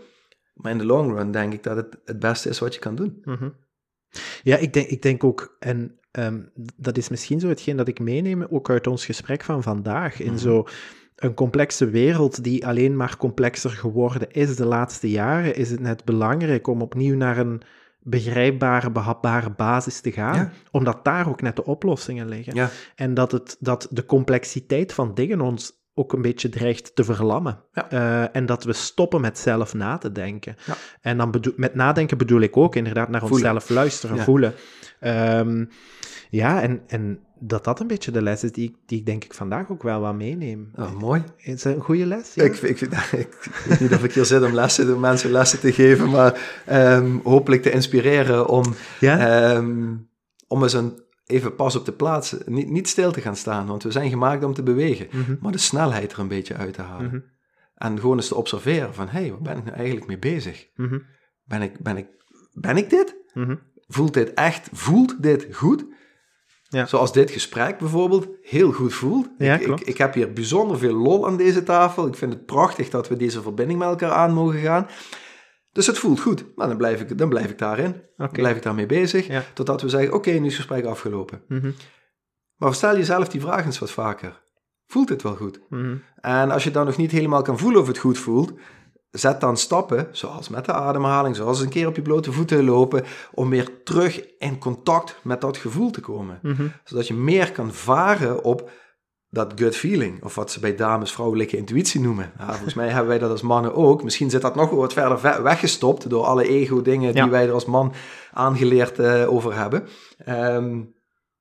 [0.53, 2.95] Maar in de long run denk ik dat het het beste is wat je kan
[2.95, 3.21] doen.
[3.23, 3.49] Mhm.
[4.43, 6.41] Ja, ik denk, ik denk ook, en ehm,
[6.77, 10.31] dat is misschien zo hetgeen dat ik meeneem, ook uit ons gesprek van vandaag, in
[10.31, 10.37] Mhm.
[10.37, 10.67] zo
[11.15, 16.05] een complexe wereld die alleen maar complexer geworden is de laatste jaren, is het net
[16.05, 17.61] belangrijk om opnieuw naar een
[17.99, 20.51] begrijpbare, behapbare basis te gaan, Ja.
[20.71, 22.55] omdat daar ook net de oplossingen liggen.
[22.55, 27.03] Ja, En dat, het, dat de complexiteit van dingen ons ook een beetje dreigt te
[27.03, 27.59] verlammen.
[27.73, 27.89] Ja.
[27.89, 30.55] Eh, en dat we stoppen met zelf na te denken.
[30.65, 30.73] Ja.
[31.01, 33.37] En dan bedoel, met nadenken bedoel ik ook inderdaad naar Voelen.
[33.51, 34.23] onszelf luisteren, Ja.
[34.23, 34.53] voelen.
[34.99, 35.65] Ehm,
[36.29, 39.23] ja, en, en dat dat een beetje de les is die, ik- die ik denk
[39.23, 40.71] ik vandaag ook wel wat meeneem.
[40.75, 41.23] Oh, mooi.
[41.37, 42.33] Is een goede les?
[42.33, 42.43] Ja?
[42.43, 45.71] Ik, ik, ik, weet niet of ik hier zit om lessen, om mensen lessen te
[45.73, 48.63] geven, maar ehm, hopelijk te inspireren om,
[48.99, 49.17] ja?
[49.51, 49.95] ehm,
[50.47, 53.83] om eens een, even pas op de plaats, niet, niet stil te gaan staan, want
[53.83, 56.81] we zijn gemaakt om te bewegen, Mhm, maar de snelheid er een beetje uit te
[56.81, 57.05] halen.
[57.07, 57.19] mhm,
[57.75, 60.67] En gewoon eens te observeren van, hé, hey, waar ben ik nou eigenlijk mee bezig?
[60.75, 60.99] mhm,
[61.43, 62.07] Ben ik, ben ik,
[62.53, 63.15] ben ik dit?
[63.87, 65.85] Voelt dit echt, voelt dit goed?
[66.69, 66.85] Ja.
[66.85, 69.29] Zoals dit gesprek bijvoorbeeld heel goed voelt.
[69.37, 72.07] Ja, ik, ik heb hier bijzonder veel lol aan deze tafel.
[72.07, 74.87] Ik vind het prachtig dat we deze verbinding met elkaar aan mogen gaan.
[75.71, 76.45] Dus het voelt goed.
[76.55, 77.89] Maar dan blijf ik, dan blijf ik daarin.
[77.89, 78.01] Oké.
[78.17, 79.27] Dan blijf ik daarmee bezig.
[79.27, 79.43] Ja.
[79.53, 81.41] Totdat we zeggen, oké, nu is het gesprek afgelopen.
[81.47, 81.71] Mhm,
[82.55, 84.41] Maar stel jezelf die vraag eens wat vaker.
[84.87, 85.59] Voelt het wel goed?
[85.69, 85.95] mhm.
[86.21, 88.53] En als je dan nog niet helemaal kan voelen of het goed voelt,
[89.11, 93.03] zet dan stappen, zoals met de ademhaling, zoals een keer op je blote voeten lopen,
[93.33, 96.39] om weer terug in contact met dat gevoel te komen.
[96.41, 96.67] Mhm.
[96.83, 98.71] Zodat je meer kan varen op
[99.29, 102.31] dat gut feeling, of wat ze bij dames vrouwelijke intuïtie noemen.
[102.37, 104.03] Ja, volgens mij hebben wij dat als mannen ook.
[104.03, 107.65] Misschien zit dat nog wat verder ve- weggestopt door alle ego-dingen die wij er als
[107.65, 107.93] man
[108.33, 109.87] aangeleerd eh, over hebben.
[110.17, 110.77] Ehm,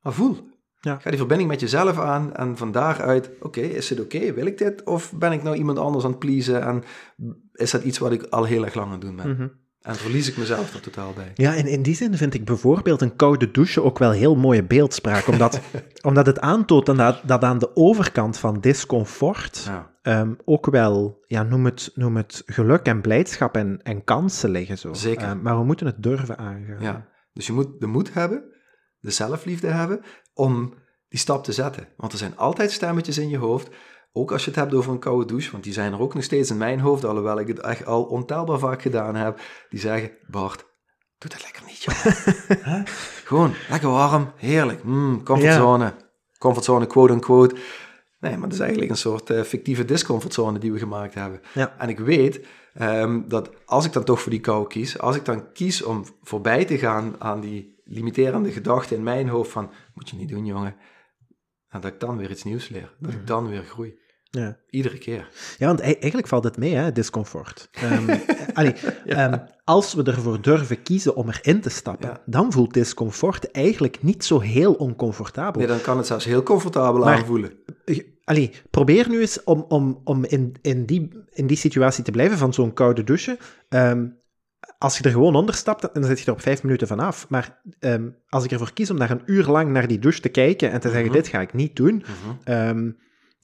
[0.01, 0.36] maar voel.
[0.81, 0.97] Ja.
[1.01, 4.32] Ga die verbinding met jezelf aan en van daaruit, oké, is het oké?
[4.32, 4.85] Wil ik dit?
[4.85, 6.82] Of ben ik nou iemand anders aan het pleasen en
[7.52, 9.31] is dat iets wat ik al heel erg lang aan het doen ben?
[9.31, 9.48] Mhm.
[9.89, 11.31] En verlies ik mezelf er totaal bij.
[11.35, 14.65] Ja, en in die zin vind ik bijvoorbeeld een koude douche ook wel heel mooie
[14.65, 15.27] beeldspraak.
[15.27, 15.60] Omdat,
[16.09, 19.90] omdat het aantoont dat, dat aan de overkant van discomfort Ja.
[20.02, 24.78] ehm, ook wel, ja, noem, het, noem het geluk en blijdschap en, en kansen liggen.
[24.78, 24.93] Zo.
[24.94, 25.27] Zeker.
[25.27, 26.81] Ehm, maar we moeten het durven aangaan.
[26.81, 28.44] Ja, dus je moet de moed hebben,
[29.01, 30.01] de zelfliefde hebben,
[30.35, 30.74] om
[31.09, 31.89] die stap te zetten.
[31.97, 33.69] Want er zijn altijd stemmetjes in je hoofd,
[34.19, 36.24] ook als je het hebt over een koude douche, want die zijn er ook nog
[36.24, 39.40] steeds in mijn hoofd, alhoewel ik het echt al ontelbaar vaak gedaan heb,
[39.70, 40.66] die zeggen, Bart,
[41.19, 41.86] doe dat lekker niet.
[42.70, 42.82] Hè?
[43.24, 45.95] Gewoon, lekker warm, heerlijk, mm, comfortzone,
[46.39, 47.55] comfortzone, quote-unquote.
[48.20, 51.40] Nee, maar het is eigenlijk een soort eh, fictieve discomfortzone die we gemaakt hebben.
[51.55, 51.74] Ja.
[51.78, 55.24] En ik weet ehm, dat als ik dan toch voor die kou kies, als ik
[55.24, 60.11] dan kies om voorbij te gaan aan die limiterende gedachte in mijn hoofd van, moet
[60.11, 60.77] je niet doen jongen,
[61.69, 63.99] en dat ik dan weer iets nieuws leer, dat ik dan weer groei.
[64.31, 64.57] Ja.
[64.71, 65.29] Iedere keer.
[65.59, 67.69] Ja, want ei- eigenlijk valt het mee, hè, discomfort.
[67.73, 68.17] Ehm,
[68.59, 68.75] allee,
[69.07, 72.23] ehm, als we ervoor durven kiezen om erin te stappen, Ja.
[72.27, 75.61] dan voelt discomfort eigenlijk niet zo heel oncomfortabel.
[75.61, 77.53] Nee, dan kan het zelfs heel comfortabel Maar- aanvoelen.
[78.25, 82.39] Allee, probeer nu eens om, om, om in, in, die, in die situatie te blijven
[82.39, 83.39] van zo'n koude douche.
[83.69, 84.07] Ehm,
[84.79, 87.29] als je er gewoon onder stapt, dan zit je er op vijf minuten vanaf.
[87.29, 87.61] Maar
[88.29, 90.81] als ik ervoor kies om daar een uur lang naar die douche te kijken en
[90.81, 91.17] te zeggen, Mhm.
[91.17, 92.05] dit ga ik niet doen.
[92.45, 92.91] Mhm.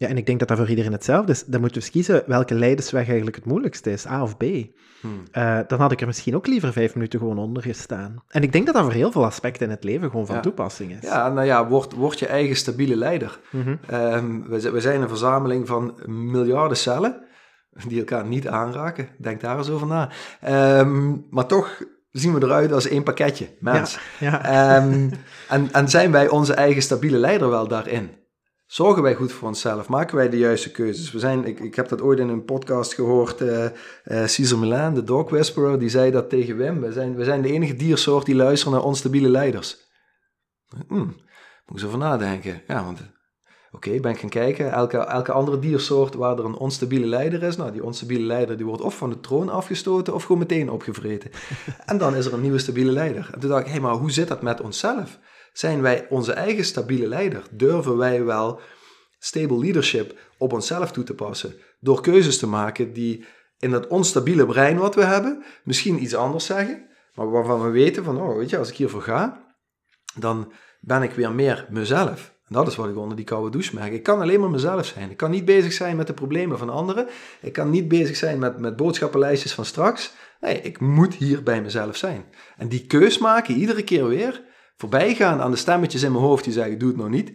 [0.04, 1.44] Ja, en ik denk dat dat voor iedereen hetzelfde is.
[1.44, 4.42] Dan moeten we kiezen welke leidersweg eigenlijk het moeilijkste is, A of B.
[5.00, 5.22] Hmm.
[5.30, 8.22] Eh, dan had ik er misschien ook liever vijf minuten gewoon onder gestaan.
[8.28, 10.40] En ik denk dat dat voor heel veel aspecten in het leven gewoon van Ja.
[10.40, 11.08] toepassing is.
[11.08, 13.40] Ja, nou ja, word, word je eigen stabiele leider.
[13.50, 13.76] Mhm.
[13.86, 17.24] Ehm, we zijn een verzameling van miljarden cellen
[17.88, 19.08] die elkaar niet aanraken.
[19.18, 20.10] Denk daar eens over na.
[20.40, 23.98] Ehm, maar toch zien we eruit als één pakketje, mens.
[24.20, 24.44] Ja.
[24.44, 25.10] Ehm,
[25.48, 28.10] en, en zijn wij onze eigen stabiele leider wel daarin?
[28.74, 29.88] Zorgen wij goed voor onszelf?
[29.88, 31.12] Maken wij de juiste keuzes?
[31.12, 33.40] We zijn, ik, ik heb dat ooit in een podcast gehoord.
[33.40, 36.80] eh eh, Cesar Milan, de dog whisperer, die zei dat tegen Wim.
[36.80, 39.76] We zijn, we zijn de enige diersoort die luisteren naar onstabiele leiders.
[40.88, 41.16] Hmm, moet
[41.66, 42.62] ik eens over nadenken.
[42.66, 43.00] Ja, want
[43.72, 44.72] oké, ben ik gaan kijken.
[44.72, 48.66] Elke, elke andere diersoort waar er een onstabiele leider is, nou, die onstabiele leider die
[48.66, 51.30] wordt of van de troon afgestoten of gewoon meteen opgevreten.
[51.86, 53.30] en dan is er een nieuwe stabiele leider.
[53.32, 55.18] En toen dacht ik, hé, hey, maar hoe zit dat met onszelf?
[55.54, 57.42] Zijn wij onze eigen stabiele leider?
[57.50, 58.60] Durven wij wel
[59.18, 61.54] stable leadership op onszelf toe te passen?
[61.80, 63.24] Door keuzes te maken die
[63.58, 68.04] in dat onstabiele brein wat we hebben, misschien iets anders zeggen, maar waarvan we weten
[68.04, 69.54] van, oh, weet je, als ik hiervoor ga,
[70.14, 72.34] dan ben ik weer meer mezelf.
[72.48, 73.92] En dat is wat ik onder die koude douche merk.
[73.92, 75.10] Ik kan alleen maar mezelf zijn.
[75.10, 77.06] Ik kan niet bezig zijn met de problemen van anderen.
[77.40, 80.12] Ik kan niet bezig zijn met, met boodschappenlijstjes van straks.
[80.40, 82.24] Nee, ik moet hier bij mezelf zijn.
[82.56, 84.42] En die keus maken, iedere keer weer,
[84.76, 87.32] voorbij gaan aan de stemmetjes in mijn hoofd die zeggen, doe het nog niet.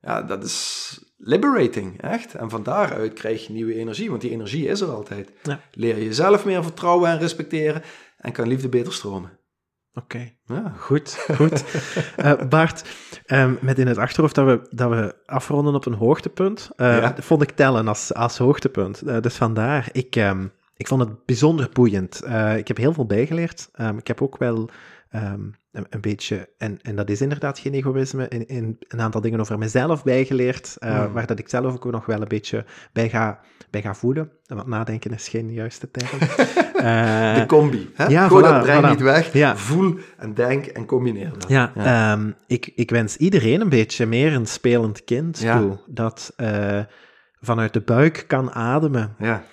[0.00, 2.34] Ja, dat is liberating, echt.
[2.34, 5.32] En van daaruit krijg je nieuwe energie, want die energie is er altijd.
[5.42, 5.60] Ja.
[5.72, 7.82] Leer je jezelf meer vertrouwen en respecteren
[8.16, 9.38] en kan liefde beter stromen.
[9.94, 10.30] Oké.
[10.44, 10.72] Ja.
[10.78, 11.64] Goed, goed.
[12.16, 12.84] Eh, Bart,
[13.26, 17.14] ehm, met in het achterhoofd dat we, dat we afronden op een hoogtepunt, eh, Ja.
[17.18, 19.02] vond ik tellen als, als hoogtepunt.
[19.02, 20.46] Eh, dus vandaar, ik, ehm,
[20.76, 22.22] ik vond het bijzonder boeiend.
[22.56, 23.68] Ik heb heel veel bijgeleerd.
[23.72, 24.70] Ehm, ik heb ook wel
[25.72, 29.40] een, een beetje, en, en dat is inderdaad geen egoïsme, in, in een aantal dingen
[29.40, 33.40] over mezelf bijgeleerd, uh, waar dat ik zelf ook nog wel een beetje bij ga,
[33.70, 34.32] bij ga voelen.
[34.46, 36.18] Want nadenken is geen juiste term.
[36.78, 37.90] Eh, De combi.
[37.94, 38.06] Hè?
[38.06, 38.88] ja, Gooi voilà, dat brein voilà.
[38.88, 39.32] niet weg.
[39.32, 39.56] Ja.
[39.56, 41.48] Voel en denk en combineer dat.
[41.48, 45.78] Ja, ehm, ik, ik wens iedereen een beetje meer een spelend kind toe.
[45.86, 46.80] Dat eh,
[47.40, 49.14] vanuit de buik kan ademen.
[49.18, 49.44] ja.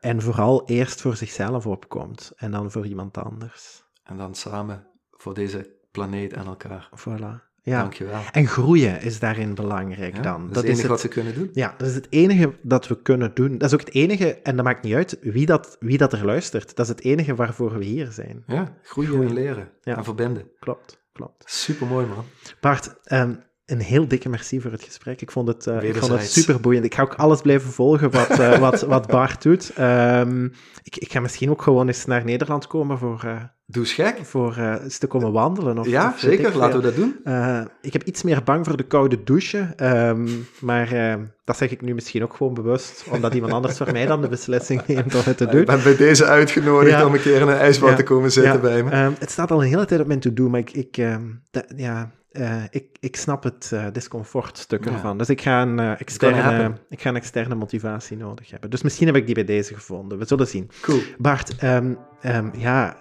[0.00, 2.32] en vooral eerst voor zichzelf opkomt.
[2.36, 3.82] En dan voor iemand anders.
[4.04, 4.85] En dan samen
[5.26, 6.88] voor deze planeet en elkaar.
[6.98, 7.44] Voilà.
[7.62, 7.80] Ja.
[7.80, 8.20] Dankjewel.
[8.32, 10.46] En groeien is daarin belangrijk Ja, dan.
[10.46, 11.50] Dat is het enige wat ze kunnen doen.
[11.52, 13.58] Ja, dat is het enige dat we kunnen doen.
[13.58, 16.24] Dat is ook het enige, en dat maakt niet uit wie dat, wie dat er
[16.24, 16.76] luistert.
[16.76, 18.42] Dat is het enige waarvoor we hier zijn.
[18.46, 19.28] Ja, groeien, Groeien.
[19.28, 19.70] en leren.
[19.82, 19.96] Ja.
[19.96, 20.50] En verbinden.
[20.58, 21.44] Klopt, klopt.
[21.50, 22.24] Super mooi, man.
[22.60, 23.34] Bart, ehm,
[23.66, 25.20] een heel dikke merci voor het gesprek.
[25.20, 26.84] Ik vond het, eh, ik vond het super boeiend.
[26.84, 29.72] Ik ga ook alles blijven volgen wat, eh, wat, wat Bart doet.
[29.74, 30.44] Ehm,
[30.82, 34.18] ik, ik ga misschien ook gewoon eens naar Nederland komen voor, eh, Doe eens gek.
[34.22, 35.78] voor eens te komen wandelen.
[35.78, 36.56] Of, Ja, of zeker.
[36.56, 37.16] Laten we dat doen.
[37.24, 40.28] Eh, ik heb iets meer bang voor de koude douche, ehm,
[40.60, 41.14] maar eh,
[41.44, 44.28] dat zeg ik nu misschien ook gewoon bewust, omdat iemand anders voor mij dan de
[44.28, 45.60] beslissing neemt om het te doen.
[45.60, 47.06] Ik ben bij deze uitgenodigd Ja.
[47.06, 47.96] om een keer in een ijsbad Ja.
[47.96, 48.90] te komen zitten Ja, bij me.
[48.90, 51.72] ehm, het staat al een hele tijd op mijn to-do, maar ik, ik, ehm, dat-
[51.76, 54.92] ja, eh, ik, ik snap het eh discomfortstuk Ja.
[54.92, 55.18] ervan.
[55.18, 58.70] Dus ik ga, een, eh, externe, ik ga een externe motivatie nodig hebben.
[58.70, 60.18] Dus misschien heb ik die bij deze gevonden.
[60.18, 60.70] We zullen zien.
[60.80, 61.00] Cool.
[61.18, 62.96] Bart, ehm, ehm, ja,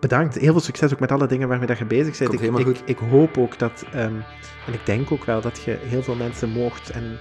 [0.00, 0.34] bedankt.
[0.34, 2.30] Heel veel succes ook met alle dingen waarmee dat je bezig bent.
[2.30, 2.82] Komt Ik, ik, goed.
[2.84, 4.14] ik hoop ook dat, ehm,
[4.66, 7.18] en ik denk ook wel dat je heel veel mensen mocht en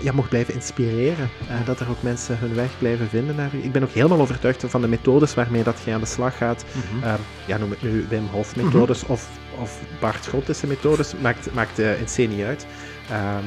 [0.00, 1.28] ja, mocht blijven inspireren.
[1.64, 3.58] Dat er ook mensen hun weg blijven vinden naar u.
[3.62, 6.64] Ik ben ook helemaal overtuigd van de methodes waarmee dat je aan de slag gaat.
[6.72, 7.04] Mhm.
[7.04, 9.28] Ehm, ja, noem het nu Wim Hof methodes of,
[9.60, 12.66] of Bart Schottense methodes, maakt, maakt eh, in C niet uit.
[13.10, 13.44] Ehm,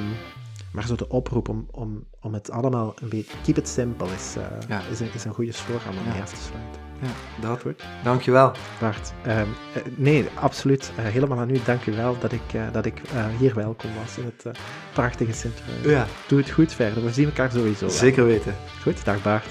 [0.71, 4.35] maar zo de oproep om, om, om het allemaal een beetje, keep it simple, is,
[4.37, 4.81] eh, Ja.
[4.91, 6.11] is, een, is een goede slogan om Ja.
[6.11, 6.81] mee af te sluiten.
[7.01, 7.61] Ja, dat.
[7.61, 7.83] Goed.
[8.03, 8.51] Dankjewel.
[8.79, 9.41] Bart, eh,
[9.95, 10.91] nee, absoluut.
[10.95, 11.59] helemaal aan u.
[11.65, 12.41] Dank u wel dat ik,
[12.71, 13.01] dat ik
[13.37, 14.57] hier welkom was in het
[14.93, 15.91] prachtige Sint-Truiden.
[15.91, 17.03] Ja, Doe het goed verder.
[17.03, 17.87] We zien elkaar sowieso.
[17.87, 18.55] zeker weten.
[18.81, 19.45] Goed, dag Bart.